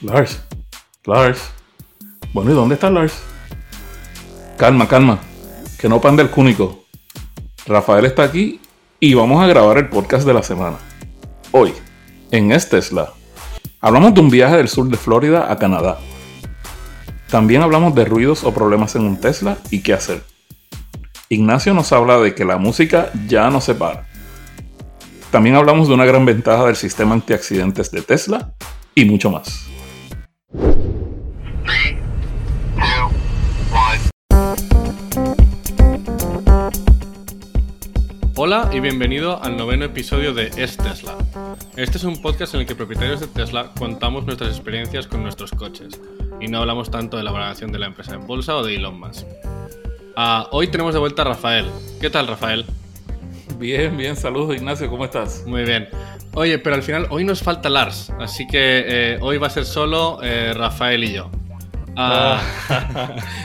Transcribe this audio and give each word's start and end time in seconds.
Lars, 0.00 0.40
Lars. 1.06 1.50
Bueno, 2.32 2.52
¿y 2.52 2.54
dónde 2.54 2.76
está 2.76 2.88
Lars? 2.88 3.20
Calma, 4.56 4.86
calma. 4.86 5.18
Que 5.76 5.88
no 5.88 6.00
pande 6.00 6.22
el 6.22 6.30
cúnico. 6.30 6.84
Rafael 7.66 8.04
está 8.04 8.22
aquí 8.22 8.60
y 9.00 9.14
vamos 9.14 9.42
a 9.42 9.48
grabar 9.48 9.76
el 9.76 9.88
podcast 9.88 10.24
de 10.24 10.34
la 10.34 10.44
semana. 10.44 10.76
Hoy, 11.50 11.72
en 12.30 12.52
Es 12.52 12.68
Tesla, 12.68 13.12
hablamos 13.80 14.14
de 14.14 14.20
un 14.20 14.30
viaje 14.30 14.56
del 14.56 14.68
sur 14.68 14.88
de 14.88 14.96
Florida 14.96 15.50
a 15.50 15.58
Canadá. 15.58 15.98
También 17.28 17.62
hablamos 17.62 17.92
de 17.96 18.04
ruidos 18.04 18.44
o 18.44 18.54
problemas 18.54 18.94
en 18.94 19.02
un 19.02 19.20
Tesla 19.20 19.58
y 19.70 19.82
qué 19.82 19.94
hacer. 19.94 20.22
Ignacio 21.28 21.74
nos 21.74 21.92
habla 21.92 22.18
de 22.18 22.36
que 22.36 22.44
la 22.44 22.56
música 22.56 23.10
ya 23.26 23.50
no 23.50 23.60
se 23.60 23.74
para. 23.74 24.06
También 25.32 25.56
hablamos 25.56 25.88
de 25.88 25.94
una 25.94 26.04
gran 26.04 26.24
ventaja 26.24 26.66
del 26.66 26.76
sistema 26.76 27.14
antiaccidentes 27.14 27.90
de 27.90 28.02
Tesla 28.02 28.54
y 28.94 29.04
mucho 29.04 29.30
más. 29.30 29.68
Hola 38.50 38.70
y 38.72 38.80
bienvenido 38.80 39.44
al 39.44 39.58
noveno 39.58 39.84
episodio 39.84 40.32
de 40.32 40.50
Es 40.56 40.78
Tesla. 40.78 41.18
Este 41.76 41.98
es 41.98 42.04
un 42.04 42.22
podcast 42.22 42.54
en 42.54 42.60
el 42.62 42.66
que 42.66 42.74
propietarios 42.74 43.20
de 43.20 43.26
Tesla 43.26 43.72
contamos 43.78 44.24
nuestras 44.24 44.48
experiencias 44.48 45.06
con 45.06 45.22
nuestros 45.22 45.50
coches 45.50 46.00
y 46.40 46.48
no 46.48 46.60
hablamos 46.60 46.90
tanto 46.90 47.18
de 47.18 47.24
la 47.24 47.30
valoración 47.30 47.72
de 47.72 47.78
la 47.78 47.84
empresa 47.84 48.14
en 48.14 48.26
bolsa 48.26 48.56
o 48.56 48.64
de 48.64 48.76
Elon 48.76 48.98
Musk. 48.98 49.26
Ah, 50.16 50.48
hoy 50.50 50.68
tenemos 50.68 50.94
de 50.94 50.98
vuelta 50.98 51.20
a 51.20 51.24
Rafael. 51.26 51.66
¿Qué 52.00 52.08
tal, 52.08 52.26
Rafael? 52.26 52.64
Bien, 53.58 53.94
bien, 53.98 54.16
saludos 54.16 54.56
Ignacio, 54.56 54.88
¿cómo 54.88 55.04
estás? 55.04 55.44
Muy 55.46 55.64
bien. 55.64 55.86
Oye, 56.32 56.58
pero 56.58 56.76
al 56.76 56.82
final 56.82 57.06
hoy 57.10 57.24
nos 57.24 57.42
falta 57.42 57.68
Lars, 57.68 58.10
así 58.18 58.46
que 58.46 58.84
eh, 58.86 59.18
hoy 59.20 59.36
va 59.36 59.48
a 59.48 59.50
ser 59.50 59.66
solo 59.66 60.20
eh, 60.22 60.54
Rafael 60.54 61.04
y 61.04 61.12
yo. 61.12 61.30
Ah, 62.00 62.40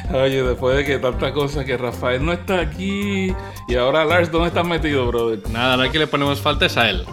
Oye, 0.13 0.43
después 0.43 0.77
de 0.77 0.85
que 0.85 0.99
tanta 0.99 1.33
cosa 1.33 1.65
que 1.65 1.75
Rafael 1.75 2.23
no 2.23 2.31
está 2.31 2.59
aquí 2.59 3.33
y 3.67 3.75
ahora 3.75 4.05
Lars, 4.05 4.31
¿dónde 4.31 4.49
estás 4.49 4.67
metido, 4.67 5.07
brother? 5.07 5.39
nada, 5.49 5.73
ahora 5.73 5.91
que 5.91 5.97
le 5.97 6.05
ponemos 6.05 6.39
falta 6.39 6.67
es 6.67 6.77
a 6.77 6.87
él. 6.87 7.03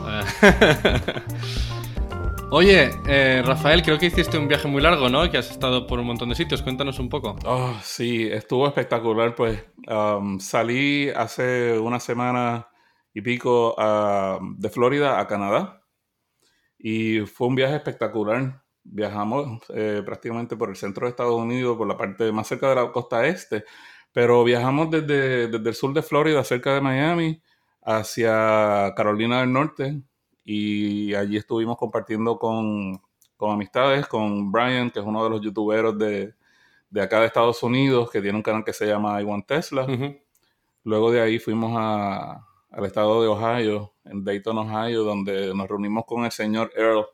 Oye, 2.51 2.91
eh, 3.09 3.43
Rafael, 3.43 3.83
creo 3.83 3.99
que 3.99 4.07
hiciste 4.07 4.37
un 4.37 4.49
viaje 4.49 4.69
muy 4.69 4.83
largo, 4.83 5.09
¿no? 5.09 5.31
Que 5.31 5.39
has 5.39 5.51
estado 5.51 5.87
por 5.87 5.99
un 5.99 6.07
montón 6.07 6.29
de 6.29 6.35
sitios. 6.35 6.61
Cuéntanos 6.61 6.99
un 6.99 7.09
poco. 7.09 7.37
Oh, 7.47 7.75
sí, 7.81 8.29
estuvo 8.31 8.67
espectacular, 8.67 9.35
pues. 9.35 9.65
Um, 9.87 10.39
salí 10.41 11.09
hace 11.09 11.79
una 11.79 12.01
semana 12.01 12.69
y 13.15 13.23
pico 13.23 13.75
ah, 13.79 14.39
de 14.59 14.69
Florida 14.69 15.21
a 15.21 15.27
Canadá 15.27 15.81
y 16.77 17.21
fue 17.21 17.47
un 17.47 17.55
viaje 17.55 17.77
espectacular. 17.77 18.61
Viajamos 18.83 19.61
eh, 19.75 20.03
prácticamente 20.05 20.57
por 20.57 20.71
el 20.71 20.77
centro 20.77 21.07
de 21.07 21.11
Estados 21.11 21.35
Unidos, 21.35 21.77
por 21.77 21.87
la 21.87 21.97
parte 21.97 22.33
más 22.33 22.49
cerca 22.49 22.71
de 22.71 22.77
la 22.77 22.93
costa 22.93 23.27
este, 23.27 23.65
pero 24.13 24.43
viajamos 24.45 24.91
desde, 24.91 25.49
desde 25.49 25.69
el 25.69 25.75
sur 25.75 25.93
de 25.93 26.03
Florida, 26.03 26.43
cerca 26.45 26.75
de 26.75 26.81
Miami, 26.81 27.43
hacia 27.83 28.93
Carolina 28.97 29.41
del 29.41 29.53
Norte 29.53 30.03
y 30.45 31.15
allí 31.15 31.37
estuvimos 31.37 31.77
compartiendo 31.77 32.39
con, 32.39 33.01
con 33.37 33.53
amistades, 33.53 34.07
con 34.07 34.51
Brian, 34.51 34.91
que 34.91 34.99
es 35.01 35.05
uno 35.05 35.23
de 35.25 35.31
los 35.31 35.41
youtuberos 35.41 35.97
de, 35.99 36.35
de 36.91 37.03
acá 37.03 37.21
de 37.21 37.27
Estados 37.27 37.63
Unidos, 37.63 38.11
que 38.11 38.23
tiene 38.23 38.37
un 38.37 38.43
canal 38.43 38.65
que 38.65 38.73
se 38.73 38.87
llama 38.87 39.21
I 39.21 39.25
Want 39.25 39.47
Tesla. 39.47 39.85
Ujú. 39.85 40.17
Luego 40.85 41.11
de 41.11 41.21
ahí 41.21 41.39
fuimos 41.39 41.73
a- 41.77 42.47
al 42.71 42.85
estado 42.85 43.21
de 43.23 43.29
Ohio, 43.29 43.95
en 44.05 44.25
Dayton, 44.25 44.59
Ohio, 44.59 45.05
donde 45.05 45.55
nos 45.55 45.69
reunimos 45.69 46.05
con 46.07 46.25
el 46.25 46.31
señor 46.33 46.71
Earl, 46.77 47.07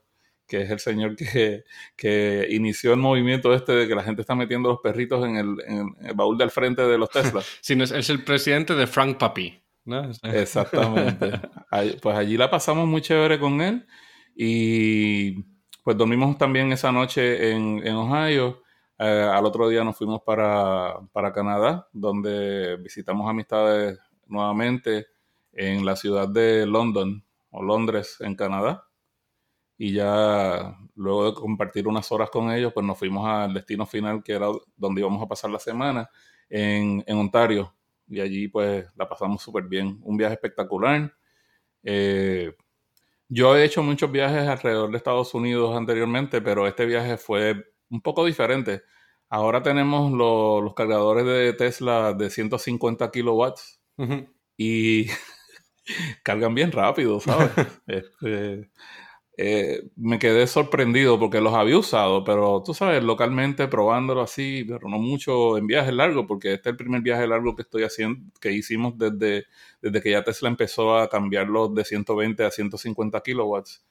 que 0.46 0.62
es 0.62 0.70
el 0.70 0.78
señor 0.78 1.16
que, 1.16 1.64
que 1.96 2.46
inició 2.50 2.92
el 2.92 3.00
movimiento 3.00 3.52
este 3.54 3.72
de 3.72 3.88
que 3.88 3.94
la 3.94 4.02
gente 4.04 4.22
está 4.22 4.34
metiendo 4.34 4.68
los 4.68 4.80
perritos 4.80 5.24
en 5.26 5.36
el, 5.36 5.56
en 5.66 5.96
el 6.06 6.14
baúl 6.14 6.38
del 6.38 6.50
frente 6.50 6.82
de 6.82 6.98
los 6.98 7.10
Tesla. 7.10 7.42
Sí, 7.60 7.74
no, 7.76 7.84
es, 7.84 8.10
el 8.10 8.22
presidente 8.24 8.74
de 8.74 8.86
Frank 8.86 9.18
Papi. 9.18 9.60
¿no? 9.84 10.10
Exactamente. 10.22 11.32
Ahí- 11.70 11.96
Pues 12.00 12.16
allí 12.16 12.36
la 12.36 12.50
pasamos 12.50 12.86
muy 12.88 13.00
chévere 13.02 13.38
con 13.38 13.60
él 13.60 13.86
y 14.34 15.42
pues 15.82 15.96
dormimos 15.96 16.36
también 16.36 16.72
esa 16.72 16.90
noche 16.92 17.52
en, 17.52 17.80
en 17.86 17.94
Ohio. 17.94 18.62
Eh, 18.98 19.04
al 19.32 19.44
otro 19.44 19.68
día 19.68 19.84
nos 19.84 19.96
fuimos 19.96 20.22
para, 20.22 20.94
para 21.12 21.32
Canadá, 21.32 21.86
donde 21.92 22.76
visitamos 22.78 23.28
amistades 23.30 23.98
nuevamente 24.26 25.06
en 25.52 25.84
la 25.84 25.94
ciudad 25.96 26.28
de 26.28 26.66
London 26.66 27.22
o 27.50 27.62
Londres, 27.62 28.16
en 28.20 28.34
Canadá. 28.34 28.84
Y 29.78 29.92
ya 29.92 30.76
luego 30.94 31.26
de 31.26 31.34
compartir 31.34 31.86
unas 31.86 32.10
horas 32.12 32.30
con 32.30 32.50
ellos, 32.50 32.72
pues 32.72 32.84
nos 32.86 32.98
fuimos 32.98 33.26
al 33.28 33.52
destino 33.54 33.84
final, 33.86 34.22
que 34.22 34.32
era 34.32 34.46
donde 34.76 35.00
íbamos 35.02 35.22
a 35.22 35.28
pasar 35.28 35.50
la 35.50 35.58
semana, 35.58 36.08
en, 36.48 37.04
en 37.06 37.16
Ontario. 37.18 37.74
Y 38.08 38.20
allí 38.20 38.48
pues 38.48 38.86
la 38.96 39.08
pasamos 39.08 39.42
súper 39.42 39.64
bien. 39.64 39.98
Un 40.02 40.16
viaje 40.16 40.34
espectacular. 40.34 41.12
Eh, 41.82 42.54
yo 43.28 43.56
he 43.56 43.64
hecho 43.64 43.82
muchos 43.82 44.10
viajes 44.10 44.48
alrededor 44.48 44.90
de 44.90 44.98
Estados 44.98 45.34
Unidos 45.34 45.76
anteriormente, 45.76 46.40
pero 46.40 46.66
este 46.66 46.86
viaje 46.86 47.16
fue 47.16 47.64
un 47.90 48.00
poco 48.00 48.24
diferente. 48.24 48.82
Ahora 49.28 49.62
tenemos 49.62 50.12
lo- 50.12 50.60
los 50.60 50.74
cargadores 50.74 51.26
de 51.26 51.52
Tesla 51.54 52.12
de 52.14 52.30
150 52.30 53.10
kilowatts 53.10 53.80
Ujú. 53.98 54.28
y 54.56 55.06
cargan 56.22 56.54
bien 56.54 56.72
rápido, 56.72 57.20
¿sabes? 57.20 57.50
Este, 57.86 58.70
eh, 59.38 59.90
me 59.96 60.18
quedé 60.18 60.46
sorprendido 60.46 61.18
porque 61.18 61.42
los 61.42 61.52
había 61.52 61.76
usado, 61.78 62.24
pero 62.24 62.62
tú 62.64 62.72
sabes, 62.72 63.04
localmente 63.04 63.68
probándolo 63.68 64.22
así, 64.22 64.64
pero 64.66 64.88
no 64.88 64.98
mucho 64.98 65.58
en 65.58 65.66
viajes 65.66 65.92
largos, 65.92 66.24
porque 66.26 66.54
este 66.54 66.70
es 66.70 66.72
el 66.72 66.76
primer 66.78 67.02
viaje 67.02 67.26
largo 67.26 67.54
que 67.54 67.60
estoy 67.62 67.82
haciendo, 67.82 68.18
que 68.40 68.52
hicimos 68.52 68.96
desde, 68.96 69.44
desde 69.82 70.00
que 70.00 70.12
ya 70.12 70.24
Tesla 70.24 70.48
empezó 70.48 70.96
a 70.96 71.08
cambiarlos 71.10 71.74
de 71.74 71.84
120 71.84 72.44
a 72.44 72.50
150 72.50 73.20
kilowatts. 73.20 73.84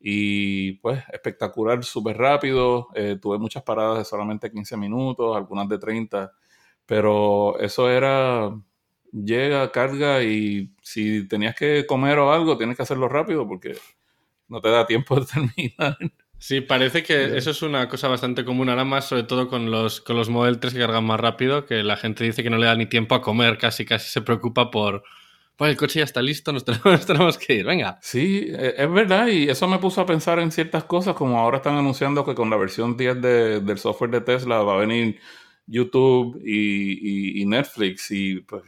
Y 0.00 0.72
pues 0.80 1.02
espectacular, 1.12 1.82
súper 1.84 2.18
rápido. 2.18 2.88
eh, 2.94 3.16
tuve 3.20 3.38
muchas 3.38 3.62
paradas 3.62 3.98
de 3.98 4.04
solamente 4.04 4.50
15 4.50 4.76
minutos, 4.76 5.36
algunas 5.36 5.68
de 5.68 5.78
30, 5.78 6.32
pero 6.84 7.58
eso 7.60 7.88
era, 7.90 8.50
llega, 9.12 9.70
carga 9.72 10.22
y 10.22 10.72
si 10.82 11.26
tenías 11.28 11.54
que 11.54 11.86
comer 11.86 12.18
o 12.18 12.32
algo, 12.32 12.58
tienes 12.58 12.76
que 12.76 12.82
hacerlo 12.82 13.08
rápido 13.08 13.46
porque 13.48 13.76
no 14.50 14.60
te 14.60 14.68
da 14.68 14.86
tiempo 14.86 15.18
de 15.18 15.26
terminar. 15.26 15.96
Sí, 16.38 16.60
parece 16.62 17.02
que 17.02 17.36
eso 17.36 17.50
es 17.50 17.60
una 17.62 17.88
cosa 17.88 18.08
bastante 18.08 18.44
común 18.46 18.68
ahora 18.70 18.84
más, 18.84 19.06
sobre 19.08 19.24
todo 19.24 19.48
con 19.48 19.70
los, 19.70 20.00
con 20.00 20.16
los 20.16 20.30
Model 20.30 20.58
3 20.58 20.72
que 20.72 20.80
cargan 20.80 21.04
más 21.04 21.20
rápido, 21.20 21.66
que 21.66 21.82
la 21.82 21.96
gente 21.98 22.24
dice 22.24 22.42
que 22.42 22.48
no 22.50 22.56
le 22.58 22.66
da 22.66 22.74
ni 22.76 22.86
tiempo 22.86 23.14
a 23.14 23.20
comer, 23.20 23.58
casi 23.58 23.84
casi 23.84 24.08
se 24.10 24.22
preocupa 24.22 24.70
por, 24.70 25.02
pues 25.56 25.70
el 25.70 25.76
coche 25.76 25.98
ya 25.98 26.04
está 26.04 26.22
listo, 26.22 26.50
nos 26.52 26.64
tenemos, 26.64 26.84
nos 26.86 27.06
tenemos 27.06 27.36
que 27.38 27.54
ir, 27.56 27.66
venga. 27.66 27.98
Sí, 28.00 28.46
e- 28.48 28.74
es 28.78 28.90
verdad, 28.90 29.26
y 29.28 29.50
eso 29.50 29.68
me 29.68 29.78
puso 29.78 30.00
a 30.00 30.06
pensar 30.06 30.38
en 30.38 30.50
ciertas 30.50 30.84
cosas, 30.84 31.14
como 31.14 31.38
ahora 31.38 31.58
están 31.58 31.76
anunciando 31.76 32.24
que 32.24 32.34
con 32.34 32.48
la 32.48 32.56
versión 32.56 32.96
10 32.96 33.20
de- 33.20 33.60
del 33.60 33.76
software 33.78 34.10
de 34.10 34.20
Tesla 34.22 34.62
va 34.62 34.74
a 34.76 34.78
venir 34.78 35.20
YouTube 35.66 36.40
y, 36.44 37.38
y- 37.38 37.42
y 37.42 37.46
Netflix, 37.46 38.10
y 38.10 38.40
pues 38.40 38.62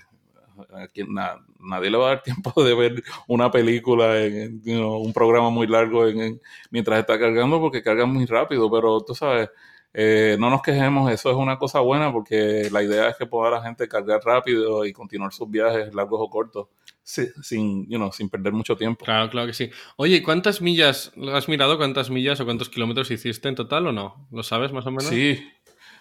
na- 1.08 1.38
nadie 1.60 1.90
le 1.90 1.96
va 1.98 2.06
a 2.06 2.08
dar 2.14 2.22
tiempo 2.22 2.52
de 2.64 2.74
ver 2.74 3.02
una 3.28 3.50
película, 3.50 4.18
en, 4.20 4.62
you 4.62 4.74
know, 4.76 4.98
un 5.00 5.12
programa 5.12 5.50
muy 5.50 5.66
largo 5.66 6.06
en- 6.06 6.20
en- 6.20 6.40
mientras 6.70 7.00
está 7.00 7.18
cargando, 7.18 7.60
porque 7.60 7.82
carga 7.82 8.06
muy 8.06 8.26
rápido, 8.26 8.70
pero 8.70 9.00
tú 9.00 9.14
sabes, 9.14 9.48
eh, 9.94 10.36
no 10.38 10.48
nos 10.48 10.62
quejemos, 10.62 11.10
eso 11.12 11.30
es 11.30 11.36
una 11.36 11.58
cosa 11.58 11.80
buena, 11.80 12.10
porque 12.12 12.68
la 12.72 12.82
idea 12.82 13.08
es 13.10 13.16
que 13.16 13.26
pueda 13.26 13.50
la 13.50 13.62
gente 13.62 13.86
cargar 13.88 14.20
rápido 14.24 14.84
y 14.86 14.92
continuar 14.92 15.32
sus 15.32 15.50
viajes 15.50 15.94
largos 15.94 16.18
o 16.22 16.30
cortos, 16.30 16.68
si- 17.02 17.28
sin, 17.42 17.86
you 17.90 17.98
know, 17.98 18.10
sin 18.10 18.30
perder 18.30 18.52
mucho 18.54 18.74
tiempo. 18.76 19.04
Claro, 19.04 19.28
claro 19.28 19.46
que 19.48 19.52
sí. 19.52 19.70
Oye, 19.96 20.16
¿y 20.16 20.22
¿cuántas 20.22 20.62
millas, 20.62 21.12
has 21.34 21.48
mirado 21.48 21.76
cuántas 21.76 22.08
millas 22.08 22.40
o 22.40 22.44
cuántos 22.46 22.70
kilómetros 22.70 23.10
hiciste 23.10 23.48
en 23.48 23.54
total 23.54 23.86
o 23.88 23.92
no? 23.92 24.26
¿Lo 24.30 24.42
sabes 24.42 24.72
más 24.72 24.86
o 24.86 24.90
menos? 24.90 25.04
Sí, 25.04 25.46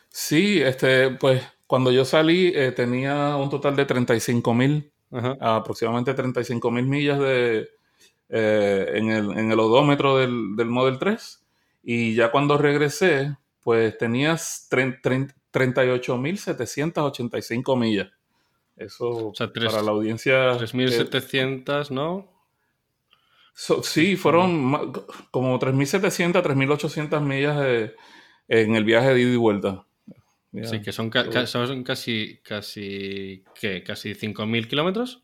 sí, 0.10 0.62
este, 0.62 1.10
pues 1.12 1.44
cuando 1.72 1.90
yo 1.94 2.04
salí 2.04 2.52
eh, 2.54 2.74
tenía 2.74 3.38
un 3.38 3.50
total 3.50 3.78
de 3.78 3.86
35 3.86 4.54
mil, 4.54 4.92
aproximadamente 5.40 6.14
35 6.14 6.70
mil 6.70 6.86
millas 6.86 7.18
de, 7.18 7.70
eh, 8.28 8.92
en, 8.96 9.10
el, 9.10 9.32
en 9.40 9.54
el 9.54 9.58
odómetro 9.58 10.18
del, 10.18 10.58
del 10.58 10.68
Model 10.68 11.00
3 11.00 11.46
y 11.84 12.14
ya 12.14 12.30
cuando 12.30 12.58
regresé, 12.58 13.38
pues 13.64 13.98
tenías 13.98 14.68
38 14.70 16.18
mil 16.18 16.38
785 16.38 17.76
millas. 17.78 18.10
Eso 18.76 19.32
sea, 19.34 19.50
tres- 19.54 19.72
para 19.72 19.82
la 19.82 19.92
audiencia... 19.92 20.58
que- 20.58 20.66
3.700, 20.66 21.90
¿no? 21.92 22.28
So- 23.54 23.82
sí, 23.82 24.18
fueron 24.18 24.92
como 25.32 25.58
3.700, 25.58 26.42
3.800 26.44 27.22
millas 27.22 27.58
de- 27.60 27.94
en 28.50 28.76
el 28.76 28.84
viaje 28.84 29.14
de 29.14 29.22
ida 29.22 29.32
y 29.34 29.38
vuelta. 29.38 29.86
Sí, 30.52 30.82
que 30.82 30.92
son, 30.92 31.10
ca- 31.10 31.30
ca- 31.30 31.48
son 31.48 31.84
casi, 31.84 32.40
casi, 32.44 33.44
¿qué? 33.60 33.84
¿Casi 33.84 34.14
5.000 34.16 34.68
kilómetros? 34.68 35.24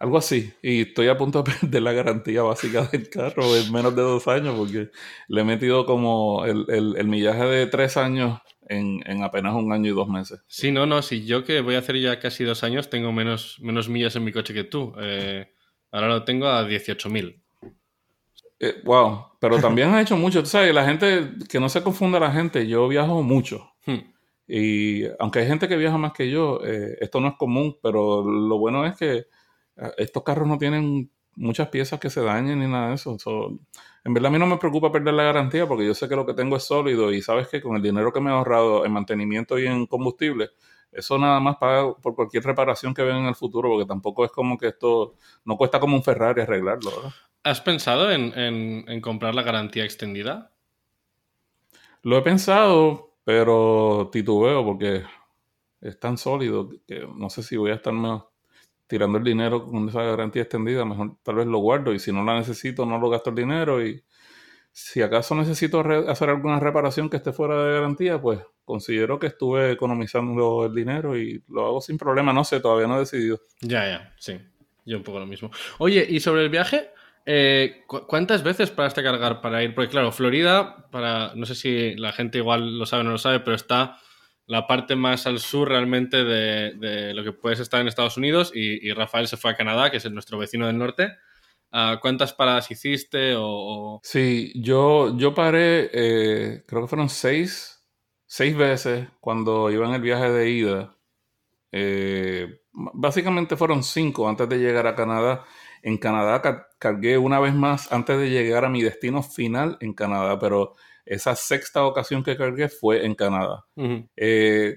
Algo 0.00 0.16
así. 0.16 0.50
Y 0.62 0.80
estoy 0.82 1.08
a 1.08 1.16
punto 1.16 1.42
de 1.42 1.52
perder 1.52 1.82
la 1.82 1.92
garantía 1.92 2.42
básica 2.42 2.86
del 2.86 3.08
carro 3.08 3.54
en 3.54 3.70
menos 3.70 3.94
de 3.94 4.02
dos 4.02 4.26
años 4.28 4.54
porque 4.56 4.90
le 5.28 5.40
he 5.40 5.44
metido 5.44 5.84
como 5.86 6.44
el, 6.44 6.64
el, 6.68 7.06
millaje 7.06 7.44
de 7.44 7.66
tres 7.66 7.96
años 7.98 8.40
en, 8.68 9.00
en, 9.06 9.22
apenas 9.22 9.54
un 9.54 9.72
año 9.72 9.90
y 9.90 9.94
dos 9.94 10.08
meses. 10.08 10.40
Sí, 10.48 10.72
no, 10.72 10.86
no. 10.86 11.02
Si 11.02 11.26
yo 11.26 11.44
que 11.44 11.60
voy 11.60 11.74
a 11.74 11.80
hacer 11.80 12.00
ya 12.00 12.18
casi 12.18 12.44
dos 12.44 12.64
años 12.64 12.88
tengo 12.88 13.12
menos, 13.12 13.58
menos 13.60 13.88
millas 13.88 14.16
en 14.16 14.24
mi 14.24 14.32
coche 14.32 14.54
que 14.54 14.64
tú. 14.64 14.94
Eh, 14.98 15.52
ahora 15.92 16.08
lo 16.08 16.24
tengo 16.24 16.48
a 16.48 16.64
18.000. 16.66 17.40
Eh, 18.58 18.76
wow, 18.84 19.38
pero 19.38 19.58
también 19.58 19.88
has 19.88 20.02
hecho 20.02 20.16
mucho, 20.16 20.40
tú 20.42 20.48
sabes, 20.48 20.74
la 20.74 20.84
gente, 20.84 21.30
que 21.48 21.60
no 21.60 21.68
se 21.68 21.82
confunda 21.82 22.20
la 22.20 22.30
gente, 22.30 22.66
yo 22.66 22.88
viajo 22.88 23.22
mucho. 23.22 23.69
Hmm. 23.86 24.12
Y 24.46 25.04
aunque 25.18 25.40
hay 25.40 25.46
gente 25.46 25.68
que 25.68 25.76
viaja 25.76 25.96
más 25.96 26.12
que 26.12 26.30
yo, 26.30 26.60
eh, 26.64 26.96
esto 27.00 27.20
no 27.20 27.28
es 27.28 27.34
común, 27.36 27.78
pero 27.82 28.22
lo 28.22 28.58
bueno 28.58 28.84
es 28.84 28.96
que 28.96 29.26
eh, 29.76 29.92
estos 29.98 30.22
carros 30.24 30.48
no 30.48 30.58
tienen 30.58 31.10
muchas 31.36 31.68
piezas 31.68 32.00
que 32.00 32.10
se 32.10 32.22
dañen 32.22 32.58
ni 32.58 32.66
nada 32.66 32.88
de 32.88 32.94
eso. 32.94 33.16
en 34.04 34.14
verdad 34.14 34.28
a 34.28 34.32
mí 34.32 34.38
no 34.38 34.46
me 34.46 34.58
preocupa 34.58 34.92
perder 34.92 35.14
la 35.14 35.22
garantía 35.22 35.66
porque 35.66 35.86
yo 35.86 35.94
sé 35.94 36.08
que 36.08 36.16
lo 36.16 36.26
que 36.26 36.34
tengo 36.34 36.56
es 36.56 36.64
sólido 36.64 37.12
y 37.12 37.22
sabes 37.22 37.48
que 37.48 37.60
con 37.62 37.76
el 37.76 37.82
dinero 37.82 38.12
que 38.12 38.20
me 38.20 38.30
he 38.30 38.32
ahorrado 38.32 38.84
en 38.84 38.92
mantenimiento 38.92 39.58
y 39.58 39.66
en 39.66 39.86
combustible, 39.86 40.50
eso 40.92 41.18
nada 41.18 41.38
más 41.40 41.56
paga 41.56 41.94
por 41.94 42.14
cualquier 42.14 42.44
reparación 42.44 42.92
que 42.92 43.02
venga 43.02 43.20
en 43.20 43.26
el 43.26 43.34
futuro 43.34 43.68
porque 43.70 43.86
tampoco 43.86 44.24
es 44.24 44.32
como 44.32 44.58
que 44.58 44.68
esto 44.68 45.14
no 45.44 45.56
cuesta 45.56 45.78
como 45.78 45.96
un 45.96 46.02
Ferrari 46.02 46.42
arreglarlo. 46.42 46.90
¿verdad? 46.90 47.12
¿Has 47.42 47.60
pensado 47.60 48.10
en, 48.10 49.00
comprar 49.00 49.34
la 49.34 49.42
garantía 49.42 49.84
extendida? 49.84 50.52
Lo 52.02 52.18
he 52.18 52.22
pensado, 52.22 53.09
pero 53.24 54.08
titubeo 54.12 54.64
porque 54.64 55.02
es 55.80 55.98
tan 55.98 56.18
sólido 56.18 56.70
que 56.86 57.06
no 57.16 57.30
sé 57.30 57.42
si 57.42 57.56
voy 57.56 57.70
a 57.70 57.74
estar 57.74 57.94
tirando 58.86 59.18
el 59.18 59.24
dinero 59.24 59.64
con 59.64 59.88
esa 59.88 60.02
garantía 60.02 60.42
extendida. 60.42 60.84
Mejor 60.84 61.16
tal 61.22 61.36
vez 61.36 61.46
lo 61.46 61.58
guardo 61.58 61.92
y 61.92 61.98
si 61.98 62.12
no 62.12 62.24
la 62.24 62.38
necesito 62.38 62.84
no 62.84 62.98
lo 62.98 63.08
gasto 63.08 63.30
el 63.30 63.36
dinero 63.36 63.84
y 63.84 64.02
si 64.72 65.02
acaso 65.02 65.34
necesito 65.34 65.80
hacer 66.08 66.30
alguna 66.30 66.60
reparación 66.60 67.10
que 67.10 67.16
esté 67.16 67.32
fuera 67.32 67.62
de 67.64 67.72
garantía, 67.72 68.20
pues 68.20 68.40
considero 68.64 69.18
que 69.18 69.26
estuve 69.26 69.72
economizando 69.72 70.64
el 70.64 70.74
dinero 70.74 71.18
y 71.18 71.42
lo 71.48 71.66
hago 71.66 71.80
sin 71.80 71.98
problema. 71.98 72.32
No 72.32 72.44
sé, 72.44 72.60
todavía 72.60 72.86
no 72.86 72.96
he 72.96 73.00
decidido. 73.00 73.40
Ya, 73.60 73.84
ya, 73.86 74.14
sí. 74.18 74.38
Yo 74.84 74.96
un 74.96 75.02
poco 75.02 75.18
lo 75.18 75.26
mismo. 75.26 75.50
Oye, 75.78 76.06
¿y 76.08 76.20
sobre 76.20 76.42
el 76.42 76.50
viaje? 76.50 76.90
Eh, 77.26 77.84
¿Cuántas 77.86 78.42
veces 78.42 78.70
paraste 78.70 79.00
a 79.00 79.04
cargar 79.04 79.40
para 79.40 79.62
ir? 79.62 79.74
Porque 79.74 79.90
claro, 79.90 80.10
Florida, 80.12 80.88
para 80.90 81.34
no 81.34 81.46
sé 81.46 81.54
si 81.54 81.94
la 81.96 82.12
gente 82.12 82.38
igual 82.38 82.78
lo 82.78 82.86
sabe 82.86 83.02
o 83.02 83.04
no 83.04 83.10
lo 83.12 83.18
sabe, 83.18 83.40
pero 83.40 83.54
está 83.54 83.98
la 84.46 84.66
parte 84.66 84.96
más 84.96 85.26
al 85.26 85.38
sur 85.38 85.68
realmente 85.68 86.24
de, 86.24 87.14
lo 87.14 87.22
que 87.22 87.32
puedes 87.32 87.60
estar 87.60 87.80
en 87.80 87.86
Estados 87.86 88.16
Unidos 88.16 88.50
y, 88.52 88.92
Rafael 88.92 89.28
se 89.28 89.36
fue 89.36 89.52
a 89.52 89.56
Canadá, 89.56 89.90
que 89.90 89.98
es 89.98 90.10
nuestro 90.10 90.38
vecino 90.38 90.66
del 90.66 90.78
norte. 90.78 91.12
Ah, 91.70 91.98
¿Cuántas 92.02 92.32
paradas 92.32 92.68
hiciste? 92.68 93.34
O, 93.36 94.00
Sí, 94.02 94.52
yo, 94.56 95.16
yo 95.16 95.34
paré, 95.34 95.90
eh, 95.92 96.64
creo 96.66 96.82
que 96.82 96.88
fueron 96.88 97.08
seis, 97.08 97.84
seis 98.26 98.56
veces 98.56 99.06
cuando 99.20 99.70
iba 99.70 99.86
en 99.86 99.94
el 99.94 100.00
viaje 100.00 100.28
de 100.30 100.50
ida. 100.50 100.96
Eh, 101.70 102.62
básicamente 102.72 103.56
fueron 103.56 103.84
cinco 103.84 104.28
antes 104.28 104.48
de 104.48 104.58
llegar 104.58 104.88
a 104.88 104.96
Canadá 104.96 105.44
en 105.82 105.98
Canadá 105.98 106.68
cargué 106.78 107.18
una 107.18 107.40
vez 107.40 107.54
más 107.54 107.92
antes 107.92 108.18
de 108.18 108.30
llegar 108.30 108.64
a 108.64 108.68
mi 108.68 108.82
destino 108.82 109.22
final 109.22 109.76
en 109.80 109.92
Canadá, 109.92 110.38
pero 110.38 110.74
esa 111.04 111.34
sexta 111.34 111.84
ocasión 111.84 112.22
que 112.22 112.36
cargué 112.36 112.68
fue 112.68 113.04
en 113.04 113.14
Canadá. 113.14 113.64
Eh, 114.16 114.76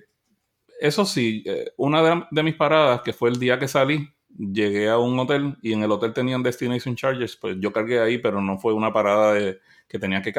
eso 0.79 1.05
sí, 1.05 1.44
eh, 1.45 1.71
una 1.77 2.25
de, 2.29 2.44
mis 2.44 2.55
paradas, 2.55 3.01
que 3.01 3.13
fue 3.13 3.29
el 3.29 3.39
día 3.39 3.59
que 3.59 3.67
salí, 3.67 4.09
llegué 4.29 4.89
a 4.89 4.97
un 4.97 5.17
hotel 5.19 5.55
y 5.61 5.73
en 5.73 5.83
el 5.83 5.91
hotel 5.91 6.11
tenían 6.11 6.41
destination 6.44 6.95
charges, 6.95 7.38
pues 7.38 7.57
yo 7.59 7.71
cargué 7.71 7.99
ahí, 7.99 8.17
pero 8.17 8.41
no 8.41 8.57
fue 8.57 8.73
una 8.73 8.91
parada 8.91 9.33
de, 9.33 9.59
que 9.88 9.99
tenía 9.99 10.21
que 10.21 10.33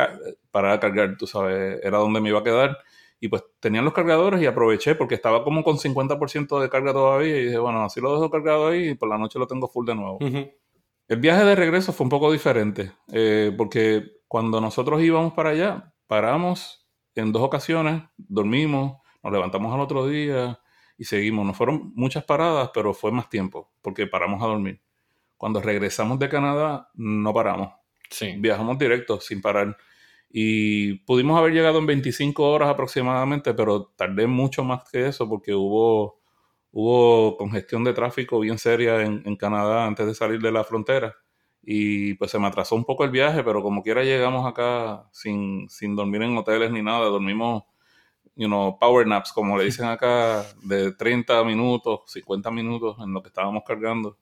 parar 0.50 0.72
a 0.72 0.80
cargar, 0.80 1.16
tú 1.16 1.26
sabes, 1.26 1.80
era 1.82 1.98
donde 1.98 2.20
me 2.20 2.28
iba 2.30 2.40
a 2.40 2.44
quedar. 2.44 2.76
Y 3.24 3.28
pues 3.28 3.42
tenían 3.58 3.86
los 3.86 3.94
cargadores 3.94 4.42
y 4.42 4.44
aproveché 4.44 4.94
porque 4.96 5.14
estaba 5.14 5.44
como 5.44 5.64
con 5.64 5.78
50% 5.78 6.60
de 6.60 6.68
carga 6.68 6.92
todavía 6.92 7.34
y 7.38 7.44
dije, 7.46 7.56
bueno, 7.56 7.82
así 7.82 7.98
lo 7.98 8.12
dejo 8.12 8.30
cargado 8.30 8.68
ahí 8.68 8.90
y 8.90 8.94
por 8.96 9.08
la 9.08 9.16
noche 9.16 9.38
lo 9.38 9.46
tengo 9.46 9.66
full 9.66 9.86
de 9.86 9.94
nuevo. 9.94 10.18
El 10.20 11.20
viaje 11.20 11.42
de 11.42 11.54
regreso 11.54 11.94
fue 11.94 12.04
un 12.04 12.10
poco 12.10 12.30
diferente 12.30 12.92
eh, 13.10 13.50
porque 13.56 14.20
cuando 14.28 14.60
nosotros 14.60 15.00
íbamos 15.00 15.32
para 15.32 15.50
allá, 15.50 15.94
paramos 16.06 16.86
en 17.14 17.32
dos 17.32 17.40
ocasiones, 17.40 18.02
dormimos, 18.18 18.98
nos 19.22 19.32
levantamos 19.32 19.72
al 19.72 19.80
otro 19.80 20.06
día 20.06 20.60
y 20.98 21.04
seguimos. 21.06 21.46
No 21.46 21.54
fueron 21.54 21.92
muchas 21.94 22.24
paradas, 22.24 22.72
pero 22.74 22.92
fue 22.92 23.10
más 23.10 23.30
tiempo 23.30 23.72
porque 23.80 24.06
paramos 24.06 24.42
a 24.42 24.48
dormir. 24.48 24.82
Cuando 25.38 25.62
regresamos 25.62 26.18
de 26.18 26.28
Canadá, 26.28 26.90
no 26.92 27.32
paramos. 27.32 27.72
Sí. 28.10 28.34
Viajamos 28.36 28.78
directo, 28.78 29.18
sin 29.18 29.40
parar. 29.40 29.78
Y 30.36 30.94
pudimos 31.04 31.38
haber 31.38 31.52
llegado 31.52 31.78
en 31.78 31.86
25 31.86 32.42
horas 32.50 32.68
aproximadamente, 32.68 33.54
pero 33.54 33.92
tardé 33.94 34.26
mucho 34.26 34.64
más 34.64 34.82
que 34.90 35.06
eso 35.06 35.28
porque 35.28 35.54
hubo, 35.54 36.18
hubo 36.72 37.36
congestión 37.36 37.84
de 37.84 37.92
tráfico 37.92 38.40
bien 38.40 38.58
seria 38.58 39.00
en, 39.02 39.36
Canadá 39.36 39.86
antes 39.86 40.08
de 40.08 40.12
salir 40.12 40.40
de 40.40 40.50
la 40.50 40.64
frontera. 40.64 41.14
Y 41.62 42.14
pues 42.14 42.32
se 42.32 42.40
me 42.40 42.48
atrasó 42.48 42.74
un 42.74 42.84
poco 42.84 43.04
el 43.04 43.10
viaje, 43.10 43.44
pero 43.44 43.62
como 43.62 43.80
quiera 43.84 44.02
llegamos 44.02 44.44
acá 44.44 45.08
sin, 45.12 45.68
sin 45.68 45.94
dormir 45.94 46.22
en 46.22 46.36
hoteles 46.36 46.72
ni 46.72 46.82
nada. 46.82 47.04
Dormimos, 47.06 47.62
you 48.34 48.48
know, 48.48 48.76
power 48.76 49.06
naps, 49.06 49.32
como 49.32 49.56
le 49.56 49.66
dicen 49.66 49.86
acá, 49.86 50.44
de 50.64 50.90
30 50.94 51.44
minutos, 51.44 52.00
50 52.08 52.50
minutos 52.50 52.96
en 52.98 53.12
lo 53.12 53.22
que 53.22 53.28
estábamos 53.28 53.62
cargando. 53.64 54.18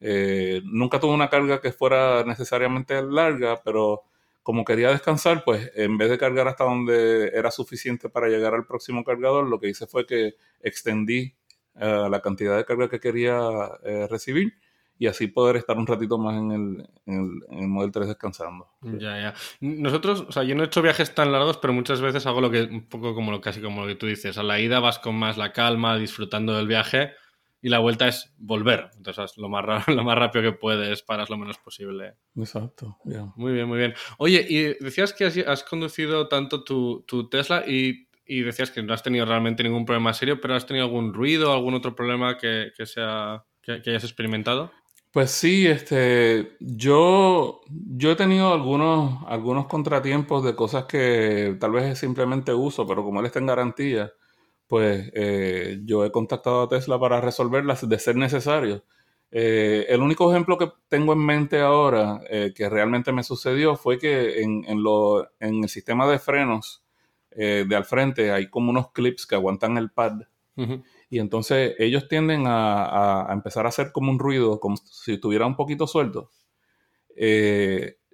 Eh, 0.00 0.60
nunca 0.64 0.98
tuve 0.98 1.14
una 1.14 1.30
carga 1.30 1.60
que 1.60 1.70
fuera 1.70 2.24
necesariamente 2.24 3.00
larga, 3.00 3.60
pero 3.64 4.02
como 4.42 4.64
quería 4.64 4.90
descansar, 4.90 5.44
pues 5.44 5.70
en 5.74 5.96
vez 5.98 6.10
de 6.10 6.18
cargar 6.18 6.48
hasta 6.48 6.64
donde 6.64 7.28
era 7.34 7.50
suficiente 7.50 8.08
para 8.08 8.28
llegar 8.28 8.54
al 8.54 8.66
próximo 8.66 9.04
cargador, 9.04 9.48
lo 9.48 9.60
que 9.60 9.68
hice 9.68 9.86
fue 9.86 10.06
que 10.06 10.34
extendí 10.60 11.34
eh, 11.76 12.06
la 12.10 12.20
cantidad 12.20 12.56
de 12.56 12.64
carga 12.64 12.88
que 12.88 13.00
quería 13.00 13.40
eh, 13.84 14.06
recibir 14.10 14.54
y 14.98 15.06
así 15.06 15.26
poder 15.26 15.56
estar 15.56 15.76
un 15.76 15.86
ratito 15.86 16.18
más 16.18 16.36
en 16.36 16.52
el, 16.52 17.42
en 17.50 17.70
Model 17.70 17.90
3 17.90 18.08
descansando. 18.08 18.68
Ya, 18.82 19.18
ya. 19.20 19.34
Nosotros, 19.60 20.26
o 20.28 20.32
sea, 20.32 20.44
yo 20.44 20.54
no 20.54 20.62
he 20.62 20.66
hecho 20.66 20.82
viajes 20.82 21.14
tan 21.14 21.32
largos, 21.32 21.56
pero 21.58 21.72
muchas 21.72 22.00
veces 22.00 22.24
hago 22.26 22.40
lo 22.40 22.50
que, 22.50 22.62
un 22.62 22.88
poco 22.88 23.14
como 23.14 23.32
lo, 23.32 23.40
casi 23.40 23.60
como 23.60 23.82
lo 23.82 23.88
que 23.88 23.96
tú 23.96 24.06
dices. 24.06 24.38
A 24.38 24.44
la 24.44 24.60
ida 24.60 24.78
vas 24.78 25.00
con 25.00 25.16
más 25.16 25.38
la 25.38 25.52
calma, 25.52 25.96
disfrutando 25.98 26.56
del 26.56 26.68
viaje 26.68 27.14
y 27.62 27.68
la 27.68 27.78
vuelta 27.78 28.08
es 28.08 28.34
volver. 28.38 28.90
Entonces, 28.96 29.38
lo 29.38 29.48
más, 29.48 29.64
lo 29.88 30.04
más 30.04 30.18
rápido 30.18 30.42
que 30.42 30.58
puedes, 30.58 31.02
paras 31.02 31.30
lo 31.30 31.38
menos 31.38 31.58
posible. 31.58 32.16
Exacto. 32.36 32.98
Muy 33.36 33.52
bien, 33.52 33.68
muy 33.68 33.78
bien. 33.78 33.94
Oye, 34.18 34.44
y 34.46 34.84
decías 34.84 35.14
que 35.14 35.24
has, 35.24 35.62
conducido 35.62 36.28
tanto 36.28 36.64
tu, 36.64 37.28
Tesla 37.30 37.64
y, 37.66 38.08
decías 38.26 38.70
que 38.70 38.82
no 38.82 38.92
has 38.92 39.02
tenido 39.02 39.24
realmente 39.24 39.62
ningún 39.62 39.86
problema 39.86 40.12
serio, 40.12 40.40
pero 40.40 40.54
¿has 40.54 40.66
tenido 40.66 40.86
algún 40.86 41.14
ruido, 41.14 41.52
algún 41.52 41.74
otro 41.74 41.94
problema 41.94 42.36
que, 42.36 42.72
sea, 42.84 43.44
que, 43.62 43.80
hayas 43.86 44.04
experimentado? 44.04 44.72
Pues 45.12 45.30
sí, 45.30 45.66
este, 45.66 46.56
yo, 46.58 47.60
yo 47.68 48.12
he 48.12 48.16
tenido 48.16 48.54
algunos, 48.54 49.22
algunos 49.28 49.66
contratiempos 49.66 50.42
de 50.42 50.56
cosas 50.56 50.86
que 50.86 51.56
tal 51.60 51.72
vez 51.72 51.84
es 51.84 51.98
simplemente 51.98 52.54
uso, 52.54 52.86
pero 52.86 53.04
como 53.04 53.20
él 53.20 53.26
está 53.26 53.38
en 53.38 53.46
garantía, 53.46 54.10
pues 54.72 55.10
eh, 55.12 55.80
yo 55.84 56.02
he 56.02 56.10
contactado 56.10 56.62
a 56.62 56.68
Tesla 56.70 56.98
para 56.98 57.20
resolverlas 57.20 57.86
de 57.86 57.98
ser 57.98 58.16
necesario. 58.16 58.82
Eh, 59.30 59.84
el 59.90 60.00
único 60.00 60.30
ejemplo 60.30 60.56
que 60.56 60.72
tengo 60.88 61.12
en 61.12 61.18
mente 61.18 61.60
ahora 61.60 62.22
eh, 62.30 62.54
que 62.56 62.70
realmente 62.70 63.12
me 63.12 63.22
sucedió 63.22 63.76
fue 63.76 63.98
que 63.98 64.40
en, 64.40 64.64
el 64.66 65.68
sistema 65.68 66.10
de 66.10 66.18
frenos 66.18 66.82
de 67.36 67.76
al 67.76 67.84
frente 67.84 68.32
hay 68.32 68.48
como 68.48 68.70
unos 68.70 68.92
clips 68.92 69.26
que 69.26 69.34
aguantan 69.34 69.76
el 69.76 69.90
pad. 69.90 70.22
Y 71.10 71.18
entonces 71.18 71.74
ellos 71.78 72.08
tienden 72.08 72.46
a, 72.46 73.28
a, 73.28 73.32
empezar 73.34 73.66
a 73.66 73.68
hacer 73.68 73.92
como 73.92 74.10
un 74.10 74.18
ruido, 74.18 74.58
como 74.58 74.78
si 74.78 75.12
estuviera 75.12 75.44
un 75.44 75.54
poquito 75.54 75.86
suelto 75.86 76.30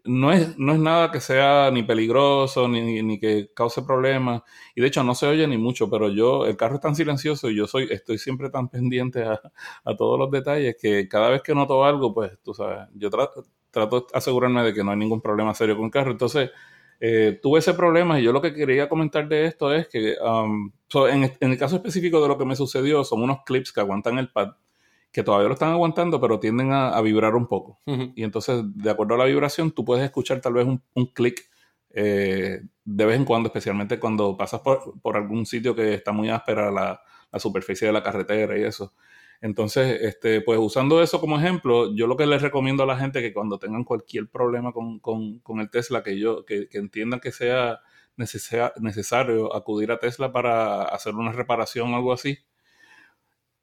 no 0.08 0.32
es, 0.32 0.58
no 0.58 0.72
es 0.72 0.78
nada 0.78 1.12
que 1.12 1.20
sea 1.20 1.70
ni 1.70 1.82
peligroso, 1.82 2.68
ni, 2.68 3.02
ni, 3.02 3.18
que 3.20 3.50
cause 3.54 3.82
problemas. 3.82 4.42
Y 4.74 4.80
de 4.80 4.88
hecho 4.88 5.04
no 5.04 5.14
se 5.14 5.26
oye 5.26 5.46
ni 5.46 5.58
mucho, 5.58 5.90
pero 5.90 6.08
yo, 6.10 6.46
el 6.46 6.56
carro 6.56 6.76
es 6.76 6.80
tan 6.80 6.94
silencioso 6.94 7.50
y 7.50 7.56
yo 7.56 7.66
soy, 7.66 7.88
estoy 7.90 8.18
siempre 8.18 8.50
tan 8.50 8.68
pendiente 8.68 9.22
a, 9.24 9.40
todos 9.96 10.18
los 10.18 10.30
detalles 10.30 10.76
que 10.80 11.08
cada 11.08 11.30
vez 11.30 11.42
que 11.42 11.54
noto 11.54 11.84
algo, 11.84 12.14
pues 12.14 12.38
tú 12.42 12.54
sabes, 12.54 12.88
yo 12.94 13.10
trato, 13.10 13.44
trato 13.70 14.00
de 14.00 14.06
asegurarme 14.14 14.62
de 14.64 14.74
que 14.74 14.84
no 14.84 14.90
hay 14.90 14.96
ningún 14.98 15.20
problema 15.20 15.54
serio 15.54 15.76
con 15.76 15.86
el 15.86 15.90
carro. 15.90 16.10
Entonces, 16.12 16.50
eh, 17.00 17.38
tuve 17.42 17.60
ese 17.60 17.74
problema 17.74 18.18
y 18.18 18.24
yo 18.24 18.32
lo 18.32 18.42
que 18.42 18.52
quería 18.54 18.88
comentar 18.88 19.28
de 19.28 19.46
esto 19.46 19.72
es 19.72 19.88
que 19.88 20.16
um, 20.20 20.72
en, 21.08 21.32
en 21.40 21.50
el 21.52 21.58
caso 21.58 21.76
específico 21.76 22.20
de 22.20 22.28
lo 22.28 22.38
que 22.38 22.44
me 22.44 22.56
sucedió, 22.56 23.04
son 23.04 23.22
unos 23.22 23.38
clips 23.44 23.72
que 23.72 23.80
aguantan 23.80 24.18
el 24.18 24.30
pad 24.30 24.54
que 25.12 25.22
todavía 25.22 25.48
lo 25.48 25.54
están 25.54 25.72
aguantando, 25.72 26.20
pero 26.20 26.38
tienden 26.38 26.72
a, 26.72 27.00
vibrar 27.00 27.34
un 27.34 27.46
poco. 27.46 27.80
Y 28.14 28.22
entonces, 28.22 28.62
de 28.74 28.90
acuerdo 28.90 29.14
a 29.14 29.18
la 29.18 29.24
vibración, 29.24 29.72
tú 29.72 29.84
puedes 29.84 30.04
escuchar 30.04 30.40
tal 30.40 30.54
vez 30.54 30.66
un, 30.66 30.82
un 30.94 31.06
clic 31.06 31.48
eh, 31.90 32.60
de 32.84 33.04
vez 33.04 33.16
en 33.16 33.24
cuando, 33.24 33.48
especialmente 33.48 33.98
cuando 33.98 34.36
pasas 34.36 34.60
por, 34.60 35.16
algún 35.16 35.46
sitio 35.46 35.74
que 35.74 35.94
está 35.94 36.12
muy 36.12 36.28
áspera 36.28 36.70
la, 36.70 37.00
la, 37.32 37.38
superficie 37.40 37.86
de 37.86 37.92
la 37.92 38.02
carretera 38.02 38.58
y 38.58 38.62
eso. 38.62 38.94
Entonces, 39.40 40.00
este, 40.02 40.40
pues 40.40 40.58
usando 40.58 41.02
eso 41.02 41.20
como 41.20 41.38
ejemplo, 41.38 41.94
yo 41.94 42.06
lo 42.06 42.16
que 42.16 42.26
les 42.26 42.42
recomiendo 42.42 42.82
a 42.82 42.86
la 42.86 42.96
gente 42.96 43.20
que 43.22 43.32
cuando 43.32 43.58
tengan 43.58 43.84
cualquier 43.84 44.28
problema 44.28 44.72
con, 44.72 45.60
el 45.60 45.70
Tesla, 45.70 46.02
que, 46.02 46.18
yo, 46.18 46.44
que, 46.44 46.68
entiendan 46.72 47.20
que 47.20 47.32
sea 47.32 47.80
necesario 48.16 49.54
acudir 49.54 49.92
a 49.92 49.98
Tesla 49.98 50.32
para 50.32 50.82
hacer 50.82 51.14
una 51.14 51.32
reparación 51.32 51.92
o 51.94 51.96
algo 51.96 52.12
así, 52.12 52.38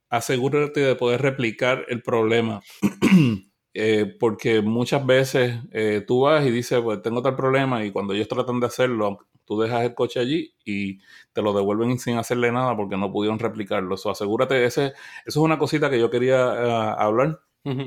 asegúrate 0.09 0.79
de 0.81 0.95
poder 0.95 1.21
replicar 1.21 1.85
el 1.89 2.01
problema. 2.01 2.61
Eh, 3.77 4.15
porque 4.21 4.61
muchas 4.61 5.05
veces 5.05 5.59
eh, 5.73 6.01
tú 6.07 6.21
vas 6.21 6.45
y 6.45 6.49
dices, 6.49 6.79
pues 6.81 7.01
tengo 7.01 7.21
tal 7.21 7.35
problema 7.35 7.83
y 7.83 7.91
cuando 7.91 8.13
ellos 8.13 8.29
tratan 8.29 8.61
de 8.61 8.67
hacerlo, 8.67 9.19
tú 9.43 9.59
dejas 9.59 9.83
el 9.83 9.93
coche 9.93 10.21
allí 10.21 10.53
y 10.63 10.99
te 11.33 11.41
lo 11.41 11.51
devuelven 11.51 11.99
sin 11.99 12.15
hacerle 12.17 12.53
nada 12.53 12.73
porque 12.77 12.95
no 12.95 13.11
pudieron 13.11 13.37
replicarlo. 13.37 13.97
So, 13.97 14.09
asegúrate, 14.11 14.63
ese, 14.63 14.85
eso 14.87 14.93
es 15.25 15.35
una 15.35 15.57
cosita 15.59 15.89
que 15.89 15.99
yo 15.99 16.09
quería 16.09 16.53
eh, 16.53 16.95
hablar, 16.97 17.41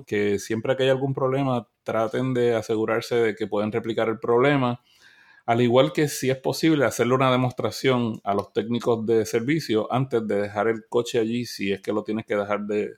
que 0.07 0.39
siempre 0.39 0.77
que 0.77 0.83
hay 0.83 0.89
algún 0.91 1.15
problema, 1.15 1.67
traten 1.85 2.35
de 2.35 2.55
asegurarse 2.55 3.15
de 3.15 3.35
que 3.35 3.47
pueden 3.47 3.73
replicar 3.73 4.09
el 4.11 4.19
problema. 4.19 4.83
Al 5.49 5.63
igual 5.63 5.93
que 5.93 6.09
si 6.09 6.29
es 6.29 6.37
posible 6.37 6.85
hacerle 6.85 7.15
una 7.15 7.33
demostración 7.33 8.21
a 8.23 8.35
los 8.35 8.53
técnicos 8.53 9.07
de 9.07 9.25
servicio 9.25 9.91
antes 9.91 10.27
de 10.27 10.43
dejar 10.43 10.69
el 10.69 10.85
coche 10.89 11.19
allí, 11.19 11.47
si 11.47 11.73
es 11.73 11.81
que 11.81 11.93
lo 11.93 12.05
tienes 12.05 12.27
que 12.27 12.37
dejar 12.37 12.67
de, 12.67 12.91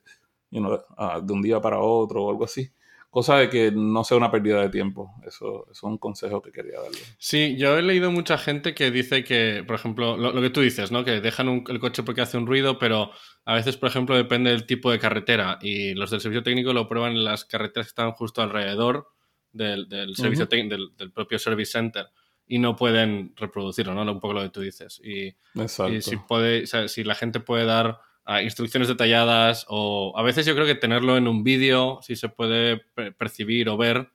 ah, 0.97 1.21
de 1.23 1.33
un 1.33 1.43
día 1.43 1.61
para 1.61 1.79
otro 1.79 2.25
o 2.25 2.31
algo 2.31 2.45
así 2.45 2.73
cosa 3.11 3.39
de 3.39 3.51
que 3.51 3.73
no 3.73 4.05
sea 4.05 4.17
una 4.17 4.31
pérdida 4.31 4.63
de 4.63 4.69
tiempo. 4.69 5.13
Eso, 5.27 5.67
es 5.71 5.83
un 5.83 5.99
consejo 5.99 6.41
que 6.41 6.53
quería 6.53 6.81
darle. 6.81 6.99
Sí, 7.19 7.57
yo 7.59 7.77
he 7.77 7.83
leído 7.83 8.11
mucha 8.11 8.39
gente 8.39 8.73
que 8.73 8.91
dice 8.91 9.25
que, 9.25 9.65
por 9.67 9.77
ejemplo, 9.77 10.17
lo, 10.17 10.41
que 10.41 10.51
tú 10.51 10.61
dices, 10.61 10.93
¿no? 10.93 11.05
Que 11.05 11.21
dejan 11.21 11.65
el 11.69 11.81
coche 11.81 12.05
porque 12.05 12.21
hace 12.21 12.39
un 12.39 12.47
ruido, 12.47 12.79
pero 12.79 13.11
a 13.45 13.55
veces, 13.55 13.77
por 13.77 13.89
ejemplo, 13.89 14.17
depende 14.17 14.51
del 14.51 14.65
tipo 14.65 14.93
de 14.93 15.01
carretera 15.01 15.59
y 15.61 15.95
los 15.95 16.11
del 16.11 16.21
servicio 16.21 16.45
técnico 16.45 16.73
lo 16.73 16.89
prueban 16.89 17.13
en 17.13 17.25
las 17.25 17.45
carreteras 17.45 17.89
que 17.89 17.91
están 17.91 18.13
justo 18.13 18.43
alrededor 18.43 19.09
del, 19.53 19.89
servicio 20.15 20.47
del, 20.47 21.13
propio 21.13 21.39
service 21.41 21.73
center 21.73 22.07
y 22.51 22.59
no 22.59 22.75
pueden 22.75 23.33
reproducirlo, 23.37 23.95
¿no? 23.95 24.03
Un 24.11 24.19
poco 24.19 24.35
lo 24.35 24.43
que 24.43 24.49
tú 24.49 24.61
dices. 24.61 25.01
Y, 25.05 25.29
y 25.29 26.03
si, 26.03 26.17
puede, 26.17 26.67
si 26.67 27.05
la 27.05 27.15
gente 27.15 27.39
puede 27.39 27.65
dar 27.65 28.01
instrucciones 28.43 28.89
detalladas 28.89 29.67
o 29.69 30.13
a 30.17 30.23
veces 30.23 30.47
yo 30.47 30.55
creo 30.55 30.67
que 30.67 30.75
tenerlo 30.75 31.17
en 31.17 31.29
un 31.29 31.45
vídeo, 31.45 32.01
si 32.03 32.17
se 32.17 32.29
puede 32.29 32.83
percibir 33.17 33.69
o 33.69 33.77
ver, 33.77 34.11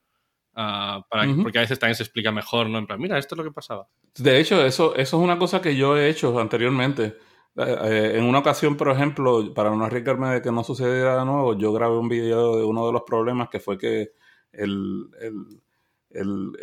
ah, 0.53 1.05
para, 1.09 1.33
porque 1.41 1.59
a 1.59 1.61
veces 1.61 1.79
también 1.79 1.95
se 1.95 2.03
explica 2.03 2.29
mejor, 2.33 2.69
¿no? 2.69 2.77
En 2.77 2.87
plan, 2.87 2.99
mira, 2.99 3.17
esto 3.17 3.35
es 3.35 3.37
lo 3.37 3.45
que 3.45 3.53
pasaba. 3.53 3.87
De 4.17 4.37
hecho, 4.37 4.65
eso, 4.65 4.93
eso 4.95 5.17
es 5.17 5.23
una 5.23 5.39
cosa 5.39 5.61
que 5.61 5.77
yo 5.77 5.97
he 5.97 6.09
hecho 6.09 6.37
anteriormente. 6.37 7.15
Eh, 7.55 7.77
eh, 7.85 8.11
en 8.17 8.25
una 8.25 8.39
ocasión, 8.39 8.75
por 8.75 8.89
ejemplo, 8.89 9.53
para 9.53 9.69
no 9.69 9.85
arriesgarme 9.85 10.27
de 10.33 10.41
que 10.41 10.51
no 10.51 10.61
sucediera 10.65 11.19
de 11.19 11.25
nuevo, 11.25 11.57
yo 11.57 11.71
grabé 11.71 11.97
un 11.97 12.09
video 12.09 12.57
de 12.57 12.65
uno 12.65 12.85
de 12.85 12.91
los 12.91 13.03
problemas 13.03 13.47
que 13.47 13.61
fue 13.61 13.77
que 13.77 14.11
el, 14.51 15.09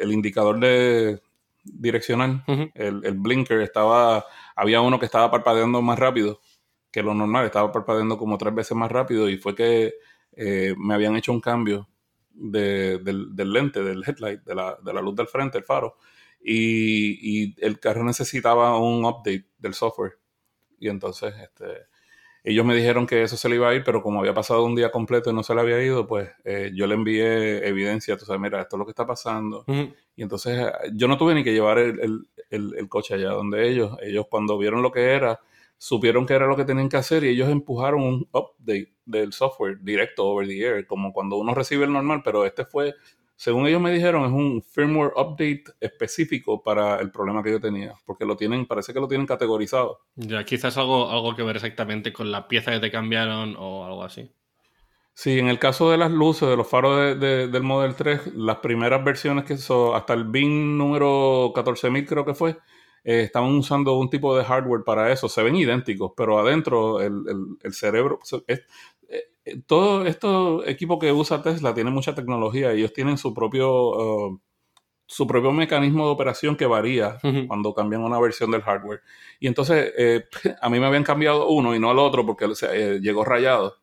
indicador 0.07 0.61
de 0.61 1.23
direccional, 1.65 2.45
el, 2.47 3.05
el, 3.05 3.15
blinker, 3.15 3.61
estaba, 3.61 4.25
había 4.57 4.81
uno 4.81 4.99
que 4.99 5.07
estaba 5.07 5.31
parpadeando 5.31 5.81
más 5.83 5.99
rápido 5.99 6.41
que 6.93 7.03
lo 7.03 7.15
normal, 7.15 7.47
estaba 7.47 7.73
parpadeando 7.73 8.19
como 8.19 8.37
tres 8.39 8.55
veces 8.55 8.77
más 8.77 8.93
rápido 8.93 9.29
y 9.29 9.39
fue 9.39 9.55
que 9.55 9.95
eh, 10.33 10.75
me 10.79 10.95
habían 10.95 11.17
hecho 11.17 11.33
un 11.33 11.41
cambio 11.41 11.89
del, 12.31 13.03
lente, 13.37 13.83
del 13.83 14.05
headlight, 14.07 14.43
de 14.43 14.55
la, 14.55 15.01
luz 15.03 15.17
del 15.17 15.27
frente, 15.27 15.59
el 15.59 15.65
faro, 15.65 15.97
y, 16.41 17.55
el 17.65 17.81
carro 17.81 18.05
necesitaba 18.05 18.79
un 18.79 19.05
update 19.05 19.49
del 19.59 19.75
software. 19.75 20.19
Y 20.79 20.89
entonces 20.89 21.35
este, 21.41 21.87
ellos 22.45 22.67
me 22.67 22.75
dijeron 22.75 23.07
que 23.07 23.23
eso 23.23 23.37
se 23.37 23.49
le 23.49 23.55
iba 23.57 23.69
a 23.69 23.75
ir, 23.75 23.85
pero 23.85 24.03
como 24.03 24.21
había 24.21 24.35
pasado 24.35 24.65
un 24.65 24.75
día 24.75 24.91
completo 24.91 25.31
y 25.31 25.33
no 25.33 25.45
se 25.45 25.55
le 25.55 25.61
había 25.61 25.83
ido, 25.83 26.07
pues 26.07 26.31
eh, 26.45 26.73
yo 26.75 26.87
le 26.89 26.95
envié 26.95 27.67
evidencia, 27.67 28.17
tú 28.17 28.25
sabes, 28.25 28.41
mira, 28.41 28.61
esto 28.61 28.77
es 28.77 28.79
lo 28.79 28.85
que 28.85 28.91
está 28.91 29.07
pasando. 29.07 29.65
Y 30.17 30.23
entonces 30.23 30.67
yo 30.93 31.07
no 31.07 31.17
tuve 31.17 31.35
ni 31.35 31.45
que 31.45 31.53
llevar 31.53 31.79
el, 31.79 32.27
el, 32.51 32.89
coche 32.89 33.15
allá 33.15 33.31
donde 33.31 33.69
ellos, 33.69 33.97
ellos 34.03 34.27
cuando 34.29 34.59
vieron 34.59 34.83
lo 34.83 34.91
que 34.91 35.13
era, 35.13 35.41
supieron 35.79 36.27
que 36.27 36.35
era 36.35 36.47
lo 36.47 36.57
que 36.57 36.65
tenían 36.65 36.89
que 36.89 36.97
hacer 36.97 37.25
y 37.25 37.29
ellos 37.29 37.49
empujaron 37.49 38.03
un 38.03 38.29
update 38.33 38.93
del 39.05 39.33
software 39.33 39.79
directo 39.81 40.27
over 40.27 40.47
the 40.47 40.61
air, 40.61 40.87
como 40.87 41.13
cuando 41.13 41.37
uno 41.37 41.55
recibe 41.55 41.85
el 41.85 41.93
normal, 41.93 42.23
pero 42.25 42.45
este 42.45 42.65
fue, 42.65 42.95
según 43.37 43.67
ellos 43.67 43.81
me 43.81 43.91
dijeron, 43.91 44.25
es 44.25 44.31
un 44.31 44.63
firmware 44.63 45.13
update 45.17 45.65
específico 45.81 46.63
para 46.63 47.01
el 47.01 47.11
problema 47.11 47.43
que 47.43 47.51
yo 47.51 47.61
tenía, 47.61 47.95
porque 48.05 48.25
lo 48.25 48.37
tienen, 48.37 48.67
parece 48.67 48.93
que 48.93 49.01
lo 49.01 49.09
tienen 49.09 49.27
categorizado. 49.27 50.01
Ya, 50.15 50.45
quizás 50.45 50.77
algo, 50.77 51.11
algo 51.11 51.35
que 51.35 51.43
ver 51.43 51.57
exactamente 51.57 52.13
con 52.13 52.31
la 52.31 52.47
pieza 52.47 52.71
que 52.73 52.81
te 52.81 52.91
cambiaron 52.91 53.57
o 53.59 53.85
algo 53.85 54.05
así. 54.05 54.31
Sí, 55.15 55.39
en 55.39 55.49
el 55.49 55.59
caso 55.59 55.91
de 55.91 55.99
las 55.99 56.11
luces, 56.11 56.49
de 56.49 56.57
los 56.57 56.67
faros 56.67 57.21
del 57.21 57.63
Model 57.63 57.95
3, 57.95 58.35
las 58.35 58.57
primeras 58.59 59.05
versiones 59.05 59.45
que 59.45 59.59
son, 59.59 59.95
hasta 59.95 60.15
el 60.15 60.25
BIN 60.25 60.79
número 60.79 61.53
14000 61.55 62.07
creo 62.07 62.25
que 62.25 62.35
fue, 62.35 62.57
eh, 63.05 63.23
estaban 63.23 63.51
usando 63.55 63.99
un 63.99 64.09
tipo 64.09 64.37
de 64.37 64.45
hardware 64.45 64.85
para 64.85 65.13
eso. 65.13 65.29
Se 65.29 65.43
ven 65.43 65.57
idénticos, 65.57 66.13
pero 66.17 66.39
adentro 66.39 67.01
el, 67.01 67.73
cerebro... 67.73 68.21
Eh, 68.49 68.61
eh, 69.45 69.63
todo 69.67 70.07
esto 70.07 70.67
equipo 70.67 70.99
que 70.99 71.13
usa 71.13 71.43
Tesla 71.43 71.75
tiene 71.75 71.91
mucha 71.91 72.15
tecnología. 72.15 72.73
Ellos 72.73 72.93
tienen 72.93 73.19
su 73.19 73.35
propio... 73.35 74.29
Uh, 74.31 74.41
su 75.05 75.27
propio 75.27 75.53
mecanismo 75.53 76.07
de 76.07 76.13
operación 76.13 76.57
que 76.57 76.65
varía 76.65 77.19
cuando 77.47 77.75
cambian 77.75 78.03
una 78.03 78.19
versión 78.19 78.51
del 78.51 78.63
hardware. 78.63 79.03
Y 79.41 79.47
entonces 79.47 79.93
a 80.63 80.71
mí 80.71 80.81
me 80.81 80.87
habían 80.87 81.05
cambiado 81.05 81.49
uno 81.49 81.75
y 81.75 81.79
no 81.79 81.91
al 81.91 81.99
otro 81.99 82.25
porque 82.25 82.49
llegó 82.99 83.23
rayado. 83.23 83.83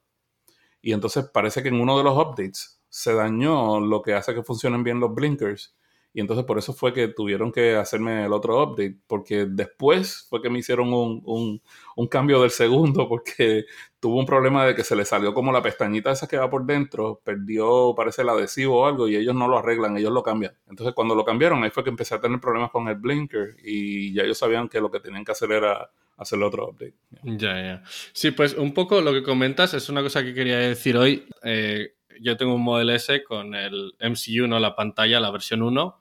Y 0.81 0.93
entonces 0.93 1.25
parece 1.31 1.62
que 1.62 1.69
en 1.69 1.79
uno 1.79 1.98
de 2.00 2.03
los 2.03 2.17
updates 2.17 2.81
se 2.89 3.13
dañó 3.13 3.79
lo 3.79 4.01
que 4.01 4.13
hace 4.13 4.33
que 4.33 4.43
funcionen 4.43 4.83
bien 4.83 5.00
los 5.00 5.13
blinkers. 5.13 5.75
Y 6.13 6.22
entonces 6.22 6.46
por 6.46 6.58
eso 6.58 6.74
fue 6.74 6.92
que 6.92 7.10
tuvieron 7.10 7.51
que 7.51 7.75
hacerme 7.75 8.25
el 8.25 8.34
otro 8.34 8.63
update, 8.63 8.98
porque 9.06 9.46
después 9.46 10.25
fue 10.28 10.42
que 10.42 10.50
me 10.50 10.60
hicieron 10.60 10.89
un, 10.92 11.62
cambio 12.10 12.42
del 12.42 12.50
segundo, 12.50 13.08
porque 13.08 13.66
tuvo 14.00 14.18
un 14.20 14.25
problema 14.25 14.66
de 14.66 14.75
que 14.75 14.84
se 14.84 14.96
le 14.96 15.06
salió 15.06 15.34
como 15.34 15.51
la 15.51 15.62
pestañita 15.62 16.12
esa 16.12 16.28
que 16.28 16.38
va 16.38 16.50
por 16.50 16.66
dentro, 16.66 17.22
perdió, 17.24 17.94
parece 17.96 18.24
el 18.24 18.30
adhesivo 18.30 18.82
o 18.82 18.86
algo, 18.88 19.08
y 19.08 19.16
ellos 19.16 19.36
no 19.36 19.48
lo 19.48 19.60
arreglan, 19.60 19.98
ellos 19.98 20.12
lo 20.12 20.24
cambian. 20.24 20.54
Entonces 20.68 20.96
cuando 20.96 21.13
lo 21.13 21.24
cambiaron, 21.24 21.63
ahí 21.63 21.70
fue 21.70 21.84
que 21.84 21.92
empecé 21.92 22.16
a 22.16 22.22
tener 22.22 22.39
problemas 22.39 22.72
con 22.72 22.88
el 22.88 22.96
blinker, 22.96 23.58
y 23.63 24.13
ya 24.13 24.24
ellos 24.24 24.39
sabían 24.39 24.68
que 24.68 24.82
lo 24.82 24.89
que 24.89 25.00
tenían 25.00 25.24
que 25.24 25.34
hacer 25.34 25.51
era 25.51 25.92
hacer 26.18 26.42
otro 26.42 26.70
update. 26.70 26.96
Ya, 27.24 27.62
ya. 27.62 27.84
Sí, 28.13 28.32
pues 28.32 28.56
un 28.56 28.74
poco 28.74 29.01
lo 29.01 29.13
que 29.13 29.24
comentas 29.24 29.74
es 29.74 29.89
una 29.89 30.01
cosa 30.01 30.24
que 30.24 30.34
quería 30.34 30.58
decir 30.58 30.98
hoy. 30.98 31.25
Eh, 31.44 31.94
yo 32.22 32.38
tengo 32.38 32.56
un 32.56 32.62
Model 32.62 32.89
S 32.92 33.24
con 33.24 33.56
el 33.56 33.94
MCU, 34.00 34.48
¿no? 34.48 34.60
La 34.60 34.75
pantalla, 34.75 35.20
la 35.20 35.32
versión 35.32 35.62
1, 35.62 35.99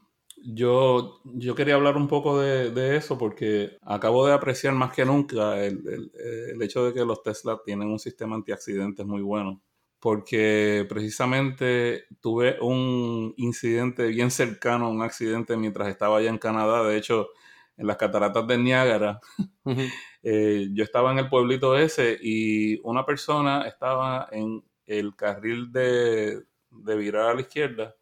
Yo, 0.50 1.20
yo 1.25 1.56
quería 1.56 1.75
hablar 1.75 1.98
un 1.98 2.08
poco 2.08 2.39
de, 2.39 2.96
eso 2.96 3.18
porque 3.18 3.77
acabo 3.82 4.25
de 4.25 4.34
apreciar 4.34 4.74
más 4.74 4.94
que 4.94 5.04
nunca 5.04 5.62
el, 5.62 6.10
el, 6.16 6.62
hecho 6.62 6.86
de 6.86 6.94
que 6.94 7.04
los 7.04 7.22
Tesla 7.22 7.60
tienen 7.66 7.89
un 7.89 8.00
sistema 8.00 8.36
antiaccidentes 8.36 9.06
muy 9.06 9.22
bueno. 9.22 9.62
Porque 10.00 10.86
precisamente 10.88 12.06
tuve 12.22 12.58
un 12.62 13.34
incidente 13.36 14.08
bien 14.08 14.32
cercano 14.32 14.86
a 14.86 14.89
un 14.89 15.01
accidente 15.01 15.58
mientras 15.58 15.89
estaba 15.89 16.18
allá 16.20 16.30
en 16.30 16.38
Canadá. 16.38 16.82
De 16.88 16.96
hecho, 16.96 17.27
en 17.75 17.88
las 17.88 17.98
cataratas 17.98 18.48
de 18.48 18.58
Niágara, 18.58 19.20
eh, 20.24 20.70
yo 20.72 20.84
estaba 20.86 21.12
en 21.12 21.20
el 21.20 21.27
pueblito 21.27 21.77
ese 21.77 22.18
y 22.22 22.80
una 22.84 23.06
persona 23.06 23.68
estaba 23.68 24.30
en 24.32 24.63
el 24.86 25.13
carril 25.18 25.74
de, 25.74 26.42
de 26.72 26.96
virar 26.96 27.32
a 27.32 27.34
la 27.34 27.42
izquierda 27.42 27.98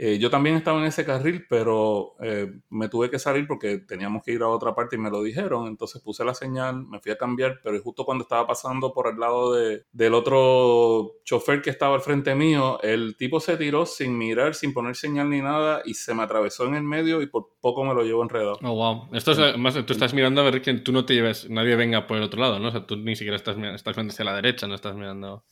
eh, 0.00 0.16
yo 0.20 0.30
también 0.30 0.54
estaba 0.54 0.78
en 0.78 0.84
ese 0.84 1.04
carril, 1.04 1.44
pero 1.48 2.14
eh, 2.22 2.48
me 2.70 2.88
tuve 2.88 3.10
que 3.10 3.18
salir 3.18 3.48
porque 3.48 3.78
teníamos 3.78 4.22
que 4.22 4.30
ir 4.30 4.42
a 4.42 4.48
otra 4.48 4.72
parte 4.72 4.94
y 4.94 4.98
me 5.00 5.10
lo 5.10 5.20
dijeron. 5.24 5.66
Entonces 5.66 6.00
puse 6.00 6.24
la 6.24 6.34
señal, 6.34 6.86
me 6.86 7.00
fui 7.00 7.10
a 7.10 7.18
cambiar, 7.18 7.58
pero 7.64 7.82
justo 7.82 8.04
cuando 8.04 8.22
estaba 8.22 8.46
pasando 8.46 8.92
por 8.92 9.08
el 9.08 9.18
lado 9.18 9.54
de, 9.54 9.86
del 9.90 10.14
otro 10.14 11.16
chofer 11.24 11.62
que 11.62 11.70
estaba 11.70 11.96
al 11.96 12.00
frente 12.00 12.36
mío, 12.36 12.80
el 12.80 13.16
tipo 13.16 13.40
se 13.40 13.56
tiró 13.56 13.86
sin 13.86 14.16
mirar, 14.16 14.54
sin 14.54 14.72
poner 14.72 14.94
señal 14.94 15.30
ni 15.30 15.40
nada 15.40 15.82
y 15.84 15.94
se 15.94 16.14
me 16.14 16.22
atravesó 16.22 16.66
en 16.66 16.76
el 16.76 16.84
medio 16.84 17.20
y 17.20 17.26
por 17.26 17.48
poco 17.60 17.84
me 17.84 17.92
lo 17.92 18.04
llevo 18.04 18.22
enredado. 18.22 18.60
Oh, 18.62 18.74
wow. 18.76 19.08
Esto 19.14 19.32
es, 19.32 19.58
más, 19.58 19.74
tú 19.84 19.92
estás 19.92 20.14
mirando 20.14 20.42
a 20.42 20.44
ver 20.44 20.62
que 20.62 20.74
tú 20.74 20.92
no 20.92 21.06
te 21.06 21.14
lleves, 21.14 21.50
nadie 21.50 21.74
venga 21.74 22.06
por 22.06 22.18
el 22.18 22.22
otro 22.22 22.40
lado, 22.40 22.60
¿no? 22.60 22.68
O 22.68 22.70
sea, 22.70 22.86
tú 22.86 22.96
ni 22.96 23.16
siquiera 23.16 23.34
estás, 23.34 23.56
estás 23.56 23.96
mirando 23.96 24.12
hacia 24.12 24.24
la 24.24 24.36
derecha, 24.36 24.68
no 24.68 24.76
estás 24.76 24.94
mirando... 24.94 25.42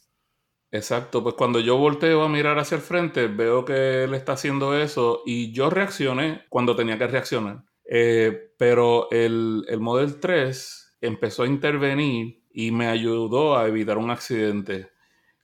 Exacto, 0.73 1.23
pues 1.23 1.35
cuando 1.37 1.61
yo 1.61 1.77
volteo 1.77 2.23
a 2.23 2.29
mirar 2.29 2.59
hacia 2.59 2.77
el 2.77 2.83
frente, 2.83 3.29
veo 3.29 3.65
que 3.65 4.05
él 4.05 4.15
está 4.15 4.33
haciendo 4.33 4.77
eso 4.77 5.23
y 5.25 5.53
yo 5.53 5.71
reaccioné 5.71 6.45
cuando 6.49 6.75
tenía 6.75 6.99
que 6.99 7.07
reaccionar. 7.07 7.65
Eh, 7.89 8.53
pero 8.59 9.09
el, 9.11 9.65
el 9.69 9.81
Model 9.81 10.19
3 10.19 10.97
empezó 11.01 11.45
a 11.45 11.47
intervenir 11.47 12.43
y 12.53 12.73
me 12.73 12.89
ayudó 12.89 13.57
a 13.57 13.69
evitar 13.69 13.97
un 13.99 14.11
accidente. 14.11 14.91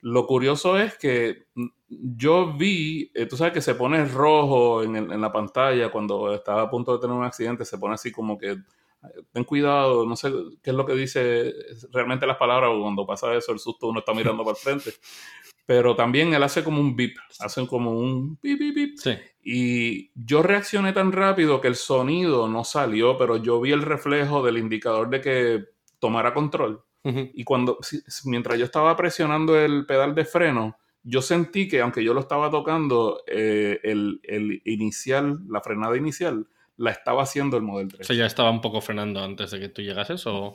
Lo 0.01 0.27
curioso 0.27 0.79
es 0.79 0.99
que 0.99 1.47
yo 1.89 2.55
vi, 2.55 3.11
eh, 3.15 3.27
tú 3.27 3.37
sabes 3.37 3.53
que 3.53 3.61
se 3.61 3.77
pone 3.77 4.05
rojo 4.07 4.83
en, 4.83 4.97
en, 4.97 5.21
la 5.21 5.33
pantalla 5.33 5.91
cuando 5.93 6.35
estaba 6.35 6.63
a 6.63 6.71
punto 6.71 6.95
de 6.95 7.01
tener 7.01 7.17
un 7.17 7.25
accidente, 7.25 7.65
se 7.65 7.79
pone 7.79 7.95
así 7.95 8.11
como 8.11 8.37
que 8.37 8.57
ten 9.33 9.45
cuidado, 9.45 10.07
no 10.07 10.17
sé 10.17 10.33
qué 10.63 10.71
es 10.71 10.77
lo 10.77 10.87
que 10.87 10.95
dice 10.95 11.53
realmente 11.91 12.27
las 12.27 12.37
palabras, 12.37 12.71
cuando 12.81 13.07
pasa 13.07 13.35
eso, 13.35 13.53
el 13.53 13.59
susto 13.59 13.89
uno 13.89 14.01
está 14.01 14.15
mirando 14.15 14.45
para 14.45 14.57
el 14.57 14.63
frente. 14.63 14.93
Pero 15.65 15.95
también 15.95 16.35
él 16.35 16.43
hace 16.43 16.65
como 16.65 16.81
un 16.81 16.97
bip, 16.97 17.17
hace 17.39 17.67
como 17.67 17.93
un 17.93 18.39
bip, 18.43 18.59
bip, 18.59 18.75
bip. 18.75 18.99
Y 19.43 20.11
yo 20.15 20.43
reaccioné 20.43 20.93
tan 20.93 21.13
rápido 21.13 21.61
que 21.61 21.69
el 21.69 21.77
sonido 21.77 22.49
no 22.49 22.65
salió, 22.65 23.17
pero 23.17 23.37
yo 23.37 23.61
vi 23.61 23.73
el 23.73 23.83
reflejo 23.83 24.43
del 24.43 24.59
indicador 24.59 25.09
de 25.09 25.21
que 25.21 25.65
tomara 25.99 26.35
control. 26.35 26.85
Y 27.05 27.43
cuando, 27.43 27.79
mientras 28.27 28.59
yo 28.59 28.65
estaba 28.65 28.97
presionando 28.97 29.59
el 29.59 29.87
pedal 29.87 30.15
de 30.15 30.25
freno, 30.25 30.79
yo 31.03 31.21
sentí 31.21 31.67
que 31.67 31.81
aunque 31.81 32.05
yo 32.05 32.15
lo 32.15 32.21
estaba 32.21 32.49
tocando, 32.49 33.23
eh, 33.27 33.81
el, 33.83 34.21
el 34.23 34.63
inicial, 34.65 35.41
la 35.49 35.61
frenada 35.61 35.97
inicial, 35.97 36.47
la 36.77 36.91
estaba 36.91 37.23
haciendo 37.23 37.57
el 37.57 37.63
Model 37.63 37.89
3. 37.89 38.01
O 38.01 38.05
sea, 38.05 38.17
ya 38.17 38.27
estaba 38.27 38.51
un 38.51 38.61
poco 38.61 38.81
frenando 38.81 39.21
antes 39.23 39.51
de 39.51 39.61
que 39.61 39.69
tú 39.69 39.83
llegases, 39.83 40.27
¿o? 40.27 40.53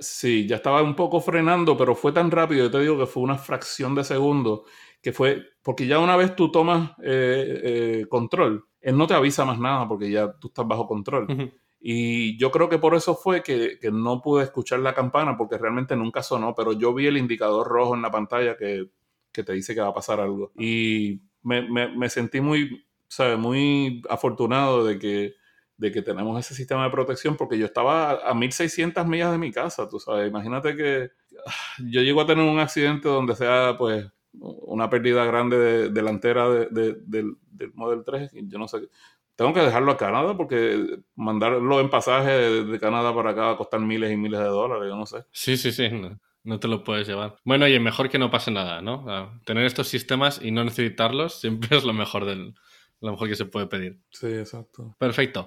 sí, 0.00 0.46
ya 0.46 0.56
estaba 0.56 0.82
un 0.82 0.94
poco 0.94 1.20
frenando, 1.20 1.76
pero 1.76 1.94
fue 1.94 2.12
tan 2.12 2.30
rápido, 2.30 2.64
yo 2.64 2.70
te 2.70 2.80
digo 2.80 2.98
que 2.98 3.06
fue 3.06 3.22
una 3.22 3.38
fracción 3.38 3.94
de 3.94 4.04
segundo, 4.04 4.64
que 5.00 5.12
fue, 5.12 5.42
porque 5.62 5.86
ya 5.86 5.98
una 5.98 6.16
vez 6.16 6.34
tú 6.36 6.50
tomas 6.50 6.90
eh, 7.02 7.60
eh, 8.02 8.06
control, 8.08 8.64
él 8.80 8.96
no 8.96 9.06
te 9.06 9.14
avisa 9.14 9.44
más 9.44 9.58
nada 9.58 9.86
porque 9.86 10.10
ya 10.10 10.32
tú 10.32 10.48
estás 10.48 10.66
bajo 10.66 10.86
control. 10.86 11.52
Y 11.84 12.36
yo 12.38 12.52
creo 12.52 12.68
que 12.68 12.78
por 12.78 12.94
eso 12.94 13.16
fue 13.16 13.42
que, 13.42 13.78
no 13.92 14.22
pude 14.22 14.44
escuchar 14.44 14.78
la 14.80 14.94
campana, 14.94 15.36
porque 15.36 15.58
realmente 15.58 15.96
nunca 15.96 16.22
sonó, 16.22 16.54
pero 16.54 16.72
yo 16.72 16.94
vi 16.94 17.06
el 17.06 17.16
indicador 17.16 17.66
rojo 17.66 17.96
en 17.96 18.02
la 18.02 18.10
pantalla 18.10 18.56
que, 18.56 18.88
te 19.32 19.52
dice 19.52 19.74
que 19.74 19.80
va 19.80 19.88
a 19.88 19.94
pasar 19.94 20.20
algo. 20.20 20.52
Y 20.56 21.22
me, 21.42 21.62
me 21.62 22.08
sentí 22.08 22.40
muy, 22.40 22.86
¿sabes? 23.08 23.36
Muy 23.38 24.02
afortunado 24.08 24.84
de 24.84 24.98
que 24.98 25.34
de 25.76 25.90
que 25.90 26.02
tenemos 26.02 26.38
ese 26.38 26.54
sistema 26.54 26.84
de 26.84 26.90
protección, 26.90 27.36
porque 27.36 27.58
yo 27.58 27.66
estaba 27.66 28.28
a 28.28 28.34
1600 28.34 29.06
millas 29.06 29.32
de 29.32 29.38
mi 29.38 29.50
casa, 29.50 29.88
tú 29.88 29.98
sabes, 29.98 30.28
imagínate 30.28 30.76
que 30.76 31.10
ah, 31.46 31.52
yo 31.78 32.02
llego 32.02 32.20
a 32.20 32.26
tener 32.26 32.44
un 32.48 32.58
accidente 32.58 33.08
donde 33.08 33.34
sea, 33.34 33.76
pues, 33.78 34.06
una 34.32 34.88
pérdida 34.88 35.24
grande 35.24 35.90
delantera 35.90 36.48
del, 36.48 37.02
del, 37.06 37.36
Model 37.74 38.02
3, 38.04 38.32
y 38.34 38.48
yo 38.48 38.58
no 38.58 38.66
sé, 38.66 38.88
tengo 39.36 39.52
que 39.52 39.60
dejarlo 39.60 39.92
a 39.92 39.96
Canadá 39.96 40.36
porque 40.36 41.00
mandarlo 41.14 41.80
en 41.80 41.90
pasaje 41.90 42.30
de, 42.30 42.80
Canadá 42.80 43.14
para 43.14 43.30
acá 43.30 43.42
va 43.42 43.52
a 43.52 43.56
costar 43.56 43.80
miles 43.80 44.10
y 44.12 44.16
miles 44.16 44.40
de 44.40 44.46
dólares, 44.46 44.88
yo 44.88 44.96
no 44.96 45.06
sé. 45.06 45.24
Sí, 45.32 45.56
sí, 45.56 45.72
sí, 45.72 45.88
no, 46.44 46.58
te 46.58 46.68
lo 46.68 46.82
puedes 46.82 47.06
llevar. 47.06 47.36
Bueno, 47.44 47.66
oye, 47.66 47.78
mejor 47.78 48.08
que 48.08 48.18
no 48.18 48.30
pase 48.30 48.50
nada, 48.50 48.82
¿no? 48.82 49.40
tener 49.44 49.64
estos 49.64 49.88
sistemas 49.88 50.40
y 50.42 50.50
no 50.50 50.64
necesitarlos 50.64 51.40
siempre 51.40 51.68
es 51.76 51.84
lo 51.84 51.92
mejor 51.92 52.24
del, 52.24 52.54
lo 53.02 53.12
mejor 53.12 53.28
que 53.28 53.36
se 53.36 53.44
puede 53.44 53.66
pedir. 53.66 54.00
Sí, 54.10 54.28
exacto. 54.28 54.96
Perfecto. 54.98 55.46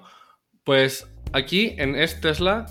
Pues 0.64 1.12
aquí 1.32 1.74
en 1.78 1.96
Es 1.96 2.20
Tesla 2.20 2.66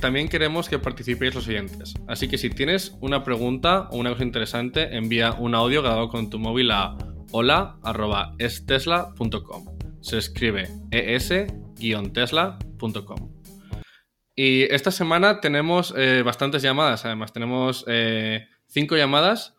también 0.00 0.28
queremos 0.28 0.68
que 0.68 0.78
participéis 0.78 1.34
los 1.34 1.44
siguientes. 1.44 1.94
Así 2.06 2.28
que 2.28 2.38
si 2.38 2.50
tienes 2.50 2.96
una 3.00 3.24
pregunta 3.24 3.88
o 3.90 3.96
una 3.96 4.10
cosa 4.10 4.22
interesante, 4.22 4.96
envía 4.96 5.32
un 5.32 5.56
audio 5.56 5.82
grabado 5.82 6.08
con 6.08 6.30
tu 6.30 6.38
móvil 6.38 6.70
a 6.70 6.96
hola.estesla.com. 7.32 9.64
Se 10.00 10.18
escribe 10.18 10.68
es-tesla.com. 10.90 13.32
Y 14.34 14.62
esta 14.62 14.90
semana 14.90 15.40
tenemos 15.40 15.94
eh, 15.96 16.22
bastantes 16.24 16.62
llamadas, 16.62 17.04
además 17.04 17.32
tenemos 17.32 17.84
eh, 17.86 18.48
cinco 18.66 18.96
llamadas 18.96 19.54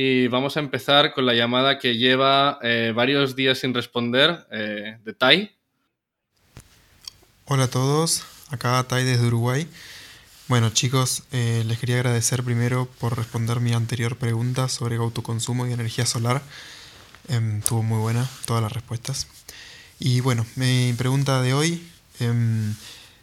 y 0.00 0.28
vamos 0.28 0.56
a 0.56 0.60
empezar 0.60 1.12
con 1.12 1.26
la 1.26 1.34
llamada 1.34 1.80
que 1.80 1.96
lleva 1.96 2.60
eh, 2.62 2.92
varios 2.94 3.34
días 3.34 3.58
sin 3.58 3.74
responder 3.74 4.46
de 4.48 5.12
Tai. 5.12 5.50
Hola 7.46 7.64
a 7.64 7.68
todos, 7.68 8.22
acá 8.48 8.80
Tai 8.86 9.02
desde 9.02 9.26
Uruguay. 9.26 9.66
Bueno 10.46 10.70
chicos, 10.70 11.24
eh, 11.32 11.64
les 11.66 11.80
quería 11.80 11.96
agradecer 11.96 12.44
primero 12.44 12.88
por 13.00 13.18
responder 13.18 13.58
mi 13.58 13.72
anterior 13.72 14.16
pregunta 14.16 14.68
sobre 14.68 14.94
autoconsumo 14.94 15.66
y 15.66 15.72
energía 15.72 16.06
solar. 16.06 16.42
Eh, 17.26 17.60
tuvo 17.66 17.82
muy 17.82 17.98
buena 17.98 18.24
todas 18.46 18.62
las 18.62 18.70
respuestas. 18.70 19.26
Y 19.98 20.20
bueno, 20.20 20.46
mi 20.54 20.94
pregunta 20.96 21.42
de 21.42 21.54
hoy 21.54 21.90
em, 22.20 22.76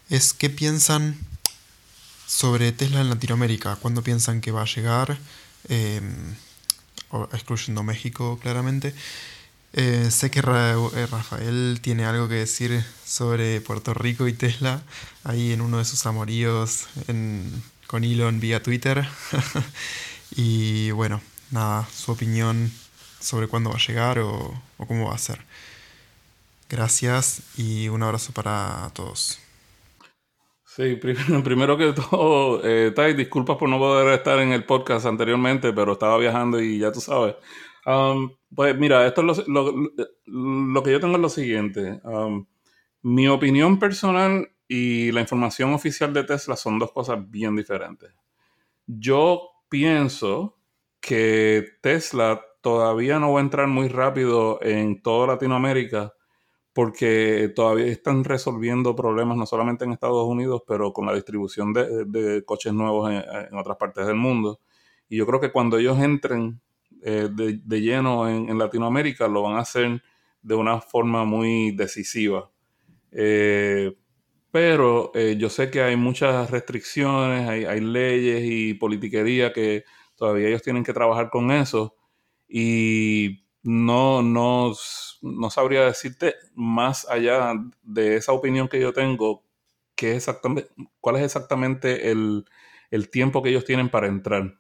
es 0.10 0.34
qué 0.34 0.50
piensan 0.50 1.18
sobre 2.28 2.74
Tesla 2.74 3.00
en 3.00 3.08
Latinoamérica. 3.08 3.78
¿Cuándo 3.78 4.04
piensan 4.04 4.42
que 4.42 4.52
va 4.52 4.64
a 4.64 4.66
llegar? 4.66 5.18
Em, 5.70 6.36
excluyendo 7.34 7.84
México 7.84 8.40
claramente. 8.42 8.94
Eh, 9.74 10.10
sé 10.10 10.32
que 10.32 10.40
eh, 10.40 11.08
Rafael 11.12 11.80
tiene 11.82 12.06
algo 12.06 12.30
que 12.30 12.36
decir 12.36 12.84
sobre 13.06 13.60
Puerto 13.60 13.94
Rico 13.94 14.28
y 14.28 14.34
Tesla 14.34 14.82
ahí 15.26 15.52
en 15.52 15.60
uno 15.60 15.80
de 15.80 15.86
sus 15.86 16.06
amoríos 16.06 16.88
con 17.88 18.04
Elon 18.04 18.40
vía 18.40 18.64
Twitter. 18.64 19.08
y 20.36 20.92
bueno, 20.92 21.22
nada, 21.52 21.88
su 21.94 22.12
opinión 22.12 22.72
sobre 23.20 23.48
cuándo 23.48 23.70
va 23.70 23.78
a 23.78 23.86
llegar 23.86 24.20
o, 24.20 24.54
cómo 24.78 25.10
va 25.10 25.16
a 25.16 25.18
ser. 25.18 25.44
Gracias 26.70 27.42
y 27.58 27.90
un 27.90 28.04
abrazo 28.04 28.32
para 28.34 28.90
todos. 28.94 29.40
Sí, 30.76 30.96
primero, 31.44 31.78
que 31.78 31.94
todo, 31.94 32.62
eh, 32.66 32.92
Tai, 32.92 33.14
disculpas 33.14 33.56
por 33.56 33.70
no 33.70 33.80
poder 33.80 34.14
estar 34.14 34.40
en 34.40 34.52
el 34.52 34.66
podcast 34.66 35.06
anteriormente, 35.06 35.72
pero 35.72 35.94
estaba 35.94 36.18
viajando 36.18 36.60
y 36.62 36.80
ya 36.80 36.92
tú 36.92 37.00
sabes. 37.00 37.36
Um, 37.86 38.36
pues 38.54 38.78
mira, 38.78 39.08
esto 39.08 39.22
es 39.32 39.48
lo, 39.48 40.84
que 40.84 40.92
yo 40.92 41.00
tengo 41.00 41.16
es 41.16 41.22
lo 41.22 41.30
siguiente. 41.30 42.02
Um, 42.04 42.46
mi 43.04 43.26
opinión 43.30 43.80
personal 43.80 44.52
y 44.68 45.14
la 45.14 45.22
información 45.22 45.74
oficial 45.74 46.14
de 46.14 46.26
Tesla 46.26 46.58
son 46.58 46.78
dos 46.78 46.92
cosas 46.92 47.20
bien 47.30 47.56
diferentes. 47.56 48.12
Yo 48.86 49.52
pienso 49.70 50.58
que 51.00 51.78
Tesla 51.80 52.42
todavía 52.60 53.18
no 53.18 53.32
va 53.32 53.40
a 53.40 53.44
entrar 53.44 53.68
muy 53.68 53.88
rápido 53.88 54.60
en 54.62 55.02
toda 55.02 55.28
Latinoamérica 55.28 56.14
porque 56.76 57.54
todavía 57.56 57.86
están 57.86 58.26
resolviendo 58.26 58.98
problemas 58.98 59.38
no 59.38 59.46
solamente 59.46 59.86
en 59.86 59.94
Estados 59.94 60.28
Unidos, 60.28 60.64
pero 60.68 60.92
con 60.92 61.06
la 61.06 61.16
distribución 61.16 61.72
de, 61.72 62.44
coches 62.46 62.74
nuevos 62.74 63.10
en, 63.10 63.58
otras 63.58 63.78
partes 63.78 64.06
del 64.06 64.18
mundo. 64.18 64.60
Y 65.08 65.16
yo 65.16 65.26
creo 65.26 65.40
que 65.40 65.54
cuando 65.54 65.78
ellos 65.78 65.98
entren 66.00 66.60
eh, 67.02 67.30
de, 67.32 67.82
lleno 67.82 68.28
en, 68.28 68.58
Latinoamérica, 68.58 69.30
lo 69.30 69.44
van 69.44 69.56
a 69.56 69.62
hacer 69.62 70.04
de 70.42 70.56
una 70.56 70.82
forma 70.82 71.24
muy 71.24 71.72
decisiva. 71.72 72.52
Eh, 73.10 73.96
pero 74.52 75.12
eh, 75.16 75.38
yo 75.40 75.50
sé 75.50 75.72
que 75.72 75.82
hay 75.82 75.96
muchas 75.96 76.52
restricciones, 76.52 77.48
hay, 77.48 77.80
leyes 77.80 78.44
y 78.44 78.74
politiquería 78.74 79.54
que 79.54 79.86
todavía 80.18 80.50
ellos 80.50 80.62
tienen 80.62 80.84
que 80.84 80.92
trabajar 80.92 81.30
con 81.30 81.52
eso 81.52 81.96
y 82.50 83.45
no, 83.66 84.22
no, 84.22 84.74
no 85.24 85.50
sabría 85.50 85.86
decirte 85.86 86.36
más 86.54 87.08
allá 87.10 87.54
de 87.82 88.16
esa 88.16 88.32
opinión 88.32 88.68
que 88.68 88.80
yo 88.80 88.94
tengo, 88.94 89.44
qué 89.96 90.16
exactamente, 90.16 90.70
cuál 91.02 91.18
es 91.18 91.24
exactamente 91.24 92.12
el, 92.12 92.46
el 92.92 93.10
tiempo 93.10 93.42
que 93.42 93.50
ellos 93.50 93.66
tienen 93.66 93.90
para 93.90 94.08
entrar. 94.08 94.60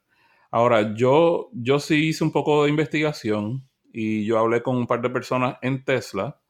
Ahora, 0.49 0.95
yo, 0.95 1.49
yo 1.53 1.79
sí 1.79 2.07
hice 2.09 2.23
un 2.23 2.31
poco 2.31 2.63
de 2.63 2.71
investigación 2.71 3.69
y 3.93 4.25
yo 4.25 4.39
hablé 4.39 4.63
con 4.63 4.75
un 4.75 4.87
par 4.87 5.01
de 5.01 5.09
personas 5.11 5.57
en 5.61 5.83
Tesla 5.85 6.41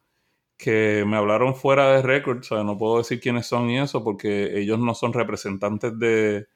que 0.56 1.04
me 1.06 1.16
hablaron 1.16 1.54
fuera 1.54 1.92
de 1.92 2.02
récord, 2.02 2.38
o 2.40 2.42
sea, 2.42 2.64
no 2.64 2.78
puedo 2.78 2.98
decir 2.98 3.20
quiénes 3.20 3.46
son 3.46 3.70
y 3.70 3.78
eso 3.78 4.02
porque 4.04 4.58
ellos 4.58 4.78
no 4.78 4.94
son 4.94 5.12
representantes 5.12 5.98
de, 5.98 6.48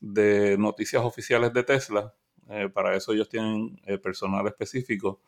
de 0.00 0.56
noticias 0.58 1.04
oficiales 1.04 1.52
de 1.52 1.64
Tesla, 1.64 2.14
eh, 2.50 2.68
para 2.68 2.96
eso 2.96 3.12
ellos 3.12 3.28
tienen 3.28 3.80
eh, 3.86 3.98
personal 3.98 4.46
específico. 4.46 5.20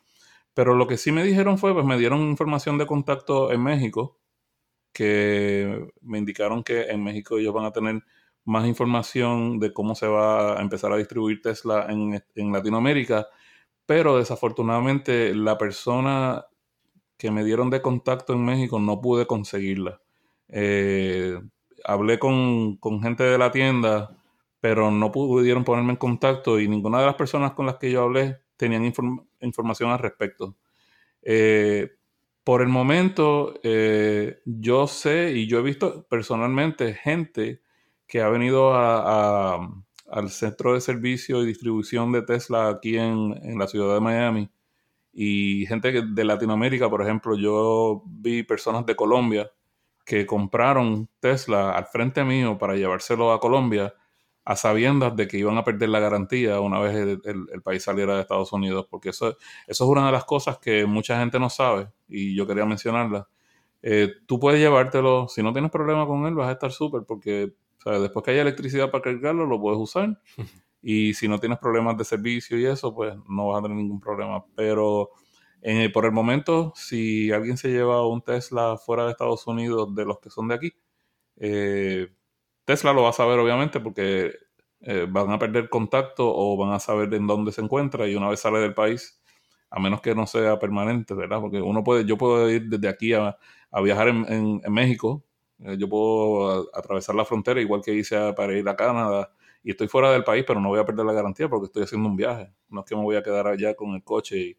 Pero 0.55 0.73
lo 0.75 0.87
que 0.87 0.97
sí 0.97 1.11
me 1.11 1.23
dijeron 1.23 1.59
fue, 1.59 1.73
pues 1.73 1.85
me 1.85 1.99
dieron 1.99 2.21
información 2.21 2.79
de 2.79 2.87
contacto 2.87 3.51
en 3.51 3.61
México, 3.61 4.19
que 4.93 5.89
me 6.01 6.17
indicaron 6.17 6.63
que 6.63 6.83
en 6.85 7.03
México 7.03 7.37
ellos 7.37 7.53
van 7.53 7.65
a 7.65 7.71
tener 7.71 8.03
más 8.45 8.65
información 8.67 9.59
de 9.59 9.73
cómo 9.73 9.95
se 9.95 10.07
va 10.07 10.57
a 10.57 10.61
empezar 10.61 10.91
a 10.93 10.97
distribuir 10.97 11.41
Tesla 11.41 11.87
en, 11.89 12.23
en 12.35 12.51
Latinoamérica, 12.53 13.27
pero 13.85 14.17
desafortunadamente 14.17 15.35
la 15.35 15.57
persona 15.57 16.45
que 17.17 17.31
me 17.31 17.43
dieron 17.43 17.69
de 17.69 17.81
contacto 17.81 18.33
en 18.33 18.45
México 18.45 18.79
no 18.79 19.01
pude 19.01 19.27
conseguirla. 19.27 20.01
Eh, 20.47 21.39
hablé 21.83 22.19
con, 22.19 22.77
con, 22.77 23.01
gente 23.01 23.23
de 23.23 23.37
la 23.37 23.51
tienda, 23.51 24.17
pero 24.59 24.91
no 24.91 25.11
pudieron 25.11 25.63
ponerme 25.63 25.91
en 25.91 25.97
contacto 25.97 26.59
y 26.59 26.67
ninguna 26.67 26.99
de 26.99 27.07
las 27.07 27.15
personas 27.15 27.53
con 27.53 27.65
las 27.65 27.75
que 27.75 27.91
yo 27.91 28.03
hablé 28.03 28.41
tenían 28.57 28.85
información 29.45 29.91
al 29.91 29.99
respecto. 29.99 30.57
Eh, 31.21 31.91
por 32.43 32.61
el 32.61 32.67
momento, 32.67 33.59
eh, 33.63 34.39
yo 34.45 34.87
sé 34.87 35.31
y 35.33 35.47
yo 35.47 35.59
he 35.59 35.63
visto 35.63 36.05
personalmente 36.07 36.93
gente 36.93 37.61
que 38.07 38.21
ha 38.21 38.29
venido 38.29 38.75
al 38.75 40.29
centro 40.29 40.75
de 40.75 40.81
servicio 40.81 41.41
y 41.41 41.47
distribución 41.47 42.11
de 42.11 42.21
Tesla 42.21 42.69
aquí 42.69 42.97
en, 42.97 43.33
en, 43.41 43.57
la 43.57 43.67
ciudad 43.67 43.95
de 43.95 43.99
Miami. 44.01 44.49
Y 45.11 45.65
gente 45.67 46.03
de 46.03 46.23
Latinoamérica, 46.23 46.89
por 46.89 47.01
ejemplo, 47.01 47.35
yo 47.37 48.03
vi 48.05 48.43
personas 48.43 48.85
de 48.85 48.95
Colombia 48.95 49.51
que 50.05 50.25
compraron 50.25 51.09
Tesla 51.19 51.71
al 51.71 51.87
frente 51.87 52.23
mío 52.23 52.57
para 52.59 52.75
llevárselo 52.75 53.31
a 53.33 53.39
Colombia 53.39 53.93
a 54.45 54.55
sabiendas 54.55 55.15
de 55.15 55.27
que 55.27 55.39
iban 55.39 55.57
a 55.57 55.63
perder 55.63 55.89
la 55.89 55.99
garantía 55.99 56.59
una 56.59 56.79
vez 56.79 56.95
el, 56.95 57.61
país 57.63 57.83
saliera 57.83 58.15
de 58.15 58.21
Estados 58.21 58.53
Unidos, 58.53 58.87
porque 58.89 59.09
eso, 59.09 59.37
eso 59.67 59.83
es 59.83 59.89
una 59.89 60.05
de 60.05 60.11
las 60.11 60.23
cosas 60.23 60.59
que 60.59 60.85
mucha 60.85 61.19
gente 61.19 61.39
no 61.39 61.49
sabe 61.49 61.89
y 62.07 62.35
yo 62.35 62.45
quería 62.45 62.65
mencionarla. 62.65 63.27
Eh, 63.81 64.13
tú 64.27 64.39
puedes 64.39 64.59
llevártelo, 64.59 65.27
si 65.27 65.41
no 65.41 65.51
tienes 65.51 65.71
problema 65.71 66.05
con 66.05 66.25
él, 66.27 66.35
vas 66.35 66.49
a 66.49 66.53
estar 66.53 66.71
súper, 66.71 67.03
porque 67.07 67.53
después 67.85 68.23
que 68.23 68.31
haya 68.31 68.43
electricidad 68.43 68.91
para 68.91 69.03
cargarlo, 69.03 69.45
lo 69.45 69.59
puedes 69.59 69.79
usar. 69.79 70.21
Y 70.87 71.15
si 71.15 71.27
no 71.27 71.39
tienes 71.39 71.57
problemas 71.57 71.97
de 71.97 72.03
servicio 72.03 72.59
y 72.59 72.65
eso, 72.67 72.93
pues 72.93 73.15
no 73.27 73.47
vas 73.47 73.57
a 73.57 73.63
tener 73.63 73.75
ningún 73.75 73.99
problema. 73.99 74.45
Pero 74.55 75.09
en, 75.63 75.91
por 75.91 76.05
el 76.05 76.11
momento, 76.11 76.73
si 76.75 77.31
alguien 77.31 77.57
se 77.57 77.69
lleva 77.69 78.07
un 78.07 78.21
Tesla 78.21 78.77
fuera 78.77 79.05
de 79.05 79.09
Estados 79.09 79.47
Unidos, 79.47 79.95
de 79.95 80.05
los 80.05 80.19
que 80.19 80.29
son 80.29 80.47
de 80.47 80.53
aquí, 80.53 80.73
eh, 81.37 82.09
Tesla 82.65 82.93
lo 82.93 83.03
va 83.03 83.09
a 83.09 83.13
saber 83.13 83.39
obviamente 83.39 83.79
porque 83.79 84.33
eh, 84.81 85.07
van 85.09 85.31
a 85.31 85.39
perder 85.39 85.69
contacto 85.69 86.31
o 86.35 86.57
van 86.57 86.73
a 86.73 86.79
saber 86.79 87.13
en 87.13 87.27
dónde 87.27 87.51
se 87.51 87.61
encuentra 87.61 88.07
y 88.07 88.15
una 88.15 88.29
vez 88.29 88.39
sale 88.39 88.59
del 88.59 88.73
país, 88.73 89.21
a 89.69 89.79
menos 89.79 90.01
que 90.01 90.15
no 90.15 90.27
sea 90.27 90.59
permanente, 90.59 91.13
¿verdad? 91.13 91.41
Porque 91.41 91.61
uno 91.61 91.83
puede, 91.83 92.05
yo 92.05 92.17
puedo 92.17 92.49
ir 92.49 92.67
desde 92.67 92.87
aquí 92.87 93.13
a, 93.13 93.37
viajar 93.83 94.07
en, 94.07 94.61
México, 94.69 95.23
eh, 95.59 95.75
yo 95.77 95.89
puedo 95.89 96.69
atravesar 96.73 97.15
la 97.15 97.25
frontera 97.25 97.59
igual 97.59 97.81
que 97.81 97.93
hice 97.93 98.33
para 98.33 98.53
ir 98.53 98.67
a 98.69 98.75
Canadá 98.75 99.31
y 99.63 99.71
estoy 99.71 99.87
fuera 99.87 100.11
del 100.11 100.23
país, 100.23 100.45
pero 100.47 100.61
no 100.61 100.69
voy 100.69 100.79
a 100.79 100.85
perder 100.85 101.05
la 101.05 101.13
garantía 101.13 101.49
porque 101.49 101.65
estoy 101.65 101.83
haciendo 101.83 102.07
un 102.07 102.15
viaje. 102.15 102.53
No 102.69 102.81
es 102.81 102.85
que 102.85 102.95
me 102.95 103.01
voy 103.01 103.15
a 103.17 103.23
quedar 103.23 103.47
allá 103.47 103.75
con 103.75 103.95
el 103.95 104.03
coche 104.03 104.37
y 104.37 104.57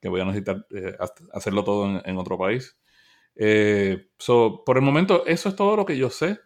que 0.00 0.08
voy 0.08 0.20
a 0.20 0.24
necesitar 0.24 0.66
eh, 0.70 0.96
hacerlo 1.32 1.64
todo 1.64 2.00
en 2.04 2.18
otro 2.18 2.38
país. 2.38 2.79
Eh, 3.42 4.06
por 4.66 4.76
el 4.76 4.82
momento, 4.82 5.24
eso 5.26 5.48
es 5.48 5.56
todo 5.56 5.74
lo 5.74 5.86
que 5.86 5.96
yo 5.96 6.10
sé. 6.10 6.38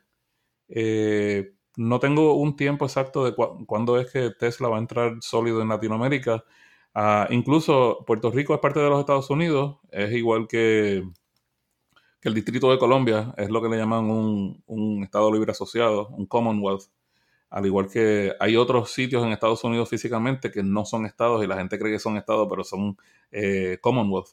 Eh, 0.68 1.54
no 1.76 1.98
tengo 1.98 2.34
un 2.36 2.54
tiempo 2.56 2.84
exacto 2.86 3.24
de 3.24 3.34
cuándo 3.34 3.98
es 3.98 4.12
que 4.12 4.30
Tesla 4.30 4.68
va 4.68 4.76
a 4.76 4.80
entrar 4.80 5.16
sólido 5.20 5.60
en 5.60 5.68
Latinoamérica. 5.68 6.44
Ah, 6.94 7.26
incluso 7.30 8.04
Puerto 8.06 8.30
Rico 8.30 8.54
es 8.54 8.60
parte 8.60 8.78
de 8.80 8.88
los 8.88 9.00
Estados 9.00 9.28
Unidos, 9.30 9.78
es 9.90 10.12
igual 10.12 10.46
que, 10.48 11.02
el 12.22 12.34
Distrito 12.34 12.70
de 12.70 12.78
Colombia, 12.78 13.34
es 13.36 13.50
lo 13.50 13.60
que 13.60 13.68
le 13.68 13.76
llaman 13.76 14.04
un, 14.10 14.62
un, 14.66 15.02
Estado 15.02 15.32
libre 15.32 15.50
asociado, 15.52 16.08
un 16.10 16.26
Commonwealth. 16.26 16.84
Al 17.50 17.66
igual 17.66 17.88
que 17.90 18.32
hay 18.40 18.56
otros 18.56 18.92
sitios 18.92 19.24
en 19.24 19.32
Estados 19.32 19.64
Unidos 19.64 19.88
físicamente 19.88 20.50
que 20.50 20.62
no 20.62 20.84
son 20.84 21.06
estados 21.06 21.44
y 21.44 21.46
la 21.46 21.56
gente 21.56 21.78
cree 21.78 21.92
que 21.92 21.98
son 21.98 22.16
estados, 22.16 22.46
pero 22.48 22.64
son 22.64 22.96
eh, 23.32 23.78
Commonwealth. 23.80 24.28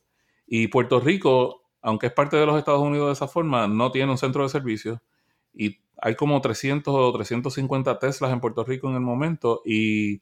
Y 0.47 0.67
Puerto 0.67 1.00
Rico 1.00 1.61
aunque 1.82 2.08
es 2.08 2.13
parte 2.13 2.38
de 2.38 2.46
los 2.46 2.58
Estados 2.58 2.82
Unidos 2.82 3.08
de 3.08 3.13
esa 3.13 3.28
forma, 3.28 3.67
no 3.67 3.91
tiene 3.91 4.12
un 4.12 4.17
centro 4.17 4.44
de 4.44 4.50
servicio 4.50 5.02
y 5.54 5.80
hay 6.02 6.15
como 6.15 6.41
300 6.41 6.94
o 6.94 7.12
350 7.13 8.00
Teslas 8.00 8.32
en 8.32 8.39
Puerto 8.39 8.63
Rico 8.63 8.89
en 8.89 8.96
el 8.96 9.02
momento 9.02 9.62
y, 9.65 10.22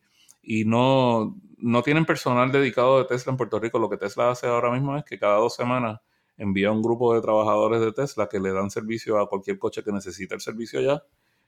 no, 0.65 1.35
no 1.57 1.83
tienen 1.83 2.05
personal 2.05 2.51
dedicado 2.51 2.97
de 2.99 3.05
Tesla 3.05 3.31
en 3.31 3.37
Puerto 3.37 3.59
Rico. 3.59 3.77
Lo 3.79 3.89
que 3.89 3.97
Tesla 3.97 4.31
hace 4.31 4.47
ahora 4.47 4.71
mismo 4.71 4.97
es 4.97 5.03
que 5.03 5.19
cada 5.19 5.35
dos 5.35 5.55
semanas 5.55 6.01
envía 6.37 6.71
un 6.71 6.81
grupo 6.81 7.13
de 7.13 7.21
trabajadores 7.21 7.81
de 7.81 7.91
Tesla 7.91 8.27
que 8.27 8.39
le 8.39 8.51
dan 8.51 8.69
servicio 8.71 9.19
a 9.19 9.29
cualquier 9.29 9.59
coche 9.59 9.83
que 9.83 9.91
necesite 9.91 10.33
el 10.35 10.41
servicio 10.41 10.79
allá. 10.79 11.03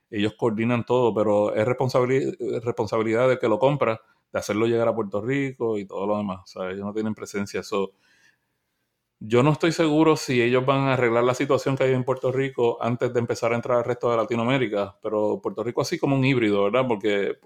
Ellos 0.09 0.33
coordinan 0.37 0.85
todo, 0.85 1.13
pero 1.13 1.55
es 1.55 1.65
responsabilidad, 1.65 2.33
responsabilidad 2.63 3.29
de 3.29 3.39
que 3.39 3.47
lo 3.47 3.57
compra, 3.57 4.01
de 4.31 4.39
hacerlo 4.39 4.67
llegar 4.67 4.87
a 4.87 4.95
Puerto 4.95 5.21
Rico 5.21 5.77
y 5.77 5.85
todo 5.85 6.05
lo 6.05 6.17
demás. 6.17 6.41
O 6.43 6.47
sea, 6.47 6.69
ellos 6.69 6.85
no 6.85 6.93
tienen 6.93 7.15
presencia. 7.15 7.61
Eso 7.61 7.93
yo 9.23 9.43
no 9.43 9.51
estoy 9.51 9.71
seguro 9.71 10.17
si 10.17 10.41
ellos 10.41 10.65
van 10.65 10.87
a 10.87 10.93
arreglar 10.93 11.23
la 11.23 11.35
situación 11.35 11.77
que 11.77 11.83
hay 11.83 11.93
en 11.93 12.03
Puerto 12.03 12.31
Rico 12.31 12.79
antes 12.81 13.13
de 13.13 13.19
empezar 13.19 13.53
a 13.53 13.55
entrar 13.55 13.77
al 13.77 13.83
resto 13.83 14.09
de 14.09 14.17
Latinoamérica, 14.17 14.97
pero 15.01 15.39
Puerto 15.41 15.63
Rico 15.63 15.81
así 15.81 15.99
como 15.99 16.15
un 16.15 16.25
híbrido, 16.25 16.63
¿verdad? 16.63 16.87
Porque 16.87 17.37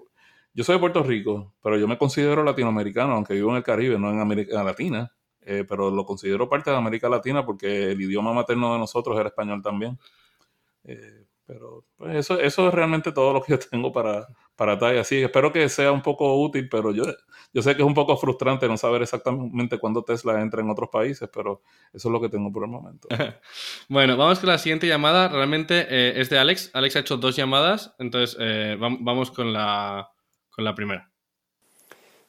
yo 0.54 0.64
soy 0.64 0.76
de 0.76 0.80
Puerto 0.80 1.02
Rico, 1.02 1.54
pero 1.62 1.76
yo 1.76 1.86
me 1.86 1.98
considero 1.98 2.42
latinoamericano, 2.42 3.12
aunque 3.12 3.34
vivo 3.34 3.50
en 3.50 3.56
el 3.56 3.62
Caribe, 3.62 3.98
no 3.98 4.10
en 4.10 4.20
América 4.20 4.64
Latina, 4.64 5.12
eh, 5.42 5.64
pero 5.68 5.90
lo 5.90 6.06
considero 6.06 6.48
parte 6.48 6.70
de 6.70 6.76
América 6.76 7.10
Latina 7.10 7.44
porque 7.44 7.92
el 7.92 8.00
idioma 8.00 8.32
materno 8.32 8.72
de 8.72 8.78
nosotros 8.78 9.18
era 9.18 9.28
español 9.28 9.60
también. 9.62 9.98
Eh, 10.84 11.25
pero 11.46 11.84
pues 11.96 12.16
eso, 12.16 12.40
eso 12.40 12.68
es 12.68 12.74
realmente 12.74 13.12
todo 13.12 13.32
lo 13.32 13.42
que 13.42 13.52
yo 13.52 13.58
tengo 13.58 13.92
para, 13.92 14.26
para 14.56 14.78
TAI. 14.78 14.98
Así 14.98 15.22
espero 15.22 15.52
que 15.52 15.68
sea 15.68 15.92
un 15.92 16.02
poco 16.02 16.40
útil, 16.42 16.68
pero 16.68 16.92
yo, 16.92 17.04
yo 17.52 17.62
sé 17.62 17.76
que 17.76 17.82
es 17.82 17.86
un 17.86 17.94
poco 17.94 18.16
frustrante 18.16 18.66
no 18.66 18.76
saber 18.76 19.02
exactamente 19.02 19.78
cuándo 19.78 20.02
Tesla 20.02 20.40
entra 20.40 20.60
en 20.60 20.70
otros 20.70 20.88
países, 20.90 21.28
pero 21.32 21.62
eso 21.92 22.08
es 22.08 22.12
lo 22.12 22.20
que 22.20 22.28
tengo 22.28 22.50
por 22.50 22.64
el 22.64 22.70
momento. 22.70 23.08
bueno, 23.88 24.16
vamos 24.16 24.40
con 24.40 24.48
la 24.48 24.58
siguiente 24.58 24.88
llamada. 24.88 25.28
Realmente 25.28 25.86
eh, 25.88 26.20
es 26.20 26.28
de 26.30 26.38
Alex. 26.38 26.70
Alex 26.74 26.96
ha 26.96 27.00
hecho 27.00 27.16
dos 27.16 27.36
llamadas, 27.36 27.94
entonces 27.98 28.36
eh, 28.40 28.76
vamos 28.78 29.30
con 29.30 29.52
la, 29.52 30.10
con 30.50 30.64
la 30.64 30.74
primera. 30.74 31.10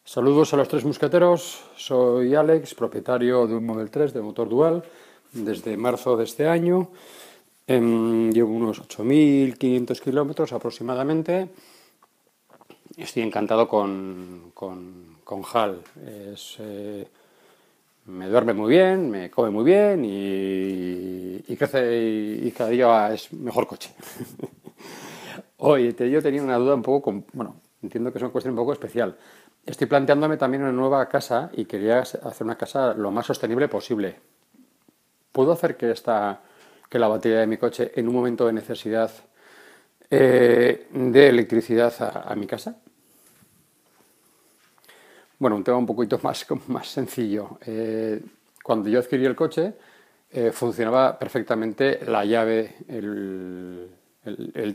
Saludos 0.04 0.54
a 0.54 0.58
los 0.58 0.70
tres 0.70 0.86
musqueteros. 0.86 1.66
Soy 1.76 2.34
Alex, 2.36 2.76
propietario 2.76 3.46
de 3.48 3.56
un 3.56 3.66
Model 3.66 3.90
3 3.90 4.14
de 4.14 4.22
motor 4.22 4.48
dual 4.48 4.84
desde 5.34 5.76
marzo 5.76 6.16
de 6.16 6.24
este 6.24 6.48
año. 6.48 6.92
Em, 7.70 8.32
llevo 8.32 8.54
unos 8.54 8.82
8.500 8.82 10.00
kilómetros 10.00 10.54
aproximadamente. 10.54 11.50
Estoy 12.96 13.24
encantado 13.24 13.68
con, 13.68 14.52
con, 14.54 15.18
con 15.26 15.42
HAL. 15.44 15.82
Eh, 16.00 17.08
me 18.06 18.30
duerme 18.30 18.54
muy 18.54 18.70
bien, 18.70 19.10
me 19.10 19.30
come 19.30 19.50
muy 19.50 19.66
bien 19.66 20.06
y, 20.06 21.56
crece 21.58 22.40
y, 22.42 22.52
cada 22.52 22.70
día 22.70 23.14
es 23.14 23.34
mejor 23.34 23.68
coche. 23.68 23.94
Oye, 25.58 25.94
yo 26.10 26.22
tenía 26.22 26.42
una 26.42 26.56
duda 26.56 26.74
un 26.74 26.84
poco, 26.84 27.24
bueno, 27.34 27.58
entiendo 27.84 28.14
que 28.14 28.20
es 28.20 28.22
una 28.22 28.32
cuestión 28.32 28.54
un 28.54 28.60
poco 28.60 28.72
especial. 28.72 29.18
Estoy 29.66 29.88
planteándome 29.88 30.38
también 30.38 30.64
una 30.64 30.72
nueva 30.72 31.10
casa 31.10 31.52
y 31.54 31.66
quería 31.66 32.00
hacer 32.00 32.46
una 32.46 32.58
casa 32.58 32.94
lo 32.94 33.12
más 33.12 33.26
sostenible 33.26 33.68
posible. 33.68 34.16
¿Puedo 35.34 35.52
hacer 35.52 35.76
que 35.76 35.92
esta 35.92 36.42
que 36.90 37.00
la 37.00 37.08
batería 37.08 37.40
de 37.40 37.48
mi 37.48 37.58
coche 37.58 37.92
en 37.96 38.08
un 38.08 38.16
momento 38.16 38.46
de 38.46 38.54
necesidad 38.54 39.12
eh, 40.10 40.88
de 40.92 41.28
electricidad 41.28 41.94
a, 42.26 42.34
mi 42.36 42.48
casa. 42.48 42.78
Bueno, 45.38 45.58
un 45.58 45.64
tema 45.64 45.78
un 45.78 45.86
poquito 45.86 46.20
más, 46.24 46.46
más 46.68 46.88
sencillo. 46.88 47.58
Eh, 47.66 48.22
cuando 48.64 48.90
yo 48.90 49.00
adquirí 49.00 49.26
el 49.26 49.36
coche, 49.36 49.74
eh, 50.32 50.52
funcionaba 50.52 51.18
perfectamente 51.18 52.00
la 52.06 52.24
llave, 52.26 52.76
el, 52.88 53.90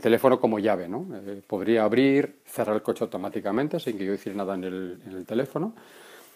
teléfono 0.01 0.39
como 0.39 0.57
llave, 0.59 0.87
¿no? 0.87 1.05
podría 1.45 1.83
abrir, 1.83 2.39
cerrar 2.45 2.75
el 2.75 2.81
coche 2.81 3.03
automáticamente 3.03 3.79
sin 3.79 3.97
que 3.97 4.05
yo 4.05 4.13
hiciera 4.13 4.35
nada 4.37 4.55
en 4.55 4.63
el, 4.63 5.01
en 5.05 5.11
el 5.13 5.25
teléfono. 5.25 5.73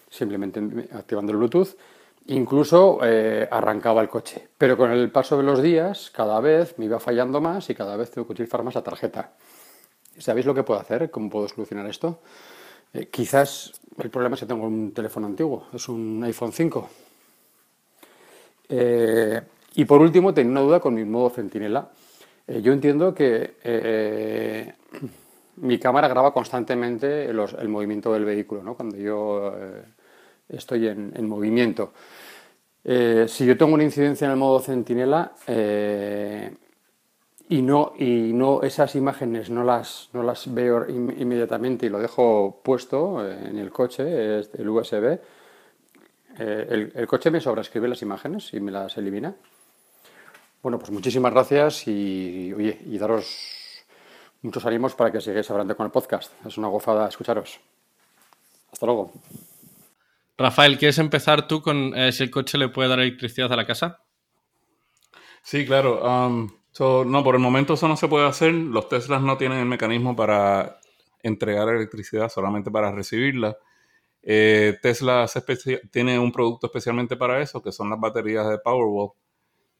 simplemente 0.08 0.60
activando 0.92 1.32
el 1.32 1.38
Bluetooth. 1.38 1.76
Incluso 2.28 2.98
eh, 3.02 3.48
arrancaba 3.50 4.02
el 4.02 4.08
coche. 4.08 4.48
Pero 4.58 4.76
con 4.76 4.90
el 4.90 5.10
paso 5.10 5.38
de 5.38 5.42
los 5.42 5.62
días, 5.62 6.10
cada 6.10 6.40
vez 6.40 6.78
me 6.78 6.84
iba 6.84 7.00
fallando 7.00 7.40
más 7.40 7.70
y 7.70 7.74
cada 7.74 7.96
vez 7.96 8.10
tengo 8.10 8.26
que 8.26 8.32
utilizar 8.34 8.62
más 8.62 8.74
la 8.74 8.82
tarjeta. 8.82 9.32
¿Sabéis 10.18 10.44
lo 10.44 10.54
que 10.54 10.62
puedo 10.62 10.78
hacer? 10.78 11.10
¿Cómo 11.10 11.30
puedo 11.30 11.48
solucionar 11.48 11.86
esto? 11.86 12.20
Eh, 12.92 13.08
quizás 13.10 13.80
el 13.96 14.10
problema 14.10 14.34
es 14.34 14.40
que 14.40 14.46
tengo 14.46 14.66
un 14.66 14.92
teléfono 14.92 15.26
antiguo, 15.26 15.68
es 15.72 15.88
un 15.88 16.22
iPhone 16.22 16.52
5. 16.52 16.90
Eh, 18.68 19.40
y 19.76 19.84
por 19.86 20.02
último, 20.02 20.34
tengo 20.34 20.50
una 20.50 20.60
duda 20.60 20.80
con 20.80 20.92
mi 20.94 21.06
modo 21.06 21.30
centinela. 21.30 21.88
yo 22.46 22.72
entiendo 22.74 23.14
que 23.14 24.74
mi 25.56 25.78
cámara 25.78 26.08
graba 26.08 26.34
constantemente 26.34 27.24
el 27.24 27.68
movimiento 27.68 28.12
del 28.12 28.26
vehículo, 28.26 28.62
¿no? 28.62 28.74
cuando 28.74 28.98
yo 28.98 29.54
estoy 30.48 30.88
en, 30.88 31.28
movimiento. 31.28 31.92
Eh, 32.90 33.26
si 33.28 33.44
yo 33.44 33.54
tengo 33.58 33.74
una 33.74 33.84
incidencia 33.84 34.24
en 34.24 34.30
el 34.30 34.38
modo 34.38 34.60
centinela 34.60 35.34
eh, 35.46 36.56
y, 37.50 37.60
no, 37.60 37.92
y 37.98 38.32
no 38.32 38.62
esas 38.62 38.94
imágenes 38.94 39.50
no 39.50 39.62
las, 39.62 40.08
no 40.14 40.22
las 40.22 40.54
veo 40.54 40.88
inmediatamente 40.88 41.84
y 41.84 41.90
lo 41.90 41.98
dejo 41.98 42.62
puesto 42.64 43.28
en 43.28 43.58
el 43.58 43.70
coche, 43.70 44.38
el 44.38 44.68
USB, 44.70 45.18
eh, 46.38 46.90
el, 46.94 47.06
coche 47.06 47.30
me 47.30 47.42
sobrescribe 47.42 47.88
las 47.88 48.00
imágenes 48.00 48.54
y 48.54 48.60
me 48.60 48.72
las 48.72 48.96
elimina. 48.96 49.34
Bueno, 50.62 50.78
pues 50.78 50.90
muchísimas 50.90 51.34
gracias 51.34 51.86
y, 51.88 52.54
oye, 52.54 52.78
y 52.86 52.96
daros 52.96 53.84
muchos 54.40 54.64
ánimos 54.64 54.94
para 54.94 55.12
que 55.12 55.20
sigáis 55.20 55.50
adelante 55.50 55.74
con 55.74 55.84
el 55.84 55.92
podcast. 55.92 56.32
Es 56.46 56.56
una 56.56 56.68
gozada 56.68 57.06
escucharos. 57.06 57.60
Hasta 58.72 58.86
luego. 58.86 59.12
Rafael, 60.38 60.78
¿quieres 60.78 60.98
empezar 60.98 61.48
tú 61.48 61.60
con 61.60 61.92
eh, 61.96 62.12
si 62.12 62.22
el 62.22 62.30
coche 62.30 62.58
le 62.58 62.68
puede 62.68 62.88
dar 62.88 63.00
electricidad 63.00 63.52
a 63.52 63.56
la 63.56 63.66
casa? 63.66 64.04
Sí, 65.42 65.66
claro. 65.66 66.00
Um, 66.04 66.48
no, 67.10 67.24
por 67.24 67.34
el 67.34 67.40
momento 67.40 67.74
eso 67.74 67.88
no 67.88 67.96
se 67.96 68.06
puede 68.06 68.28
hacer. 68.28 68.54
Los 68.54 68.88
Teslas 68.88 69.20
no 69.20 69.36
tienen 69.36 69.58
el 69.58 69.66
mecanismo 69.66 70.14
para 70.14 70.78
entregar 71.24 71.68
electricidad, 71.68 72.28
solamente 72.28 72.70
para 72.70 72.92
recibirla. 72.92 73.56
Eh, 74.22 74.78
Tesla 74.80 75.26
tiene 75.90 76.18
un 76.20 76.30
producto 76.30 76.68
especialmente 76.68 77.16
para 77.16 77.40
eso, 77.42 77.60
que 77.60 77.72
son 77.72 77.90
las 77.90 77.98
baterías 77.98 78.48
de 78.48 78.58
Powerwall. 78.58 79.10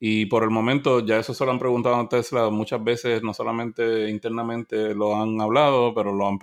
Y 0.01 0.27
por 0.27 0.42
el 0.42 0.51
momento, 0.51 1.07
ya 1.07 1.18
eso 1.18 1.35
se 1.35 1.44
lo 1.44 1.53
han 1.53 1.59
preguntado 1.61 1.94
a 1.97 2.09
Tesla 2.09 2.51
muchas 2.51 2.83
veces, 2.83 3.23
no 3.23 3.33
solamente 3.33 4.09
internamente 4.11 4.92
lo 4.92 5.14
han 5.14 5.40
hablado, 5.40 5.94
pero 5.94 6.12
lo 6.12 6.27
han 6.27 6.38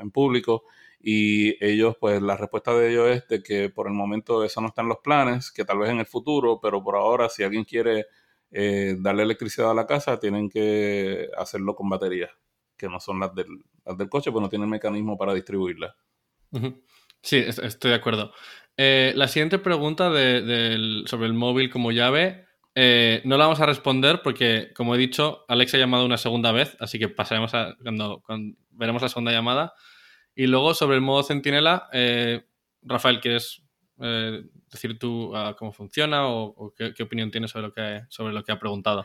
en 0.00 0.10
público 0.10 0.64
y 1.02 1.64
ellos, 1.64 1.96
pues 1.98 2.20
la 2.20 2.36
respuesta 2.36 2.74
de 2.74 2.90
ellos 2.90 3.08
es 3.08 3.28
de 3.28 3.42
que 3.42 3.70
por 3.70 3.86
el 3.86 3.94
momento 3.94 4.44
eso 4.44 4.60
no 4.60 4.68
está 4.68 4.82
en 4.82 4.88
los 4.88 4.98
planes, 4.98 5.50
que 5.50 5.64
tal 5.64 5.78
vez 5.78 5.90
en 5.90 5.98
el 5.98 6.06
futuro, 6.06 6.60
pero 6.60 6.82
por 6.84 6.96
ahora 6.96 7.28
si 7.30 7.42
alguien 7.42 7.64
quiere 7.64 8.06
eh, 8.50 8.96
darle 8.98 9.22
electricidad 9.22 9.70
a 9.70 9.74
la 9.74 9.86
casa, 9.86 10.20
tienen 10.20 10.50
que 10.50 11.28
hacerlo 11.38 11.74
con 11.74 11.88
baterías, 11.88 12.30
que 12.76 12.88
no 12.88 13.00
son 13.00 13.18
las 13.18 13.34
del, 13.34 13.46
las 13.84 13.96
del 13.96 14.10
coche, 14.10 14.30
pues 14.30 14.42
no 14.42 14.48
tienen 14.50 14.68
mecanismo 14.68 15.16
para 15.16 15.32
distribuirla. 15.32 15.96
Sí, 17.22 17.36
estoy 17.36 17.90
de 17.90 17.96
acuerdo. 17.96 18.32
Eh, 18.76 19.12
la 19.16 19.28
siguiente 19.28 19.58
pregunta 19.58 20.10
de, 20.10 21.02
sobre 21.06 21.26
el 21.26 21.34
móvil 21.34 21.70
como 21.70 21.92
llave, 21.92 22.46
eh, 22.74 23.22
no 23.24 23.38
la 23.38 23.44
vamos 23.44 23.60
a 23.60 23.66
responder 23.66 24.20
porque, 24.22 24.72
como 24.74 24.94
he 24.94 24.98
dicho, 24.98 25.44
Alex 25.48 25.74
ha 25.74 25.78
llamado 25.78 26.04
una 26.04 26.18
segunda 26.18 26.52
vez, 26.52 26.76
así 26.80 26.98
que 26.98 27.08
pasaremos 27.08 27.54
a 27.54 27.76
cuando 27.82 28.22
veremos 28.70 29.00
la 29.00 29.08
segunda 29.08 29.32
llamada. 29.32 29.74
Y 30.34 30.46
luego 30.46 30.74
sobre 30.74 30.96
el 30.96 31.02
modo 31.02 31.22
centinela, 31.22 31.88
eh, 31.92 32.44
Rafael, 32.82 33.20
¿quieres 33.20 33.62
eh, 34.00 34.42
decir 34.70 34.98
tú 34.98 35.34
ah, 35.34 35.54
cómo 35.58 35.72
funciona 35.72 36.28
o, 36.28 36.74
qué, 36.76 37.02
opinión 37.02 37.30
tienes 37.30 37.50
sobre 37.50 37.66
lo, 37.66 37.72
que, 37.72 38.02
sobre 38.08 38.32
lo 38.32 38.42
que 38.44 38.52
ha 38.52 38.58
preguntado? 38.58 39.04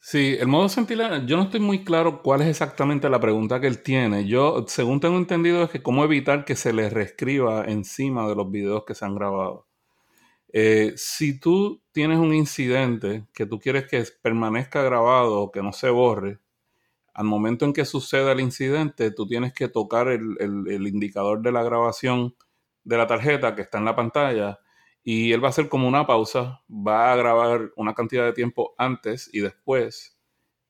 Sí, 0.00 0.36
el 0.38 0.48
modo 0.48 0.68
centinela, 0.68 1.24
yo 1.26 1.36
no 1.36 1.44
estoy 1.44 1.60
muy 1.60 1.84
claro 1.84 2.22
cuál 2.22 2.42
es 2.42 2.48
exactamente 2.48 3.08
la 3.08 3.20
pregunta 3.20 3.60
que 3.60 3.68
él 3.68 3.82
tiene. 3.82 4.26
Yo, 4.26 4.64
según 4.66 4.98
tengo 4.98 5.16
entendido, 5.16 5.62
es 5.62 5.70
que 5.70 5.82
cómo 5.82 6.04
evitar 6.04 6.44
que 6.44 6.56
se 6.56 6.72
le 6.72 6.90
reescriba 6.90 7.64
encima 7.66 8.26
de 8.28 8.34
los 8.34 8.50
videos 8.50 8.84
que 8.84 8.94
se 8.94 9.04
han 9.04 9.14
grabado. 9.14 9.68
Eh, 10.52 10.92
si 10.96 11.38
tú 11.40 11.82
tienes 11.92 12.18
un 12.18 12.34
incidente 12.34 13.26
que 13.32 13.46
tú 13.46 13.58
quieres 13.58 13.86
que 13.86 14.04
permanezca 14.20 14.82
grabado 14.82 15.40
o 15.40 15.52
que 15.52 15.62
no 15.62 15.72
se 15.72 15.88
borre, 15.88 16.40
al 17.14 17.24
momento 17.24 17.64
en 17.64 17.72
que 17.72 17.84
suceda 17.84 18.32
el 18.32 18.40
incidente, 18.40 19.10
tú 19.10 19.26
tienes 19.26 19.52
que 19.52 19.68
tocar 19.68 20.08
el, 20.08 20.36
indicador 20.86 21.42
de 21.42 21.52
la 21.52 21.62
grabación 21.62 22.34
de 22.84 22.96
la 22.96 23.06
tarjeta 23.06 23.54
que 23.54 23.62
está 23.62 23.78
en 23.78 23.84
la 23.84 23.96
pantalla 23.96 24.58
y 25.04 25.32
él 25.32 25.42
va 25.42 25.48
a 25.48 25.50
hacer 25.50 25.68
como 25.68 25.88
una 25.88 26.06
pausa, 26.06 26.62
va 26.68 27.12
a 27.12 27.16
grabar 27.16 27.72
una 27.76 27.94
cantidad 27.94 28.24
de 28.24 28.32
tiempo 28.32 28.74
antes 28.78 29.28
y 29.32 29.40
después 29.40 30.18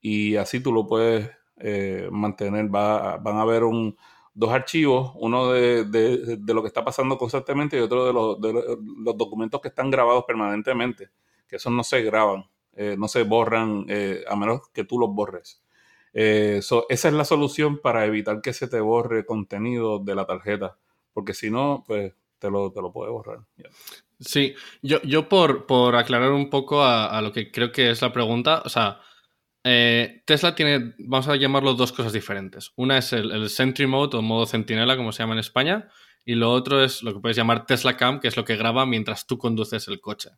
y 0.00 0.36
así 0.36 0.60
tú 0.60 0.72
lo 0.72 0.86
puedes 0.86 1.30
eh, 1.58 2.08
mantener. 2.10 2.66
van 2.68 3.36
a 3.36 3.42
haber 3.42 3.64
un, 3.64 3.96
dos 4.34 4.50
archivos, 4.50 5.12
uno 5.16 5.52
de, 5.52 6.38
lo 6.46 6.62
que 6.62 6.68
está 6.68 6.84
pasando 6.84 7.18
constantemente 7.18 7.76
y 7.76 7.80
otro 7.80 8.06
de 8.06 8.12
los, 8.12 9.16
documentos 9.16 9.60
que 9.60 9.68
están 9.68 9.90
grabados 9.90 10.24
permanentemente, 10.26 11.10
que 11.46 11.56
esos 11.56 11.72
no 11.72 11.84
se 11.84 12.02
graban, 12.02 12.44
eh, 12.72 12.96
no 12.98 13.08
se 13.08 13.22
borran 13.24 13.84
eh, 13.88 14.24
a 14.28 14.36
menos 14.36 14.68
que 14.72 14.84
tú 14.84 14.98
los 14.98 15.10
borres. 15.10 15.61
Eh, 16.12 16.60
esa 16.60 17.08
es 17.08 17.14
la 17.14 17.24
solución 17.24 17.78
para 17.78 18.04
evitar 18.04 18.40
que 18.42 18.52
se 18.52 18.68
te 18.68 18.80
borre 18.80 19.24
contenido 19.24 19.98
de 19.98 20.14
la 20.14 20.26
tarjeta, 20.26 20.76
porque 21.12 21.34
si 21.34 21.50
no, 21.50 21.84
pues 21.86 22.14
te 22.38 22.50
lo, 22.50 22.72
te 22.72 22.82
lo 22.82 22.92
puede 22.92 23.10
borrar. 23.10 23.40
Sí, 24.20 24.54
yo, 24.82 25.00
yo 25.02 25.28
por, 25.28 25.66
por 25.66 25.96
aclarar 25.96 26.32
un 26.32 26.50
poco 26.50 26.84
a, 26.84 27.20
lo 27.22 27.32
que 27.32 27.50
creo 27.50 27.72
que 27.72 27.90
es 27.90 28.02
la 28.02 28.12
pregunta, 28.12 28.62
o 28.64 28.68
sea, 28.68 29.00
eh, 29.64 30.22
Tesla 30.26 30.54
tiene, 30.54 30.94
vamos 30.98 31.28
a 31.28 31.36
llamarlo 31.36 31.74
dos 31.74 31.92
cosas 31.92 32.12
diferentes. 32.12 32.72
Una 32.76 32.98
es 32.98 33.12
el, 33.12 33.30
el, 33.30 33.48
Sentry 33.48 33.86
Mode 33.86 34.16
o 34.16 34.22
modo 34.22 34.46
centinela, 34.46 34.96
como 34.96 35.12
se 35.12 35.22
llama 35.22 35.34
en 35.34 35.38
España, 35.38 35.88
y 36.24 36.34
lo 36.34 36.50
otro 36.50 36.82
es 36.84 37.02
lo 37.02 37.14
que 37.14 37.20
puedes 37.20 37.36
llamar 37.36 37.66
Tesla 37.66 37.96
Cam, 37.96 38.20
que 38.20 38.28
es 38.28 38.36
lo 38.36 38.44
que 38.44 38.56
graba 38.56 38.86
mientras 38.86 39.26
tú 39.26 39.38
conduces 39.38 39.88
el 39.88 40.00
coche. 40.00 40.30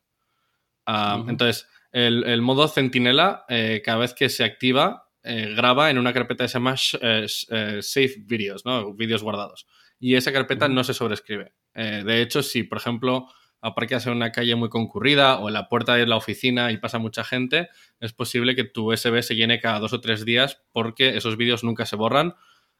Ah, 0.86 1.24
entonces, 1.26 1.66
el, 1.92 2.24
el, 2.24 2.42
modo 2.42 2.68
centinela, 2.68 3.44
eh, 3.48 3.80
cada 3.84 3.98
vez 3.98 4.14
que 4.14 4.28
se 4.28 4.44
activa, 4.44 5.03
eh, 5.24 5.54
graba 5.56 5.90
en 5.90 5.96
una 5.96 6.12
carpeta 6.12 6.44
que 6.44 6.48
se 6.48 6.54
llama 6.54 6.74
eh, 7.00 7.26
eh, 7.48 7.78
Save 7.80 8.14
Videos, 8.18 8.66
¿no? 8.66 8.92
Vídeos 8.94 9.22
guardados. 9.22 9.66
Y 9.98 10.16
esa 10.16 10.32
carpeta 10.32 10.68
no 10.68 10.84
se 10.84 10.92
sobrescribe. 10.92 11.54
de 11.74 12.20
hecho, 12.20 12.42
si, 12.42 12.62
por 12.62 12.78
ejemplo, 12.78 13.26
aparcas 13.62 14.06
en 14.06 14.12
una 14.12 14.32
calle 14.32 14.54
muy 14.54 14.68
concurrida 14.68 15.38
o 15.38 15.48
en 15.48 15.54
la 15.54 15.70
puerta 15.70 15.94
de 15.94 16.06
la 16.06 16.16
oficina 16.16 16.70
y 16.72 16.76
pasa 16.76 16.98
mucha 16.98 17.24
gente, 17.24 17.70
es 18.00 18.12
posible 18.12 18.54
que 18.54 18.64
tu 18.64 18.92
USB 18.92 19.22
se 19.22 19.34
llene 19.34 19.60
cada 19.60 19.78
dos 19.78 19.94
o 19.94 20.00
tres 20.02 20.26
días 20.26 20.62
porque 20.72 21.16
esos 21.16 21.38
vídeos 21.38 21.64
nunca 21.64 21.86
se 21.86 21.96
borran. 21.96 22.34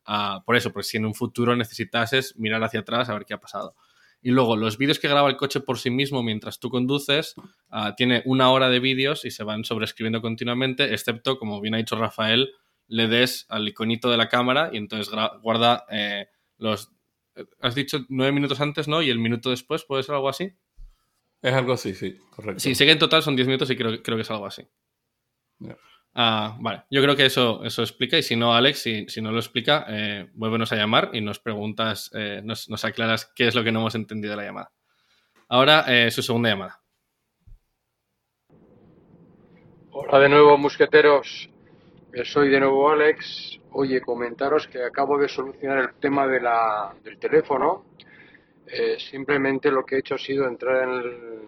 Ah, 0.05 0.43
por 0.45 0.57
eso, 0.57 0.71
pues 0.73 0.89
si 0.89 0.99
en 0.99 1.07
un 1.07 1.15
futuro 1.15 1.57
necesitases 1.57 2.37
mirar 2.37 2.63
hacia 2.63 2.81
atrás 2.81 3.09
a 3.09 3.15
ver 3.15 3.25
qué 3.25 3.33
ha 3.33 3.41
pasado. 3.41 3.75
Y 4.25 4.31
luego, 4.31 4.57
los 4.57 4.79
vídeos 4.79 4.99
que 4.99 5.07
graba 5.07 5.29
el 5.29 5.37
coche 5.37 5.61
por 5.61 5.79
sí 5.79 5.91
mismo 5.91 6.23
mientras 6.23 6.59
tú 6.59 6.71
conduces, 6.71 7.35
ah, 7.69 7.95
tiene 7.95 8.23
una 8.25 8.51
hora 8.51 8.71
de 8.71 8.81
vídeos 8.81 9.27
y 9.27 9.31
se 9.31 9.45
van 9.45 9.65
sobreescribiendo 9.65 10.23
continuamente, 10.23 10.95
excepto, 10.95 11.39
como 11.39 11.61
bien 11.61 11.75
ha 11.75 11.77
dicho 11.77 11.95
Rafael, 11.95 12.49
le 12.89 13.07
des 13.07 13.45
al 13.51 13.69
iconito 13.69 14.11
de 14.11 14.17
la 14.17 14.31
cámara 14.31 14.71
y 14.73 14.79
entonces 14.79 15.15
guarda 15.43 15.85
eh, 15.91 16.29
los... 16.57 16.91
Eh, 17.35 17.45
has 17.61 17.75
dicho 17.75 18.07
nueve 18.09 18.33
minutos 18.33 18.63
antes, 18.63 18.89
¿no? 18.89 19.03
Y 19.03 19.11
el 19.11 19.19
minuto 19.19 19.51
después, 19.51 19.85
¿puede 19.85 20.03
ser 20.03 20.15
algo 20.15 20.31
así? 20.31 20.55
Es 21.43 21.53
algo 21.53 21.75
así, 21.75 21.95
sí, 21.95 22.17
correcto. 22.31 22.61
Sí, 22.61 22.75
sé 22.75 22.87
que 22.87 22.93
en 22.93 22.99
total 22.99 23.23
son 23.23 23.37
diez 23.37 23.47
minutos 23.47 23.71
y 23.71 23.77
creo, 23.77 24.03
creo 24.03 24.17
que 24.17 24.23
es 24.23 24.31
algo 24.31 24.47
así. 24.47 24.67
Ah, 26.17 26.57
vale, 26.61 26.85
yo 26.91 27.03
creo 27.03 27.17
que 27.17 27.27
eso, 27.27 27.65
eso 27.65 27.83
explica 27.83 28.17
y 28.17 28.23
si 28.23 28.37
no, 28.37 28.55
Alex, 28.55 28.79
si, 28.79 29.09
si 29.09 29.21
no 29.21 29.33
lo 29.33 29.39
explica, 29.39 29.85
eh, 29.89 30.31
vuélvenos 30.35 30.71
a 30.71 30.77
llamar 30.77 31.11
y 31.13 31.21
nos 31.21 31.41
preguntas, 31.41 32.09
eh, 32.15 32.41
nos, 32.45 32.71
nos, 32.71 32.85
aclaras 32.85 33.33
qué 33.35 33.49
es 33.49 33.55
lo 33.57 33.65
que 33.65 33.73
no 33.73 33.81
hemos 33.81 33.97
entendido 33.97 34.31
de 34.31 34.37
la 34.37 34.45
llamada. 34.45 34.73
Ahora, 35.49 35.85
eh, 35.89 36.13
su 36.13 36.23
segunda 36.23 36.51
llamada. 36.51 36.81
Hola 39.91 40.21
de 40.21 40.29
nuevo, 40.29 40.57
musqueteros. 40.57 41.51
Eh, 42.13 42.25
soy 42.25 42.49
de 42.49 42.61
nuevo 42.61 42.91
Alex. 42.91 43.59
Oye, 43.73 44.01
comentaros 44.01 44.69
que 44.69 44.85
acabo 44.85 45.19
de 45.19 45.29
solucionar 45.29 45.79
el 45.79 45.95
tema 45.95 46.29
de 46.29 46.41
la, 46.41 46.95
del 47.03 47.19
teléfono. 47.19 47.87
simplemente 48.99 49.71
lo 49.71 49.85
que 49.85 49.97
he 49.97 49.99
hecho 49.99 50.15
ha 50.15 50.19
sido 50.19 50.47
entrar 50.47 50.85
en 50.85 50.91
el, 50.91 51.39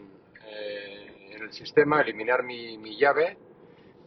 en 1.35 1.43
el 1.43 1.53
sistema, 1.53 2.01
eliminar 2.01 2.43
mi, 2.43 2.77
mi 2.79 2.97
llave 2.97 3.39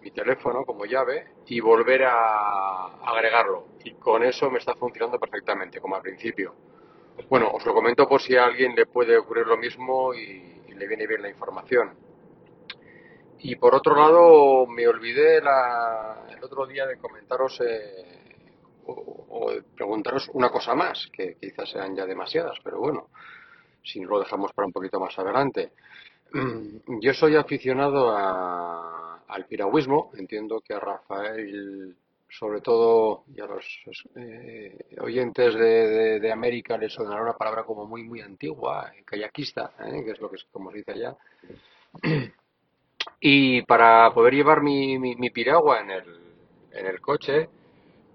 mi 0.01 0.11
teléfono 0.11 0.65
como 0.65 0.85
llave 0.85 1.27
y 1.47 1.59
volver 1.59 2.03
a 2.05 2.85
agregarlo. 3.05 3.67
Y 3.83 3.93
con 3.93 4.23
eso 4.23 4.49
me 4.49 4.59
está 4.59 4.75
funcionando 4.75 5.19
perfectamente, 5.19 5.79
como 5.79 5.95
al 5.95 6.01
principio. 6.01 6.55
Bueno, 7.27 7.51
os 7.51 7.65
lo 7.65 7.73
comento 7.73 8.07
por 8.07 8.21
si 8.21 8.35
a 8.35 8.45
alguien 8.45 8.75
le 8.75 8.85
puede 8.85 9.17
ocurrir 9.17 9.45
lo 9.45 9.57
mismo 9.57 10.13
y, 10.13 10.55
le 10.79 10.87
viene 10.87 11.07
bien 11.07 11.21
la 11.21 11.29
información. 11.29 11.93
Y 13.39 13.57
por 13.57 13.75
otro 13.75 13.95
lado, 13.95 14.65
me 14.65 14.87
olvidé 14.87 15.39
el 15.39 16.41
otro 16.41 16.65
día 16.65 16.85
de 16.87 16.97
comentaros 16.97 17.59
eh, 17.59 18.45
o, 18.85 19.51
preguntaros 19.75 20.29
una 20.33 20.49
cosa 20.49 20.73
más, 20.75 21.09
que 21.11 21.35
quizás 21.35 21.69
sean 21.69 21.97
ya 21.97 22.05
demasiadas, 22.05 22.57
pero 22.63 22.79
bueno. 22.79 23.09
si 23.83 23.99
lo 23.99 24.19
dejamos 24.19 24.53
para 24.53 24.67
un 24.67 24.71
poquito 24.71 25.01
más 25.01 25.19
adelante. 25.19 25.73
Yo 27.01 27.13
soy 27.13 27.35
aficionado 27.35 28.15
al 29.29 29.45
piragüismo, 29.45 30.11
entiendo 30.17 30.61
que 30.61 30.73
a 30.73 30.79
Rafael, 30.79 31.95
sobre 32.29 32.61
todo, 32.61 33.23
y 33.33 33.39
a 33.39 33.45
los 33.45 33.65
eh, 34.15 34.77
oyentes 34.99 35.53
de, 35.55 36.31
América 36.31 36.77
les 36.77 36.93
sonará 36.93 37.21
una 37.21 37.37
palabra 37.37 37.63
como 37.63 37.85
muy, 37.85 38.03
muy 38.03 38.21
antigua, 38.21 38.91
kayakista, 39.05 39.73
¿eh? 39.79 40.03
que 40.03 40.11
es 40.11 40.19
lo 40.19 40.29
que 40.29 40.37
como 40.51 40.71
se 40.71 40.77
dice 40.77 40.91
allá. 40.91 41.15
Y 43.21 43.61
para 43.63 44.13
poder 44.13 44.33
llevar 44.33 44.61
mi, 44.61 44.97
mi, 44.97 45.29
piragua 45.29 45.81
en 45.81 45.91
el, 45.91 46.19
en 46.71 46.85
el 46.85 47.01
coche, 47.01 47.49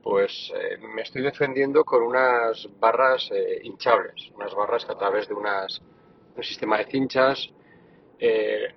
pues 0.02 0.52
eh, 0.54 0.78
me 0.78 1.02
estoy 1.02 1.22
defendiendo 1.22 1.84
con 1.84 2.02
unas 2.02 2.68
barras 2.78 3.30
hinchables, 3.62 4.30
unas 4.34 4.54
barras 4.54 4.84
que 4.84 4.92
a 4.92 4.98
través 4.98 5.28
de 5.28 5.34
unas, 5.34 5.80
un 6.36 6.42
sistema 6.42 6.78
de 6.78 6.86
cinchas 6.86 7.50
eh, 8.18 8.74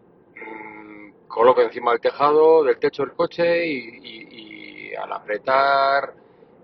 coloco 1.28 1.62
encima 1.62 1.92
del 1.92 2.02
tejado 2.02 2.64
del 2.64 2.78
techo 2.78 3.04
del 3.04 3.14
coche 3.14 3.66
y, 3.68 4.94
al 4.96 5.12
apretar, 5.12 6.14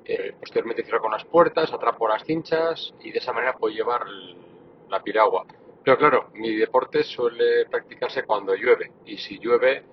eh, 0.05 0.33
posteriormente 0.39 0.83
cierro 0.83 1.01
con 1.01 1.11
las 1.11 1.25
puertas, 1.25 1.71
atrapo 1.71 2.07
las 2.07 2.23
cinchas 2.23 2.93
y 3.01 3.11
de 3.11 3.19
esa 3.19 3.31
manera 3.31 3.53
puedo 3.53 3.73
llevar 3.73 4.01
la 4.89 5.01
piragua. 5.03 5.45
Pero 5.83 5.97
claro, 5.97 6.29
mi 6.33 6.55
deporte 6.55 7.03
suele 7.03 7.65
practicarse 7.65 8.23
cuando 8.23 8.55
llueve 8.55 8.91
y 9.05 9.17
si 9.17 9.37
llueve 9.37 9.83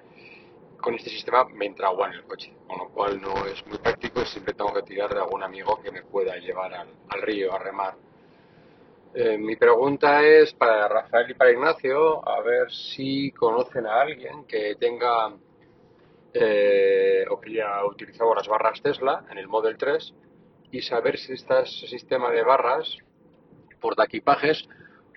con 0.81 0.95
este 0.95 1.11
sistema 1.11 1.45
me 1.45 1.67
entra 1.67 1.89
agua 1.89 2.09
en 2.09 2.15
el 2.15 2.25
coche, 2.25 2.55
con 2.67 2.79
lo 2.79 2.89
cual 2.89 3.21
no 3.21 3.47
es 3.47 3.65
muy 3.67 3.79
práctico 3.79 4.23
y 4.23 4.27
siempre 4.27 4.55
tengo 4.55 4.73
que 4.73 4.83
tirar 4.83 5.13
de 5.13 5.21
algún 5.21 5.43
amigo 5.43 5.81
que 5.83 5.91
me 5.91 6.03
pueda 6.03 6.37
llevar 6.37 6.73
al 6.75 7.23
río 7.23 7.53
a 7.53 7.59
remar. 7.59 7.95
Eh, 9.13 9.37
mi 9.39 9.57
pregunta 9.57 10.23
es 10.23 10.55
para 10.55 10.87
Rafael 10.87 11.29
y 11.29 11.35
para 11.35 11.51
Ignacio, 11.51 12.27
a 12.29 12.41
ver 12.43 12.71
si 12.71 13.33
conocen 13.33 13.85
a 13.87 14.03
alguien 14.03 14.45
que 14.45 14.77
tenga 14.77 15.35
eh, 16.33 17.25
o 17.29 17.41
que 17.41 17.51
haya 17.51 17.85
utilizado 17.85 18.33
las 18.37 18.47
barras 18.47 18.81
Tesla 18.81 19.25
en 19.29 19.39
el 19.39 19.49
Model 19.49 19.77
3 19.77 20.15
y 20.71 20.83
saber 20.83 21.19
si 21.19 21.33
este 21.33 21.67
sistema 21.67 22.31
de 22.31 22.45
barras 22.45 22.99
equipajes 24.05 24.69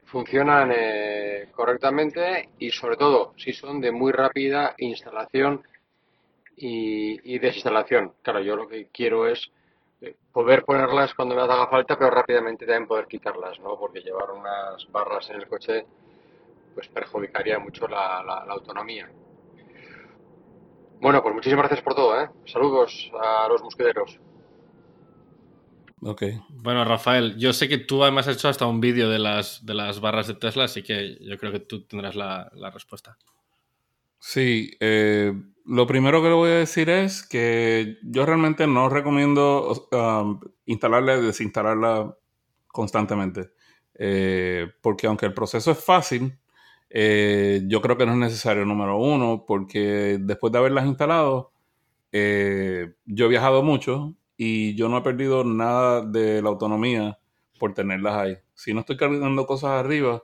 funcionan 0.05 0.71
eh, 0.75 1.49
correctamente 1.51 2.49
y 2.57 2.71
sobre 2.71 2.97
todo 2.97 3.33
si 3.37 3.53
son 3.53 3.79
de 3.79 3.91
muy 3.91 4.11
rápida 4.11 4.73
instalación 4.79 5.61
y 6.55 7.37
desinstalación. 7.39 8.13
Claro, 8.23 8.39
yo 8.41 8.55
lo 8.55 8.67
que 8.67 8.87
quiero 8.91 9.27
es 9.27 9.51
poder 10.31 10.63
ponerlas 10.63 11.13
cuando 11.13 11.35
me 11.35 11.41
haga 11.41 11.67
falta, 11.67 11.97
pero 11.97 12.11
rápidamente 12.11 12.65
también 12.65 12.87
poder 12.87 13.07
quitarlas, 13.07 13.59
¿no? 13.59 13.77
Porque 13.77 14.01
llevar 14.01 14.31
unas 14.31 14.91
barras 14.91 15.29
en 15.29 15.37
el 15.37 15.47
coche 15.47 15.85
pues 16.73 16.87
perjudicaría 16.87 17.59
mucho 17.59 17.87
la, 17.87 18.19
autonomía. 18.49 19.09
Bueno, 20.99 21.21
pues 21.21 21.35
muchísimas 21.35 21.63
gracias 21.63 21.83
por 21.83 21.95
todo, 21.95 22.19
¿eh? 22.19 22.29
Saludos 22.45 23.11
a 23.21 23.47
los 23.47 23.61
mosquederos. 23.61 24.19
Ok. 26.01 26.23
Bueno, 26.49 26.83
Rafael, 26.83 27.37
yo 27.37 27.53
sé 27.53 27.69
que 27.69 27.77
tú 27.77 28.03
además 28.03 28.27
has 28.27 28.37
hecho 28.37 28.49
hasta 28.49 28.65
un 28.65 28.81
vídeo 28.81 29.09
de 29.09 29.19
las, 29.19 29.65
de 29.65 29.73
las 29.73 29.99
barras 29.99 30.27
de 30.27 30.35
Tesla, 30.35 30.65
así 30.65 30.81
que 30.81 31.17
yo 31.21 31.37
creo 31.37 31.51
que 31.51 31.59
tú 31.59 31.85
tendrás 31.85 32.15
la, 32.15 32.49
la 32.53 32.71
respuesta. 32.71 33.17
Sí, 34.19 34.71
eh, 34.79 35.33
lo 35.65 35.87
primero 35.87 36.21
que 36.21 36.29
le 36.29 36.33
voy 36.33 36.51
a 36.51 36.55
decir 36.55 36.89
es 36.89 37.23
que 37.23 37.97
yo 38.03 38.25
realmente 38.25 38.67
no 38.67 38.89
recomiendo 38.89 39.87
um, 39.91 40.39
instalarla 40.65 41.17
y 41.17 41.21
desinstalarla 41.21 42.15
constantemente. 42.67 43.51
Eh, 43.95 44.67
porque 44.81 45.07
aunque 45.07 45.25
el 45.25 45.33
proceso 45.33 45.71
es 45.71 45.83
fácil, 45.83 46.37
eh, 46.89 47.61
yo 47.67 47.81
creo 47.81 47.97
que 47.97 48.05
no 48.05 48.13
es 48.13 48.17
necesario, 48.17 48.65
número 48.65 48.97
uno, 48.97 49.45
porque 49.47 50.17
después 50.19 50.51
de 50.51 50.59
haberlas 50.59 50.85
instalado, 50.85 51.53
eh, 52.11 52.93
yo 53.05 53.25
he 53.25 53.29
viajado 53.29 53.63
mucho 53.63 54.15
y 54.37 54.75
yo 54.75 54.89
no 54.89 54.97
he 54.97 55.01
perdido 55.01 55.43
nada 55.43 56.01
de 56.05 56.41
la 56.41 56.49
autonomía 56.49 57.19
por 57.59 57.73
tenerlas 57.73 58.15
ahí. 58.15 58.37
Si 58.53 58.73
no 58.73 58.81
estoy 58.81 58.97
cargando 58.97 59.45
cosas 59.45 59.71
arriba, 59.71 60.23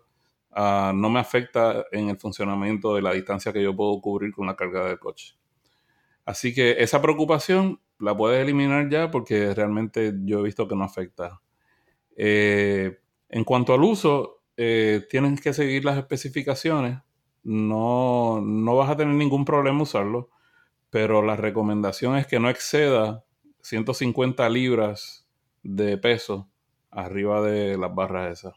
Ah, 0.51 0.91
no 0.95 1.09
me 1.09 1.19
afecta 1.19 1.85
en 1.91 2.09
el 2.09 2.17
funcionamiento 2.17 2.95
de 2.95 3.01
la 3.01 3.13
distancia 3.13 3.53
que 3.53 3.61
yo 3.61 3.75
puedo 3.75 4.01
cubrir 4.01 4.33
con 4.33 4.47
la 4.47 4.55
carga 4.55 4.85
del 4.85 4.99
coche. 4.99 5.35
Así 6.25 6.53
que 6.53 6.77
esa 6.79 7.01
preocupación 7.01 7.79
la 7.99 8.15
puedes 8.15 8.41
eliminar 8.41 8.89
ya 8.89 9.11
porque 9.11 9.53
realmente 9.53 10.13
yo 10.23 10.39
he 10.39 10.43
visto 10.43 10.67
que 10.67 10.75
no 10.75 10.83
afecta. 10.83 11.41
Eh, 12.15 12.99
en 13.29 13.43
cuanto 13.43 13.73
al 13.73 13.83
uso, 13.83 14.41
eh, 14.57 15.05
tienes 15.09 15.39
que 15.41 15.53
seguir 15.53 15.85
las 15.85 15.97
especificaciones. 15.97 16.99
No, 17.43 18.41
no 18.41 18.75
vas 18.75 18.89
a 18.89 18.97
tener 18.97 19.15
ningún 19.15 19.45
problema 19.45 19.83
usarlo, 19.83 20.29
pero 20.89 21.21
la 21.21 21.35
recomendación 21.35 22.17
es 22.17 22.27
que 22.27 22.39
no 22.39 22.49
exceda 22.49 23.23
150 23.61 24.49
libras 24.49 25.27
de 25.63 25.97
peso 25.97 26.49
arriba 26.91 27.41
de 27.41 27.77
las 27.77 27.93
barras 27.93 28.39
esas. 28.39 28.53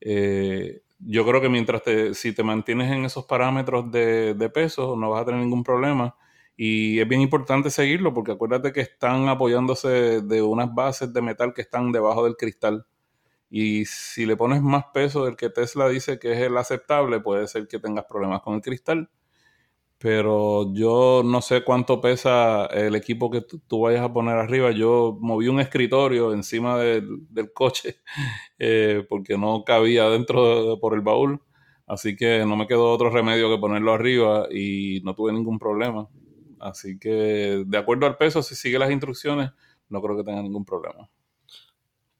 Eh, 0.00 0.82
yo 1.00 1.26
creo 1.26 1.40
que 1.40 1.48
mientras 1.48 1.82
te, 1.82 2.14
si 2.14 2.32
te 2.32 2.42
mantienes 2.42 2.90
en 2.92 3.04
esos 3.04 3.24
parámetros 3.24 3.90
de, 3.90 4.50
peso, 4.52 4.96
no 4.96 5.10
vas 5.10 5.22
a 5.22 5.24
tener 5.26 5.40
ningún 5.40 5.64
problema. 5.64 6.16
Y 6.56 7.00
es 7.00 7.08
bien 7.08 7.22
importante 7.22 7.70
seguirlo 7.70 8.12
porque 8.12 8.32
acuérdate 8.32 8.72
que 8.72 8.80
están 8.82 9.28
apoyándose 9.28 10.20
de 10.20 10.42
unas 10.42 10.74
bases 10.74 11.12
de 11.12 11.22
metal 11.22 11.54
que 11.54 11.62
están 11.62 11.92
debajo 11.92 12.24
del 12.24 12.36
cristal. 12.36 12.86
Y 13.48 13.86
si 13.86 14.26
le 14.26 14.36
pones 14.36 14.62
más 14.62 14.84
peso 14.94 15.24
del 15.24 15.36
que 15.36 15.50
Tesla 15.50 15.88
dice 15.88 16.18
que 16.18 16.32
es 16.32 16.38
el 16.40 16.56
aceptable, 16.56 17.20
puede 17.20 17.48
ser 17.48 17.66
que 17.66 17.78
tengas 17.78 18.04
problemas 18.04 18.42
con 18.42 18.54
el 18.54 18.60
cristal 18.60 19.10
pero 20.00 20.72
yo 20.72 21.20
no 21.22 21.42
sé 21.42 21.62
cuánto 21.62 22.00
pesa 22.00 22.64
el 22.66 22.94
equipo 22.94 23.30
que 23.30 23.42
tú 23.42 23.80
vayas 23.80 24.00
a 24.00 24.10
poner 24.10 24.38
arriba. 24.38 24.70
Yo 24.70 25.18
moví 25.20 25.48
un 25.48 25.60
escritorio 25.60 26.32
encima 26.32 26.78
del, 26.78 27.52
coche 27.52 28.00
eh, 28.58 29.04
porque 29.10 29.36
no 29.36 29.62
cabía 29.62 30.08
dentro 30.08 30.78
por 30.80 30.94
el 30.94 31.02
baúl, 31.02 31.42
así 31.86 32.16
que 32.16 32.46
no 32.46 32.56
me 32.56 32.66
quedó 32.66 32.90
otro 32.90 33.10
remedio 33.10 33.50
que 33.50 33.60
ponerlo 33.60 33.92
arriba 33.92 34.46
y 34.50 35.02
no 35.04 35.14
tuve 35.14 35.34
ningún 35.34 35.58
problema. 35.58 36.08
Así 36.58 36.98
que 36.98 37.62
de 37.66 37.78
acuerdo 37.78 38.06
al 38.06 38.16
peso, 38.16 38.42
si 38.42 38.54
sigue 38.54 38.78
las 38.78 38.90
instrucciones, 38.90 39.50
no 39.90 40.00
creo 40.00 40.16
que 40.16 40.24
tenga 40.24 40.40
ningún 40.40 40.64
problema. 40.64 41.10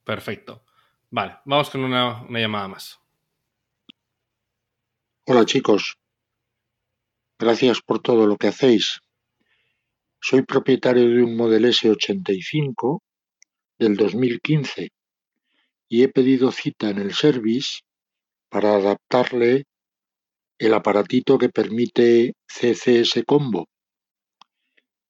Perfecto. 0.05 0.64
Vale, 1.09 1.38
vamos 1.47 1.71
con 1.71 1.83
una 1.83 2.27
llamada 2.29 2.69
más. 2.69 3.01
Hola 5.25 5.47
chicos, 5.47 5.99
Gracias 7.40 7.81
por 7.81 8.03
todo 8.03 8.26
lo 8.26 8.37
que 8.37 8.48
hacéis. 8.48 9.00
Soy 10.20 10.42
propietario 10.42 11.09
de 11.09 11.22
un 11.22 11.38
Model 11.38 11.64
S85 11.64 13.00
del 13.79 13.96
2015 13.96 14.90
y 15.88 16.03
he 16.03 16.09
pedido 16.11 16.53
cita 16.53 16.90
en 16.90 16.98
el 16.98 17.14
service 17.14 17.81
para 18.50 18.74
adaptarle 18.74 19.64
el 20.59 20.74
aparatito 20.74 21.38
que 21.38 21.48
permite 21.48 22.35
CCS 22.46 23.22
Combo. 23.26 23.68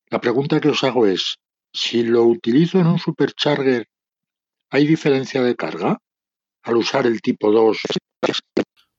La 0.08 0.20
pregunta 0.20 0.60
que 0.60 0.68
os 0.68 0.84
hago 0.84 1.08
es, 1.08 1.34
si 1.72 2.04
lo 2.04 2.22
utilizo 2.22 2.78
en 2.78 2.86
un 2.86 3.00
supercharger, 3.00 3.88
¿hay 4.70 4.86
diferencia 4.86 5.42
de 5.42 5.56
carga 5.56 5.98
al 6.62 6.76
usar 6.76 7.08
el 7.08 7.20
tipo 7.22 7.50
2? 7.50 7.76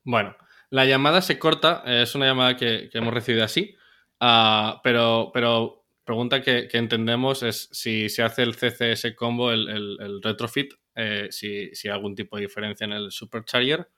Bueno, 0.03 0.35
la 0.71 0.85
llamada 0.85 1.21
se 1.21 1.37
corta, 1.37 1.83
es 1.85 2.15
una 2.15 2.25
llamada 2.25 2.57
que, 2.57 2.89
hemos 2.93 3.13
recibido 3.13 3.43
así, 3.43 3.75
ah, 4.19 4.81
pero, 4.83 5.29
pero 5.33 5.85
pregunta 6.05 6.41
que, 6.41 6.67
entendemos 6.71 7.43
es 7.43 7.69
si 7.71 8.09
se 8.09 8.23
hace 8.23 8.43
el 8.43 8.55
CCS 8.55 9.13
combo, 9.15 9.51
el, 9.51 10.21
retrofit, 10.23 10.73
eh, 10.95 11.27
si, 11.29 11.71
hay 11.83 11.89
algún 11.91 12.15
tipo 12.15 12.37
de 12.37 12.43
diferencia 12.43 12.85
en 12.85 12.93
el 12.93 13.11
supercharger. 13.11 13.89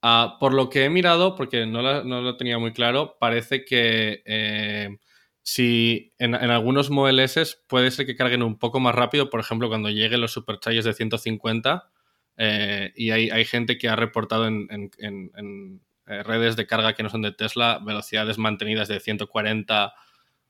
Ah, 0.00 0.36
por 0.40 0.54
lo 0.54 0.70
que 0.70 0.84
he 0.84 0.90
mirado, 0.90 1.34
porque 1.36 1.66
no, 1.66 1.82
lo 1.82 2.36
tenía 2.36 2.58
muy 2.58 2.72
claro, 2.72 3.16
parece 3.20 3.64
que 3.64 4.22
eh, 4.24 4.98
si 5.42 6.14
en, 6.18 6.34
algunos 6.34 6.90
Model 6.90 7.28
puede 7.66 7.90
ser 7.90 8.06
que 8.06 8.16
carguen 8.16 8.42
un 8.42 8.58
poco 8.58 8.80
más 8.80 8.94
rápido, 8.94 9.28
por 9.28 9.40
ejemplo, 9.40 9.68
cuando 9.68 9.90
lleguen 9.90 10.20
los 10.20 10.32
superchargers 10.32 10.84
de 10.84 10.94
150, 10.94 11.90
eh, 12.36 12.92
y 12.94 13.10
hay, 13.10 13.44
gente 13.44 13.76
que 13.78 13.88
ha 13.88 13.96
reportado 13.96 14.46
en, 14.46 15.80
eh, 16.08 16.22
redes 16.22 16.56
de 16.56 16.66
carga 16.66 16.94
que 16.94 17.02
no 17.02 17.10
son 17.10 17.22
de 17.22 17.32
Tesla, 17.32 17.80
velocidades 17.84 18.38
mantenidas 18.38 18.88
de 18.88 18.98
140 18.98 19.94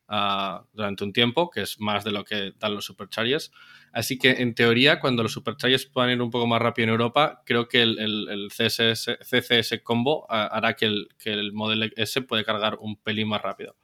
ah, 0.09 0.65
durante 0.73 1.05
un 1.05 1.13
tiempo, 1.13 1.51
que 1.51 1.63
es 1.63 1.81
más 1.81 2.05
de 2.05 2.13
lo 2.13 2.25
que 2.25 2.53
dan 2.59 2.75
los 2.75 2.85
superchargers. 2.85 3.51
Así 3.93 4.19
que 4.19 4.31
en 4.43 4.55
teoría, 4.55 5.01
cuando 5.01 5.23
los 5.23 5.33
superchargers 5.33 5.87
puedan 5.87 6.11
ir 6.11 6.23
un 6.23 6.31
poco 6.31 6.47
más 6.47 6.63
rápido 6.63 6.85
en 6.85 6.91
Europa, 6.91 7.43
creo 7.45 7.69
que 7.69 7.83
el, 7.83 8.49
CCS 8.51 9.81
combo 9.83 10.27
ah, 10.31 10.47
hará 10.47 10.75
que 10.75 10.87
el, 10.87 11.09
que 11.19 11.33
el 11.33 11.53
Model 11.53 11.93
S 11.97 12.23
puede 12.23 12.45
cargar 12.45 12.79
un 12.81 12.97
pelín 12.97 13.29
más 13.29 13.43
rápido. 13.43 13.77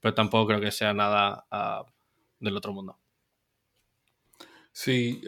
Pero 0.00 0.14
tampoco 0.14 0.48
creo 0.48 0.60
que 0.60 0.70
sea 0.70 0.92
nada 0.92 1.46
ah, 1.50 1.84
del 2.40 2.56
otro 2.56 2.72
mundo. 2.72 2.98
Sí, 4.72 5.22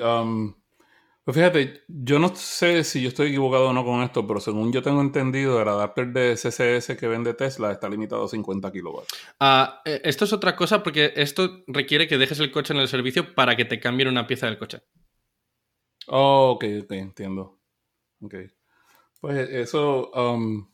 Pues 1.24 1.38
fíjate, 1.38 1.84
yo 1.88 2.18
no 2.18 2.34
sé 2.36 2.84
si 2.84 3.00
yo 3.00 3.08
estoy 3.08 3.28
equivocado 3.28 3.70
o 3.70 3.72
no 3.72 3.82
con 3.82 4.02
esto, 4.02 4.26
pero 4.26 4.40
según 4.40 4.74
yo 4.74 4.82
tengo 4.82 5.00
entendido, 5.00 5.60
el 5.60 5.68
adapter 5.68 6.12
de 6.12 6.36
CCS 6.36 6.98
que 6.98 7.08
vende 7.08 7.32
Tesla 7.32 7.72
está 7.72 7.88
limitado 7.88 8.24
a 8.24 8.28
50 8.28 8.70
kilowatts. 8.70 9.08
Ah, 9.40 9.80
eh, 9.86 10.02
esto 10.04 10.26
es 10.26 10.34
otra 10.34 10.54
cosa 10.54 10.82
porque 10.82 11.14
esto 11.16 11.64
requiere 11.66 12.06
que 12.06 12.18
dejes 12.18 12.40
el 12.40 12.52
coche 12.52 12.74
en 12.74 12.80
el 12.80 12.88
servicio 12.88 13.34
para 13.34 13.56
que 13.56 13.64
te 13.64 13.80
cambien 13.80 14.10
una 14.10 14.26
pieza 14.26 14.46
del 14.46 14.58
coche. 14.58 14.82
Oh, 16.08 16.50
ok, 16.56 16.64
ok, 16.82 16.90
entiendo. 16.92 17.58
Ok. 18.20 18.34
Pues 19.18 19.48
eso, 19.48 20.10
um, 20.10 20.68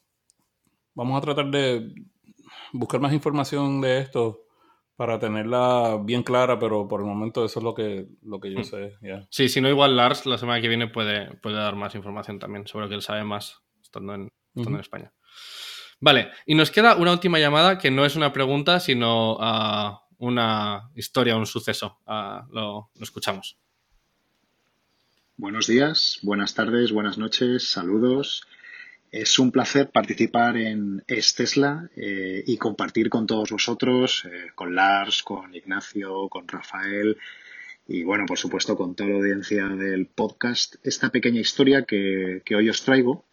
vamos 0.94 1.16
a 1.16 1.20
tratar 1.20 1.48
de 1.52 1.94
buscar 2.72 3.00
más 3.00 3.12
información 3.12 3.80
de 3.80 4.00
esto 4.00 4.46
para 5.00 5.18
tenerla 5.18 5.98
bien 6.04 6.22
clara, 6.22 6.58
pero 6.58 6.86
por 6.86 7.00
el 7.00 7.06
momento 7.06 7.42
eso 7.42 7.60
es 7.60 7.64
lo 7.64 7.72
que, 7.74 8.06
lo 8.20 8.38
que 8.38 8.52
yo 8.52 8.60
Hmm. 8.60 8.64
sé. 8.64 8.98
Sí, 9.30 9.48
si 9.48 9.62
no, 9.62 9.70
igual 9.70 9.96
Lars 9.96 10.26
la 10.26 10.36
semana 10.36 10.60
que 10.60 10.68
viene 10.68 10.88
puede, 10.88 11.34
puede 11.38 11.56
dar 11.56 11.74
más 11.74 11.94
información 11.94 12.38
también 12.38 12.66
sobre 12.66 12.84
lo 12.84 12.90
que 12.90 12.96
él 12.96 13.00
sabe 13.00 13.24
más 13.24 13.62
estando 13.80 14.14
en, 14.14 14.28
estando 14.54 14.76
en 14.76 14.80
España. 14.82 15.10
Vale, 16.00 16.30
y 16.44 16.54
nos 16.54 16.70
queda 16.70 16.96
una 16.96 17.12
última 17.12 17.38
llamada 17.38 17.78
que 17.78 17.90
no 17.90 18.04
es 18.04 18.14
una 18.14 18.30
pregunta, 18.30 18.78
sino 18.78 19.38
ah, 19.40 20.02
una 20.18 20.90
historia, 20.94 21.34
un 21.34 21.46
suceso. 21.46 22.00
Ah, 22.06 22.46
lo, 22.50 22.90
lo 22.94 23.02
escuchamos. 23.02 23.56
Buenos 25.38 25.66
días, 25.66 26.18
buenas 26.20 26.52
tardes, 26.52 26.92
buenas 26.92 27.16
noches, 27.16 27.70
saludos. 27.70 28.46
Es 29.10 29.38
un 29.38 29.50
placer 29.50 29.90
participar 29.90 30.56
en 30.56 31.02
Es 31.06 31.34
Tesla 31.34 31.90
eh, 31.96 32.44
y 32.46 32.56
compartir 32.58 33.10
con 33.10 33.26
todos 33.26 33.50
vosotros, 33.50 34.24
eh, 34.26 34.50
con 34.54 34.74
Lars, 34.74 35.22
con 35.22 35.54
Ignacio, 35.54 36.28
con 36.28 36.46
Rafael 36.46 37.16
y 37.88 38.04
bueno, 38.04 38.24
por 38.26 38.38
supuesto 38.38 38.76
con 38.76 38.94
toda 38.94 39.10
la 39.10 39.16
audiencia 39.16 39.66
del 39.66 40.06
podcast, 40.06 40.76
esta 40.84 41.10
pequeña 41.10 41.40
historia 41.40 41.84
que, 41.84 42.40
que 42.44 42.54
hoy 42.54 42.68
os 42.68 42.84
traigo. 42.84 43.24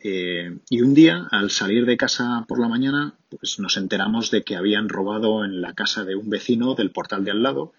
Eh, 0.00 0.58
y 0.70 0.80
un 0.80 0.94
día, 0.94 1.28
al 1.30 1.50
salir 1.50 1.84
de 1.84 1.96
casa 1.96 2.44
por 2.48 2.58
la 2.58 2.68
mañana, 2.68 3.14
pues 3.28 3.58
nos 3.58 3.76
enteramos 3.76 4.30
de 4.30 4.42
que 4.42 4.56
habían 4.56 4.88
robado 4.88 5.44
en 5.44 5.60
la 5.60 5.74
casa 5.74 6.04
de 6.04 6.16
un 6.16 6.30
vecino 6.30 6.74
del 6.74 6.90
portal 6.90 7.24
de 7.24 7.30
al 7.30 7.42
lado. 7.42 7.72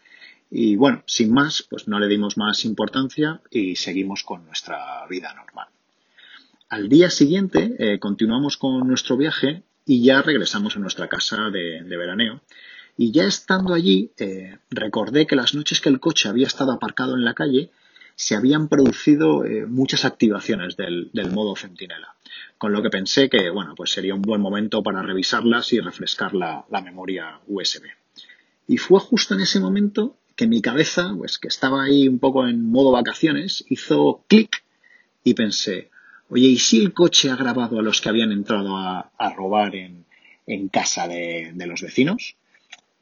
Y 0.52 0.76
bueno, 0.76 1.04
sin 1.08 1.34
más, 1.34 1.66
pues 1.68 1.88
no 1.88 2.00
le 2.00 2.08
dimos 2.08 2.38
más 2.38 2.66
importancia 2.66 3.42
y 3.50 3.76
seguimos 3.76 4.24
con 4.24 4.46
nuestra 4.46 5.06
vida 5.10 5.34
normal. 5.34 5.68
Al 6.70 6.90
día 6.90 7.10
siguiente 7.10 7.76
eh, 7.80 8.00
continuamos 8.00 8.58
con 8.58 8.88
nuestro 8.88 9.18
viaje 9.18 9.64
y 9.86 10.04
ya 10.04 10.22
regresamos 10.22 10.76
a 10.76 10.80
nuestra 10.80 11.08
casa 11.08 11.50
de, 11.50 11.84
veraneo. 11.84 12.42
Y 12.98 13.12
ya 13.12 13.26
estando 13.26 13.74
allí, 13.74 14.12
eh, 14.18 14.58
recordé 14.70 15.26
que 15.26 15.36
las 15.36 15.56
noches 15.56 15.82
que 15.82 15.90
el 15.90 16.00
coche 16.00 16.30
había 16.30 16.48
estado 16.48 16.72
aparcado 16.72 17.16
en 17.16 17.26
la 17.26 17.34
calle, 17.34 17.72
se 18.16 18.36
habían 18.36 18.68
producido 18.68 19.46
eh, 19.46 19.66
muchas 19.66 20.06
activaciones 20.06 20.76
del, 20.78 21.12
modo 21.32 21.56
centinela. 21.56 22.16
Con 22.58 22.72
lo 22.72 22.82
que 22.82 22.90
pensé 22.90 23.30
que, 23.30 23.50
bueno, 23.50 23.74
pues 23.76 23.92
sería 23.92 24.16
un 24.16 24.22
buen 24.22 24.42
momento 24.42 24.84
para 24.84 25.02
revisarlas 25.02 25.74
y 25.74 25.80
refrescar 25.80 26.34
la, 26.34 26.66
memoria 26.84 27.40
USB. 27.48 27.84
Y 28.68 28.78
fue 28.78 29.00
justo 29.00 29.34
en 29.34 29.42
ese 29.42 29.60
momento 29.60 30.18
que 30.36 30.48
mi 30.48 30.62
cabeza, 30.62 31.14
pues 31.18 31.38
que 31.38 31.48
estaba 31.48 31.84
ahí 31.84 32.08
un 32.08 32.20
poco 32.20 32.48
en 32.48 32.70
modo 32.72 32.92
vacaciones, 32.92 33.66
hizo 33.70 34.24
clic 34.28 34.64
y 35.24 35.34
pensé, 35.34 35.90
oye, 36.30 36.48
¿y 36.48 36.58
si 36.58 36.80
el 36.80 36.94
coche 36.94 37.30
ha 37.30 37.36
grabado 37.36 37.80
a 37.80 37.84
los 37.84 38.02
que 38.02 38.10
habían 38.10 38.32
entrado 38.32 38.78
a, 38.78 39.34
robar 39.36 39.76
en, 39.76 40.06
casa 40.70 41.08
de 41.08 41.66
los 41.68 41.82
vecinos? 41.82 42.36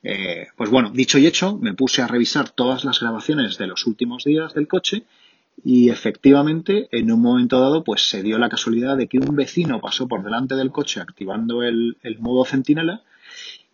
Eh, 0.03 0.47
pues 0.55 0.69
bueno, 0.69 0.91
dicho 0.91 1.19
y 1.19 1.27
hecho, 1.27 1.57
me 1.57 1.73
puse 1.73 2.01
a 2.01 2.07
revisar 2.07 2.49
todas 2.49 2.85
las 2.85 2.99
grabaciones 2.99 3.57
de 3.57 3.67
los 3.67 3.85
últimos 3.85 4.23
días 4.23 4.53
del 4.53 4.67
coche 4.67 5.03
y 5.63 5.89
efectivamente 5.89 6.87
en 6.91 7.11
un 7.11 7.21
momento 7.21 7.59
dado 7.59 7.83
pues 7.83 8.09
se 8.09 8.23
dio 8.23 8.39
la 8.39 8.49
casualidad 8.49 8.97
de 8.97 9.07
que 9.07 9.19
un 9.19 9.35
vecino 9.35 9.79
pasó 9.79 10.07
por 10.07 10.23
delante 10.23 10.55
del 10.55 10.71
coche 10.71 11.01
activando 11.01 11.61
el, 11.61 11.97
modo 12.19 12.45
centinela 12.45 13.03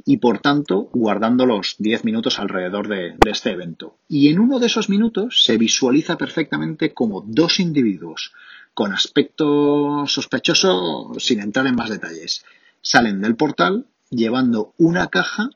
y 0.05 0.17
por 0.17 0.39
tanto 0.39 0.89
guardando 0.93 1.45
los 1.45 1.75
10 1.79 2.03
minutos 2.03 2.39
alrededor 2.39 2.87
de, 2.89 3.15
de, 3.17 3.31
este 3.31 3.51
evento. 3.51 3.95
Y 4.09 4.29
en 4.29 4.39
uno 4.39 4.59
de 4.59 4.67
esos 4.67 4.89
minutos 4.89 5.43
se 5.43 5.57
visualiza 5.57 6.17
perfectamente 6.17 6.93
como 6.93 7.23
dos 7.25 7.59
individuos 7.59 8.33
con 8.73 8.93
aspecto 8.93 10.05
sospechoso, 10.05 11.13
sin 11.17 11.39
entrar 11.39 11.65
en 11.65 11.75
más 11.75 11.89
detalles, 11.89 12.45
salen 12.81 13.21
del 13.21 13.35
portal 13.35 13.87
llevando 14.09 14.73
una 14.77 15.07
caja 15.07 15.49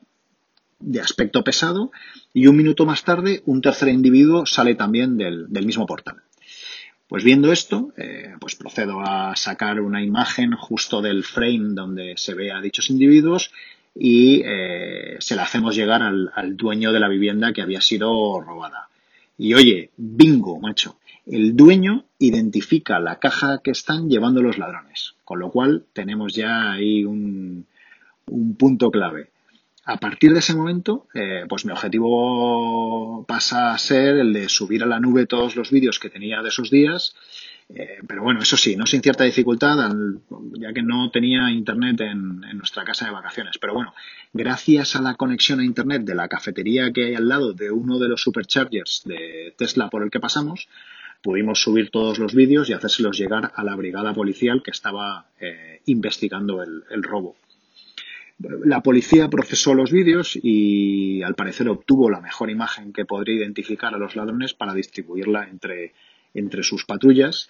de 0.82 1.00
aspecto 1.00 1.44
pesado 1.44 1.90
y 2.34 2.46
un 2.46 2.56
minuto 2.56 2.86
más 2.86 3.04
tarde 3.04 3.42
un 3.46 3.60
tercer 3.62 3.88
individuo 3.88 4.46
sale 4.46 4.74
también 4.74 5.16
del, 5.16 5.46
del 5.48 5.66
mismo 5.66 5.86
portal. 5.86 6.22
Pues 7.08 7.24
viendo 7.24 7.52
esto, 7.52 7.92
eh, 7.98 8.34
pues 8.40 8.56
procedo 8.56 9.00
a 9.00 9.36
sacar 9.36 9.80
una 9.80 10.02
imagen 10.02 10.52
justo 10.52 11.02
del 11.02 11.24
frame 11.24 11.74
donde 11.74 12.14
se 12.16 12.32
ve 12.32 12.50
a 12.50 12.60
dichos 12.62 12.88
individuos 12.88 13.50
y 13.94 14.42
eh, 14.46 15.16
se 15.18 15.36
la 15.36 15.42
hacemos 15.42 15.76
llegar 15.76 16.02
al, 16.02 16.32
al, 16.34 16.56
dueño 16.56 16.90
de 16.90 17.00
la 17.00 17.08
vivienda 17.08 17.52
que 17.52 17.60
había 17.60 17.82
sido 17.82 18.40
robada. 18.40 18.88
Y 19.36 19.52
oye, 19.52 19.90
bingo, 19.98 20.58
macho. 20.58 20.96
El 21.26 21.54
dueño 21.54 22.06
identifica 22.18 22.98
la 22.98 23.18
caja 23.18 23.60
que 23.62 23.72
están 23.72 24.08
llevando 24.08 24.40
los 24.40 24.56
ladrones, 24.56 25.14
con 25.24 25.38
lo 25.38 25.50
cual 25.50 25.84
tenemos 25.92 26.34
ya 26.34 26.72
ahí 26.72 27.04
un, 27.04 27.66
un 28.26 28.56
punto 28.56 28.90
clave. 28.90 29.28
A 29.84 29.96
partir 29.98 30.32
de 30.32 30.38
ese 30.38 30.54
momento, 30.54 31.08
eh, 31.12 31.44
pues 31.48 31.64
mi 31.64 31.72
objetivo 31.72 33.24
pasa 33.26 33.74
a 33.74 33.78
ser 33.78 34.16
el 34.16 34.32
de 34.32 34.48
subir 34.48 34.82
a 34.82 34.86
la 34.86 35.00
nube 35.00 35.26
todos 35.26 35.56
los 35.56 35.70
vídeos 35.70 35.98
que 35.98 36.10
tenía 36.10 36.40
de 36.42 36.48
esos 36.48 36.70
días 36.70 37.14
Eh, 37.74 38.00
pero 38.06 38.22
bueno, 38.22 38.40
eso 38.40 38.56
sí, 38.56 38.76
no 38.76 38.86
sin 38.86 39.00
cierta 39.00 39.24
dificultad, 39.24 39.76
ya 40.58 40.72
que 40.72 40.82
no 40.82 41.10
tenía 41.10 41.50
internet 41.50 42.00
en, 42.02 42.40
nuestra 42.56 42.84
casa 42.84 43.06
de 43.06 43.12
vacaciones. 43.12 43.56
Pero 43.58 43.74
bueno, 43.74 43.94
gracias 44.32 44.94
a 44.94 45.00
la 45.00 45.14
conexión 45.14 45.60
a 45.60 45.64
internet 45.64 46.02
de 46.02 46.14
la 46.14 46.28
cafetería 46.28 46.92
que 46.92 47.06
hay 47.06 47.14
al 47.14 47.28
lado 47.28 47.52
de 47.52 47.70
uno 47.70 47.98
de 47.98 48.08
los 48.08 48.20
superchargers 48.20 49.02
de 49.04 49.54
Tesla 49.56 49.88
por 49.88 50.02
el 50.02 50.10
que 50.10 50.20
pasamos, 50.20 50.68
pudimos 51.22 51.62
subir 51.62 51.90
todos 51.90 52.18
los 52.18 52.34
vídeos 52.34 52.68
y 52.68 52.74
hacérselos 52.74 53.18
llegar 53.18 53.52
a 53.54 53.64
la 53.64 53.74
brigada 53.74 54.12
policial 54.12 54.62
que 54.62 54.70
estaba 54.70 55.26
eh, 55.40 55.80
investigando 55.86 56.62
el 56.62 57.02
robo. 57.02 57.36
La 58.64 58.82
policía 58.82 59.28
procesó 59.28 59.74
los 59.74 59.92
vídeos 59.92 60.38
y 60.40 61.22
al 61.22 61.34
parecer 61.34 61.68
obtuvo 61.68 62.10
la 62.10 62.20
mejor 62.20 62.50
imagen 62.50 62.92
que 62.92 63.04
podría 63.04 63.36
identificar 63.36 63.94
a 63.94 63.98
los 63.98 64.16
ladrones 64.16 64.54
para 64.54 64.74
distribuirla 64.74 65.48
entre, 65.48 65.94
entre 66.34 66.62
sus 66.62 66.84
patrullas, 66.84 67.48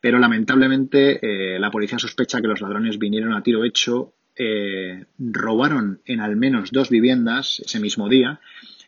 pero 0.00 0.18
lamentablemente 0.18 1.18
eh, 1.22 1.58
la 1.58 1.70
policía 1.70 1.98
sospecha 1.98 2.40
que 2.40 2.48
los 2.48 2.60
ladrones 2.60 2.98
vinieron 2.98 3.34
a 3.34 3.42
tiro 3.42 3.64
hecho, 3.64 4.14
eh, 4.36 5.04
robaron 5.18 6.00
en 6.06 6.20
al 6.20 6.36
menos 6.36 6.70
dos 6.70 6.88
viviendas 6.88 7.60
ese 7.60 7.80
mismo 7.80 8.08
día 8.08 8.40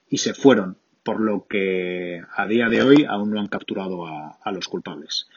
y 0.09 0.19
se 0.19 0.35
fueron, 0.35 0.79
por 1.03 1.21
lo 1.21 1.47
que 1.47 2.23
a 2.35 2.47
día 2.47 2.69
de 2.69 2.83
hoy 2.83 3.05
aún 3.09 3.31
no 3.31 3.41
han 3.41 3.49
capturado 3.49 4.07
a, 4.07 4.53
los 4.53 4.69
culpables. 4.69 5.29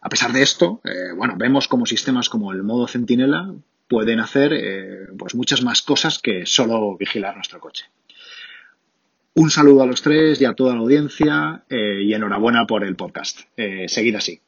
A 0.00 0.08
pesar 0.08 0.32
de 0.32 0.42
esto, 0.42 0.80
eh, 0.84 1.12
bueno, 1.16 1.34
vemos 1.36 1.66
como 1.66 1.86
sistemas 1.86 2.28
como 2.28 2.52
el 2.52 2.62
modo 2.62 2.86
centinela 2.86 3.52
pueden 3.88 4.20
hacer 4.20 4.52
eh, 4.52 5.06
pues 5.18 5.34
muchas 5.34 5.62
más 5.62 5.82
cosas 5.82 6.18
que 6.18 6.46
solo 6.46 6.96
vigilar 6.96 7.34
nuestro 7.34 7.60
coche. 7.60 7.84
Un 9.34 9.50
saludo 9.50 9.82
a 9.82 9.86
los 9.86 10.02
tres 10.02 10.40
y 10.40 10.46
a 10.46 10.54
toda 10.54 10.74
la 10.74 10.80
audiencia 10.80 11.64
eh, 11.68 12.00
y 12.02 12.14
enhorabuena 12.14 12.66
por 12.66 12.84
el 12.84 12.96
podcast. 12.96 13.40
Eh, 13.56 13.86
seguid 13.88 14.16
así. 14.16 14.40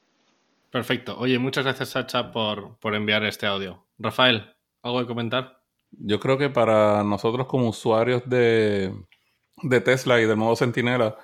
Perfecto. 0.70 1.18
Oye, 1.18 1.38
muchas 1.38 1.64
gracias 1.64 1.90
Sacha 1.90 2.32
por, 2.32 2.78
enviar 2.94 3.24
este 3.24 3.46
audio. 3.46 3.84
Rafael, 3.98 4.54
¿algo 4.82 5.00
que 5.00 5.06
comentar? 5.06 5.60
Yo 5.90 6.20
creo 6.20 6.38
que 6.38 6.50
para 6.50 7.04
nosotros 7.04 7.46
como 7.46 7.68
usuarios 7.68 8.22
de, 8.26 8.92
Tesla 9.84 10.20
y 10.20 10.26
de 10.26 10.36
modo 10.36 10.56
Centinela, 10.56 11.16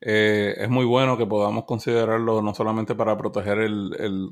es 0.00 0.68
muy 0.68 0.86
bueno 0.86 1.18
que 1.18 1.26
podamos 1.26 1.64
considerarlo 1.64 2.42
no 2.42 2.54
solamente 2.54 2.94
para 2.94 3.16
proteger 3.16 3.58
el, 3.58 3.94
el 3.98 4.30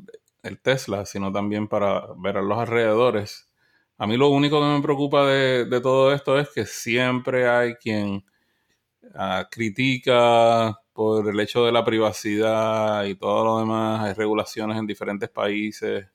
Tesla, 0.62 1.04
sino 1.06 1.32
también 1.32 1.68
para 1.68 2.06
ver 2.16 2.38
a 2.38 2.42
los 2.42 2.58
alrededores. 2.58 3.50
A 3.98 4.06
mí 4.06 4.16
lo 4.16 4.28
único 4.28 4.60
que 4.60 4.66
me 4.66 4.82
preocupa 4.82 5.26
de, 5.26 5.80
todo 5.82 6.12
esto 6.14 6.38
es 6.38 6.48
que 6.50 6.64
siempre 6.66 7.48
hay 7.48 7.74
quien 7.74 8.24
ah, 9.14 9.48
critica 9.50 10.80
por 10.92 11.28
el 11.28 11.40
hecho 11.40 11.64
de 11.64 11.72
la 11.72 11.84
privacidad 11.84 13.04
y 13.04 13.16
todo 13.16 13.44
lo 13.44 13.58
demás. 13.60 14.04
Hay 14.04 14.14
regulaciones 14.14 14.78
en 14.78 14.86
diferentes 14.86 15.28
países 15.30 16.06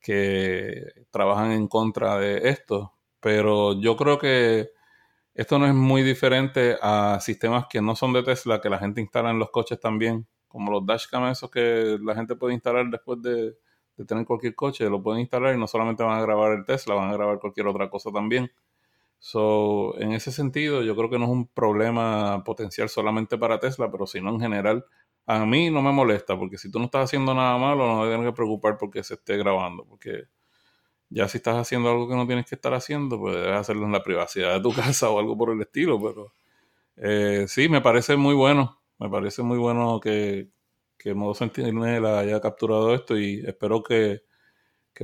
que 0.00 0.84
trabajan 1.10 1.52
en 1.52 1.68
contra 1.68 2.18
de 2.18 2.48
esto. 2.48 2.94
Pero 3.20 3.80
yo 3.80 3.96
creo 3.96 4.18
que 4.18 4.70
esto 5.34 5.58
no 5.58 5.66
es 5.66 5.74
muy 5.74 6.02
diferente 6.02 6.76
a 6.82 7.18
sistemas 7.20 7.66
que 7.70 7.80
no 7.80 7.96
son 7.96 8.12
de 8.12 8.22
Tesla, 8.24 8.60
que 8.60 8.70
la 8.70 8.78
gente 8.78 9.00
instala 9.00 9.30
en 9.30 9.38
los 9.38 9.50
coches 9.50 9.80
también 9.80 10.26
como 10.52 10.70
los 10.70 10.84
dashcam 10.84 11.24
esos 11.28 11.50
que 11.50 11.98
la 12.02 12.14
gente 12.14 12.36
puede 12.36 12.52
instalar 12.52 12.86
después 12.90 13.22
de, 13.22 13.56
tener 14.06 14.26
cualquier 14.26 14.54
coche, 14.54 14.88
lo 14.90 15.02
pueden 15.02 15.20
instalar 15.20 15.54
y 15.54 15.58
no 15.58 15.66
solamente 15.66 16.02
van 16.02 16.18
a 16.18 16.22
grabar 16.22 16.52
el 16.52 16.64
Tesla, 16.66 16.94
van 16.94 17.10
a 17.10 17.12
grabar 17.14 17.38
cualquier 17.38 17.68
otra 17.68 17.88
cosa 17.88 18.10
también. 18.10 18.50
So, 19.18 19.98
en 20.00 20.12
ese 20.12 20.32
sentido, 20.32 20.82
yo 20.82 20.96
creo 20.96 21.08
que 21.08 21.18
no 21.18 21.26
es 21.26 21.30
un 21.30 21.46
problema 21.46 22.42
potencial 22.44 22.88
solamente 22.88 23.38
para 23.38 23.60
Tesla, 23.60 23.90
pero 23.90 24.06
sino 24.06 24.30
en 24.30 24.40
general, 24.40 24.84
a 25.26 25.46
mí 25.46 25.70
no 25.70 25.82
me 25.82 25.92
molesta, 25.92 26.36
porque 26.36 26.58
si 26.58 26.70
tú 26.70 26.80
no 26.80 26.86
estás 26.86 27.04
haciendo 27.04 27.32
nada 27.32 27.56
malo, 27.58 27.86
no 27.86 28.06
tienes 28.08 28.26
que 28.26 28.32
preocupar 28.32 28.76
porque 28.76 29.04
se 29.04 29.14
esté 29.14 29.36
grabando, 29.36 29.84
porque 29.84 30.24
ya 31.08 31.28
si 31.28 31.38
estás 31.38 31.56
haciendo 31.56 31.90
algo 31.90 32.08
que 32.08 32.16
no 32.16 32.26
tienes 32.26 32.46
que 32.46 32.56
estar 32.56 32.74
haciendo, 32.74 33.18
pues 33.20 33.36
debes 33.36 33.52
hacerlo 33.52 33.86
en 33.86 33.92
la 33.92 34.02
privacidad 34.02 34.54
de 34.54 34.60
tu 34.60 34.72
casa 34.74 35.08
o 35.10 35.18
algo 35.20 35.38
por 35.38 35.50
el 35.50 35.60
estilo, 35.62 36.00
pero 36.02 36.34
eh, 36.96 37.46
sí, 37.48 37.68
me 37.68 37.80
parece 37.80 38.16
muy 38.16 38.34
bueno 38.34 38.81
me 39.02 39.10
parece 39.10 39.42
muy 39.42 39.58
bueno 39.58 39.98
que, 40.00 40.48
que 40.96 41.14
Modo 41.14 41.34
Sentinela 41.34 42.20
haya 42.20 42.40
capturado 42.40 42.94
esto 42.94 43.18
y 43.18 43.42
espero 43.44 43.82
que, 43.82 44.22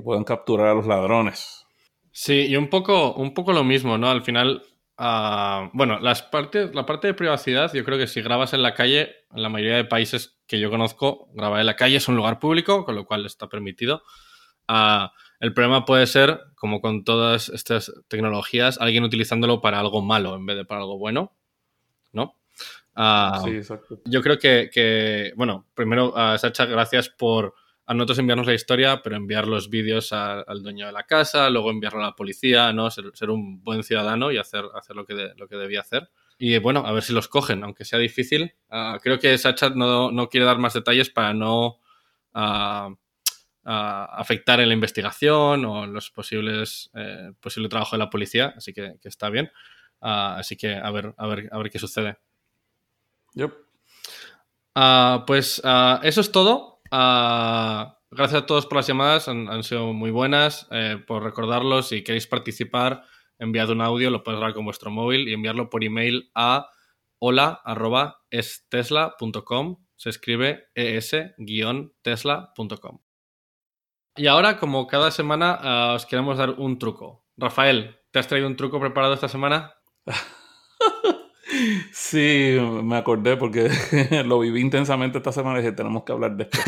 puedan 0.05 0.23
capturar 0.23 0.69
a 0.69 0.75
los 0.75 0.87
ladrones. 0.87 1.67
Sí, 2.13 2.47
y 2.47 2.55
un 2.55 2.71
poco, 2.71 3.15
un 3.15 3.35
poco 3.35 3.53
lo 3.53 3.65
mismo, 3.65 3.99
¿no? 3.99 4.09
Al 4.09 4.23
final, 4.23 4.63
ah, 4.97 5.71
bueno, 5.73 5.99
las 5.99 6.23
partes, 6.23 6.73
la 6.73 6.87
parte 6.87 7.09
de 7.09 7.15
privacidad, 7.15 7.73
yo 7.75 7.85
creo 7.85 7.99
que 7.99 8.07
si 8.07 8.23
grabas 8.23 8.53
en 8.53 8.63
la 8.63 8.75
calle, 8.75 9.17
en 9.35 9.43
la 9.43 9.49
mayoría 9.49 9.75
de 9.75 9.85
países 9.85 10.39
que 10.47 10.61
yo 10.61 10.71
conozco, 10.71 11.29
grabar 11.35 11.59
en 11.59 11.67
la 11.67 11.75
calle 11.75 11.97
es 11.97 12.07
un 12.07 12.15
lugar 12.15 12.39
público, 12.39 12.85
con 12.85 12.95
lo 12.95 13.07
cual 13.07 13.27
está 13.27 13.49
permitido. 13.49 14.05
Ah, 14.69 15.13
el 15.41 15.53
problema 15.53 15.85
puede 15.85 16.07
ser, 16.07 16.43
como 16.55 16.81
con 16.81 17.03
todas 17.03 17.49
estas 17.49 17.93
tecnologías, 18.07 18.79
alguien 18.81 19.03
utilizándolo 19.03 19.61
para 19.61 19.81
algo 19.81 20.01
malo 20.01 20.37
en 20.37 20.47
vez 20.47 20.57
de 20.57 20.65
para 20.65 20.83
algo 20.83 20.97
bueno, 20.97 21.37
¿no? 22.13 22.37
Ah, 23.01 23.41
sí, 23.45 23.51
exacto. 23.51 24.01
Yo 24.07 24.21
creo 24.23 24.39
que, 24.41 25.33
bueno, 25.37 25.69
primero, 25.73 26.09
uh, 26.09 26.37
Sacha, 26.37 26.67
gracias 26.67 27.09
por 27.09 27.55
a 27.87 27.95
nosotros 27.95 28.19
enviarnos 28.19 28.47
la 28.49 28.55
historia, 28.55 29.01
pero 29.03 29.15
enviar 29.17 29.47
los 29.47 29.71
vídeos 29.71 30.13
al 30.13 30.63
dueño 30.63 30.87
de 30.87 30.93
la 30.93 31.05
casa, 31.05 31.49
luego 31.49 31.71
enviarlo 31.71 32.01
a 32.01 32.09
la 32.09 32.17
policía, 32.17 32.73
¿no? 32.73 32.91
Ser, 32.91 33.31
un 33.31 33.63
buen 33.63 33.85
ciudadano 33.85 34.33
y 34.33 34.37
hacer, 34.37 34.65
hacer 34.75 34.97
lo, 34.97 35.07
que 35.07 35.31
lo 35.37 35.49
que 35.49 35.57
debía 35.57 35.81
hacer. 35.81 36.11
Y 36.39 36.59
bueno, 36.59 36.85
a 36.85 36.93
ver 36.93 37.05
si 37.05 37.13
los 37.13 37.29
cogen, 37.29 37.63
aunque 37.63 37.85
sea 37.85 38.01
difícil. 38.01 38.53
Ah, 38.69 38.99
creo 39.01 39.21
que 39.21 39.39
Sacha 39.39 39.71
no, 39.71 40.11
no, 40.11 40.29
quiere 40.29 40.45
dar 40.45 40.59
más 40.59 40.75
detalles 40.75 41.09
para 41.09 41.33
no 41.33 41.79
afectar 43.65 44.61
en 44.61 44.69
la 44.69 44.75
investigación 44.75 45.65
o 45.65 45.85
en 45.85 45.95
los 45.95 46.11
posibles 46.11 46.91
eh, 46.95 47.33
posible 47.41 47.69
trabajo 47.69 47.97
de 47.97 48.01
la 48.01 48.11
policía, 48.11 48.55
así 48.57 48.73
que, 48.73 48.97
que 49.01 49.09
está 49.09 49.31
bien. 49.31 49.51
así 50.01 50.57
que 50.57 50.75
a 50.75 50.91
ver, 50.91 51.15
a 51.17 51.27
ver, 51.29 51.49
a 51.53 51.59
ver 51.59 51.71
qué 51.71 51.79
sucede. 51.79 52.19
Ah, 54.75 55.25
pues 55.27 55.63
ah, 55.65 56.01
eso 56.05 56.21
es 56.21 56.31
todo. 56.31 56.83
Ah, 56.91 57.99
gracias 58.11 58.43
a 58.43 58.47
todos 58.47 58.67
por 58.67 58.77
las 58.77 58.87
llamadas, 58.87 59.27
han, 59.29 59.65
sido 59.65 59.93
muy 59.93 60.13
buenas. 60.13 60.69
Eh, 60.71 61.03
por 61.07 61.25
recordarlos, 61.25 61.89
si 61.89 62.05
queréis 62.05 62.27
participar, 62.27 63.05
enviad 63.39 63.71
un 63.71 63.81
audio, 63.81 64.11
lo 64.11 64.23
podéis 64.23 64.39
grabar 64.39 64.55
con 64.55 64.65
vuestro 64.65 64.91
móvil 64.91 65.29
y 65.29 65.35
enviarlo 65.35 65.69
por 65.69 65.85
email 65.85 66.31
a 66.35 66.71
hola.estesla.com. 67.19 69.85
Se 69.97 70.11
escribe 70.11 70.69
es-tesla.com. 70.77 73.01
Y 74.17 74.27
ahora, 74.29 74.59
como 74.59 74.87
cada 74.87 75.11
semana, 75.11 75.95
os 75.95 76.07
queremos 76.07 76.39
dar 76.39 76.51
un 76.51 76.79
truco. 76.79 77.27
Rafael, 77.37 77.99
¿te 78.13 78.21
has 78.21 78.29
traído 78.29 78.47
un 78.47 78.57
truco 78.57 78.81
preparado 78.81 79.15
esta 79.15 79.29
semana? 79.29 79.75
Sí, 81.93 82.57
me 82.83 82.97
acordé 82.97 83.37
porque 83.37 83.71
lo 84.25 84.39
viví 84.41 84.61
intensamente 84.61 85.19
esta 85.19 85.33
semana 85.33 85.59
y 85.59 85.63
dije, 85.63 85.75
tenemos 85.75 86.05
que 86.05 86.13
hablar 86.13 86.37
de 86.37 86.45
esto. 86.45 86.59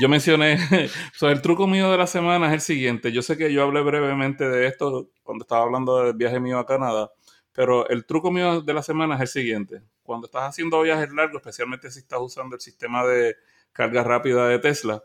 Yo 0.00 0.08
mencioné, 0.08 0.58
el 1.20 1.42
truco 1.42 1.66
mío 1.66 1.90
de 1.90 1.98
la 1.98 2.06
semana 2.06 2.46
es 2.48 2.52
el 2.54 2.60
siguiente. 2.60 3.12
Yo 3.12 3.22
sé 3.22 3.36
que 3.36 3.52
yo 3.52 3.62
hablé 3.62 3.82
brevemente 3.82 4.48
de 4.48 4.66
esto 4.66 5.10
cuando 5.22 5.42
estaba 5.44 5.62
hablando 5.62 6.02
del 6.04 6.14
viaje 6.14 6.40
mío 6.40 6.58
a 6.58 6.66
Canadá, 6.66 7.10
pero 7.52 7.88
el 7.88 8.06
truco 8.06 8.30
mío 8.30 8.60
de 8.62 8.74
la 8.74 8.82
semana 8.82 9.16
es 9.16 9.20
el 9.22 9.28
siguiente. 9.28 9.82
Cuando 10.02 10.26
estás 10.26 10.44
haciendo 10.44 10.80
viajes 10.82 11.12
largos, 11.12 11.36
especialmente 11.40 11.90
si 11.90 12.00
estás 12.00 12.20
usando 12.20 12.56
el 12.56 12.60
sistema 12.60 13.04
de 13.04 13.36
carga 13.72 14.02
rápida 14.04 14.48
de 14.48 14.58
Tesla, 14.58 15.02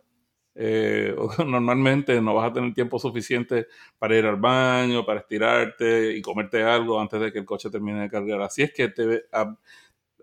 eh, 0.59 1.15
normalmente 1.45 2.19
no 2.19 2.33
vas 2.33 2.49
a 2.49 2.53
tener 2.53 2.73
tiempo 2.73 2.97
suficiente 2.99 3.67
para 3.99 4.17
ir 4.17 4.25
al 4.25 4.37
baño, 4.37 5.05
para 5.05 5.19
estirarte 5.19 6.17
y 6.17 6.21
comerte 6.21 6.63
algo 6.63 6.99
antes 6.99 7.21
de 7.21 7.31
que 7.31 7.39
el 7.39 7.45
coche 7.45 7.69
termine 7.69 8.01
de 8.01 8.09
cargar. 8.09 8.41
Así 8.41 8.63
es 8.63 8.73
que 8.73 8.91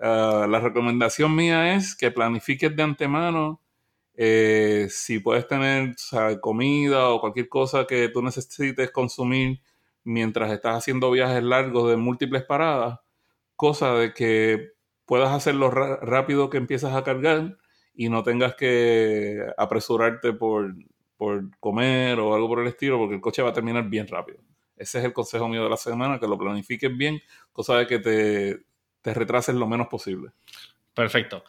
la 0.01 0.61
recomendación 0.61 1.35
mía 1.35 1.75
es 1.77 1.95
que 1.97 2.11
planifiques 2.11 2.75
de 2.75 2.83
antemano 2.83 3.61
eh, 4.17 4.87
si 4.91 5.19
puedes 5.19 5.47
tener 5.49 5.95
comida 6.41 7.11
o 7.11 7.21
cualquier 7.21 7.49
cosa 7.49 7.87
que 7.87 8.09
tú 8.09 8.23
necesites 8.23 8.91
consumir 8.93 9.61
mientras 10.05 10.53
estás 10.53 10.77
haciendo 10.77 11.11
viajes 11.11 11.43
largos 11.43 11.91
de 11.91 11.97
múltiples 11.97 12.45
paradas, 12.45 13.01
cosa 13.57 13.95
de 13.95 14.15
que 14.15 14.73
puedas 15.07 15.31
hacerlo 15.33 15.71
rápido 15.71 16.51
que 16.51 16.59
empiezas 16.59 16.95
a 16.95 17.05
cargar 17.05 17.57
y 17.95 18.09
no 18.09 18.23
tengas 18.23 18.55
que 18.55 19.45
apresurarte 19.57 20.33
por, 20.33 20.75
comer 21.61 22.19
o 22.19 22.35
algo 22.35 22.49
por 22.49 22.61
el 22.61 22.69
estilo, 22.69 22.99
porque 22.99 23.15
el 23.15 23.21
coche 23.21 23.43
va 23.43 23.51
a 23.51 23.55
terminar 23.55 23.89
bien 23.89 24.07
rápido. 24.07 24.41
Ese 24.77 24.99
es 24.99 25.05
el 25.05 25.13
consejo 25.13 25.49
mío 25.49 25.65
de 25.65 25.71
la 25.71 25.77
semana, 25.77 26.19
que 26.19 26.27
lo 26.27 26.37
planifiques 26.37 26.95
bien, 26.97 27.23
cosa 27.53 27.79
de 27.79 27.87
que 27.87 27.99
te, 27.99 28.67
te 29.01 29.15
retrases 29.15 29.55
lo 29.55 29.67
menos 29.67 29.87
posible. 29.89 30.33
Perfecto. 30.93 31.45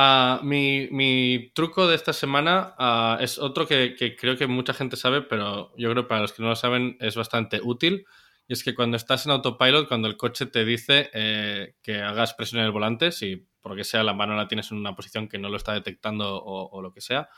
Ah, 0.00 0.40
mi, 0.44 1.50
truco 1.54 1.88
de 1.88 1.96
esta 1.96 2.12
semana 2.12 2.72
ah, 2.78 3.18
es 3.20 3.36
otro 3.36 3.66
que, 3.66 3.96
creo 4.16 4.36
que 4.36 4.46
mucha 4.46 4.72
gente 4.72 4.96
sabe, 4.96 5.22
pero 5.22 5.72
yo 5.76 5.90
creo 5.90 6.04
que 6.04 6.08
para 6.08 6.20
los 6.20 6.32
que 6.32 6.40
no 6.40 6.50
lo 6.50 6.54
saben 6.54 6.96
es 7.00 7.16
bastante 7.16 7.60
útil. 7.60 8.06
Y 8.48 8.54
es 8.54 8.64
que 8.64 8.74
cuando 8.74 8.96
estás 8.96 9.26
en 9.26 9.32
autopilot, 9.32 9.86
cuando 9.88 10.08
el 10.08 10.16
coche 10.16 10.46
te 10.46 10.64
dice 10.64 11.10
eh, 11.12 11.74
que 11.82 12.00
hagas 12.00 12.32
presión 12.32 12.60
en 12.60 12.66
el 12.66 12.72
volante, 12.72 13.12
si 13.12 13.46
por 13.60 13.72
lo 13.72 13.76
que 13.76 13.84
sea 13.84 14.02
la 14.02 14.14
mano 14.14 14.34
la 14.34 14.48
tienes 14.48 14.70
en 14.72 14.78
una 14.78 14.96
posición 14.96 15.28
que 15.28 15.38
no 15.38 15.50
lo 15.50 15.58
está 15.58 15.74
detectando 15.74 16.42
o, 16.42 16.80
lo 16.80 16.90
que 16.90 17.02
sea, 17.02 17.28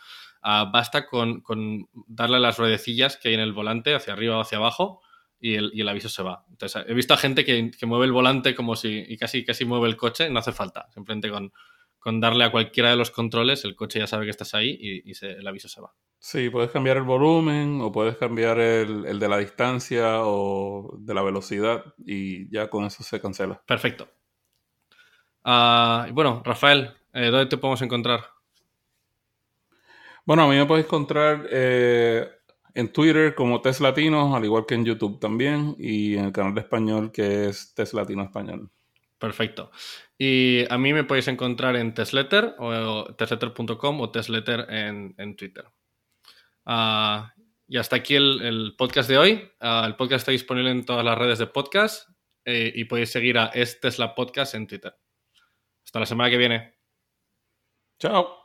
ah, 0.41 0.71
basta 0.73 1.07
con, 1.07 1.43
darle 2.07 2.39
las 2.39 2.59
ruedecillas 2.59 3.17
que 3.17 3.29
hay 3.29 3.35
en 3.35 3.41
el 3.41 3.53
volante 3.53 3.93
hacia 3.93 4.13
arriba 4.13 4.37
o 4.37 4.41
hacia 4.41 4.59
abajo 4.59 5.03
y 5.41 5.57
el, 5.57 5.89
aviso 5.89 6.09
se 6.09 6.23
va. 6.23 6.45
Entonces, 6.49 6.85
he 6.87 6.95
visto 6.95 7.15
a 7.15 7.17
gente 7.17 7.45
que, 7.45 7.73
mueve 7.87 8.07
el 8.07 8.13
volante 8.13 8.55
como 8.55 8.77
si 8.77 9.05
y 9.09 9.17
casi, 9.17 9.45
casi 9.45 9.65
mueve 9.65 9.89
el 9.89 9.97
coche, 9.97 10.31
no 10.31 10.39
hace 10.39 10.53
falta. 10.53 10.87
Simplemente 10.95 11.29
con, 11.29 11.53
con 12.01 12.19
darle 12.19 12.45
a 12.45 12.51
cualquiera 12.51 12.91
de 12.91 12.97
los 12.97 13.11
controles, 13.11 13.65
el 13.65 13.77
coche 13.77 13.99
ya 13.99 14.07
sabe 14.07 14.25
que 14.25 14.31
estás 14.31 14.55
ahí 14.55 14.77
y, 14.81 15.13
el 15.25 15.47
aviso 15.47 15.69
se 15.69 15.83
va. 15.83 15.93
Sí, 16.19 16.51
puedes 16.51 16.71
cambiar 16.71 16.97
el 16.97 17.03
volumen 17.03 17.81
o 17.83 17.93
puedes 17.93 18.17
cambiar 18.17 18.59
el, 18.59 19.19
de 19.19 19.29
la 19.29 19.39
distancia 19.39 20.23
o 20.25 20.97
de 20.99 21.15
la 21.15 21.23
velocidad 21.23 21.85
y 21.99 22.51
ya 22.51 22.69
con 22.69 22.85
eso 22.85 23.03
se 23.03 23.21
cancela. 23.21 23.63
Perfecto. 23.67 24.09
Ah, 25.45 26.09
bueno, 26.13 26.43
Rafael, 26.45 26.91
eh, 27.13 27.27
¿dónde 27.27 27.47
te 27.47 27.59
podemos 27.59 27.83
encontrar? 27.83 28.25
Bueno, 30.25 30.45
a 30.45 30.49
mí 30.49 30.57
me 30.57 30.67
puedes 30.67 30.87
encontrar 30.87 31.47
eh, 31.51 32.29
en 32.75 32.93
Twitter 32.93 33.35
como 33.35 33.61
Teslatino, 33.61 34.35
al 34.35 34.45
igual 34.45 34.65
que 34.67 34.75
en 34.75 34.85
YouTube 34.85 35.19
también, 35.21 35.75
y 35.79 36.17
en 36.17 36.27
el 36.27 36.33
canal 36.33 36.55
de 36.55 36.61
español 36.61 37.13
que 37.13 37.49
es 37.49 37.75
Teslatino 37.75 38.23
Español. 38.23 38.71
Perfecto. 39.21 39.71
Y 40.17 40.65
a 40.73 40.79
mí 40.79 40.95
me 40.95 41.05
podéis 41.05 41.29
encontrar 41.29 41.77
en 41.77 41.93
Tesletter 41.93 42.55
o 42.59 43.15
tesletter.com 43.15 44.01
o 44.01 44.11
Tesletter 44.11 44.67
en, 44.71 45.15
en 45.19 45.37
Twitter. 45.37 45.67
Ah, 46.65 47.35
y 47.69 47.77
hasta 47.77 47.97
aquí 47.97 48.17
el, 48.17 48.75
podcast 48.79 49.11
de 49.11 49.19
hoy. 49.19 49.51
Ah, 49.61 49.85
el 49.87 49.95
podcast 49.97 50.23
está 50.23 50.33
disponible 50.33 50.71
en 50.71 50.87
todas 50.87 51.05
las 51.05 51.19
redes 51.19 51.39
de 51.39 51.49
podcast 51.49 52.09
eh, 52.47 52.73
y 52.75 52.85
podéis 52.85 53.11
seguir 53.13 53.37
a 53.37 53.47
Es 53.47 53.79
Tesla 53.79 54.15
Podcast 54.15 54.55
en 54.55 54.67
Twitter. 54.67 54.95
Hasta 55.85 56.01
la 56.01 56.07
semana 56.07 56.31
que 56.31 56.39
viene. 56.39 56.75
Chao. 57.99 58.40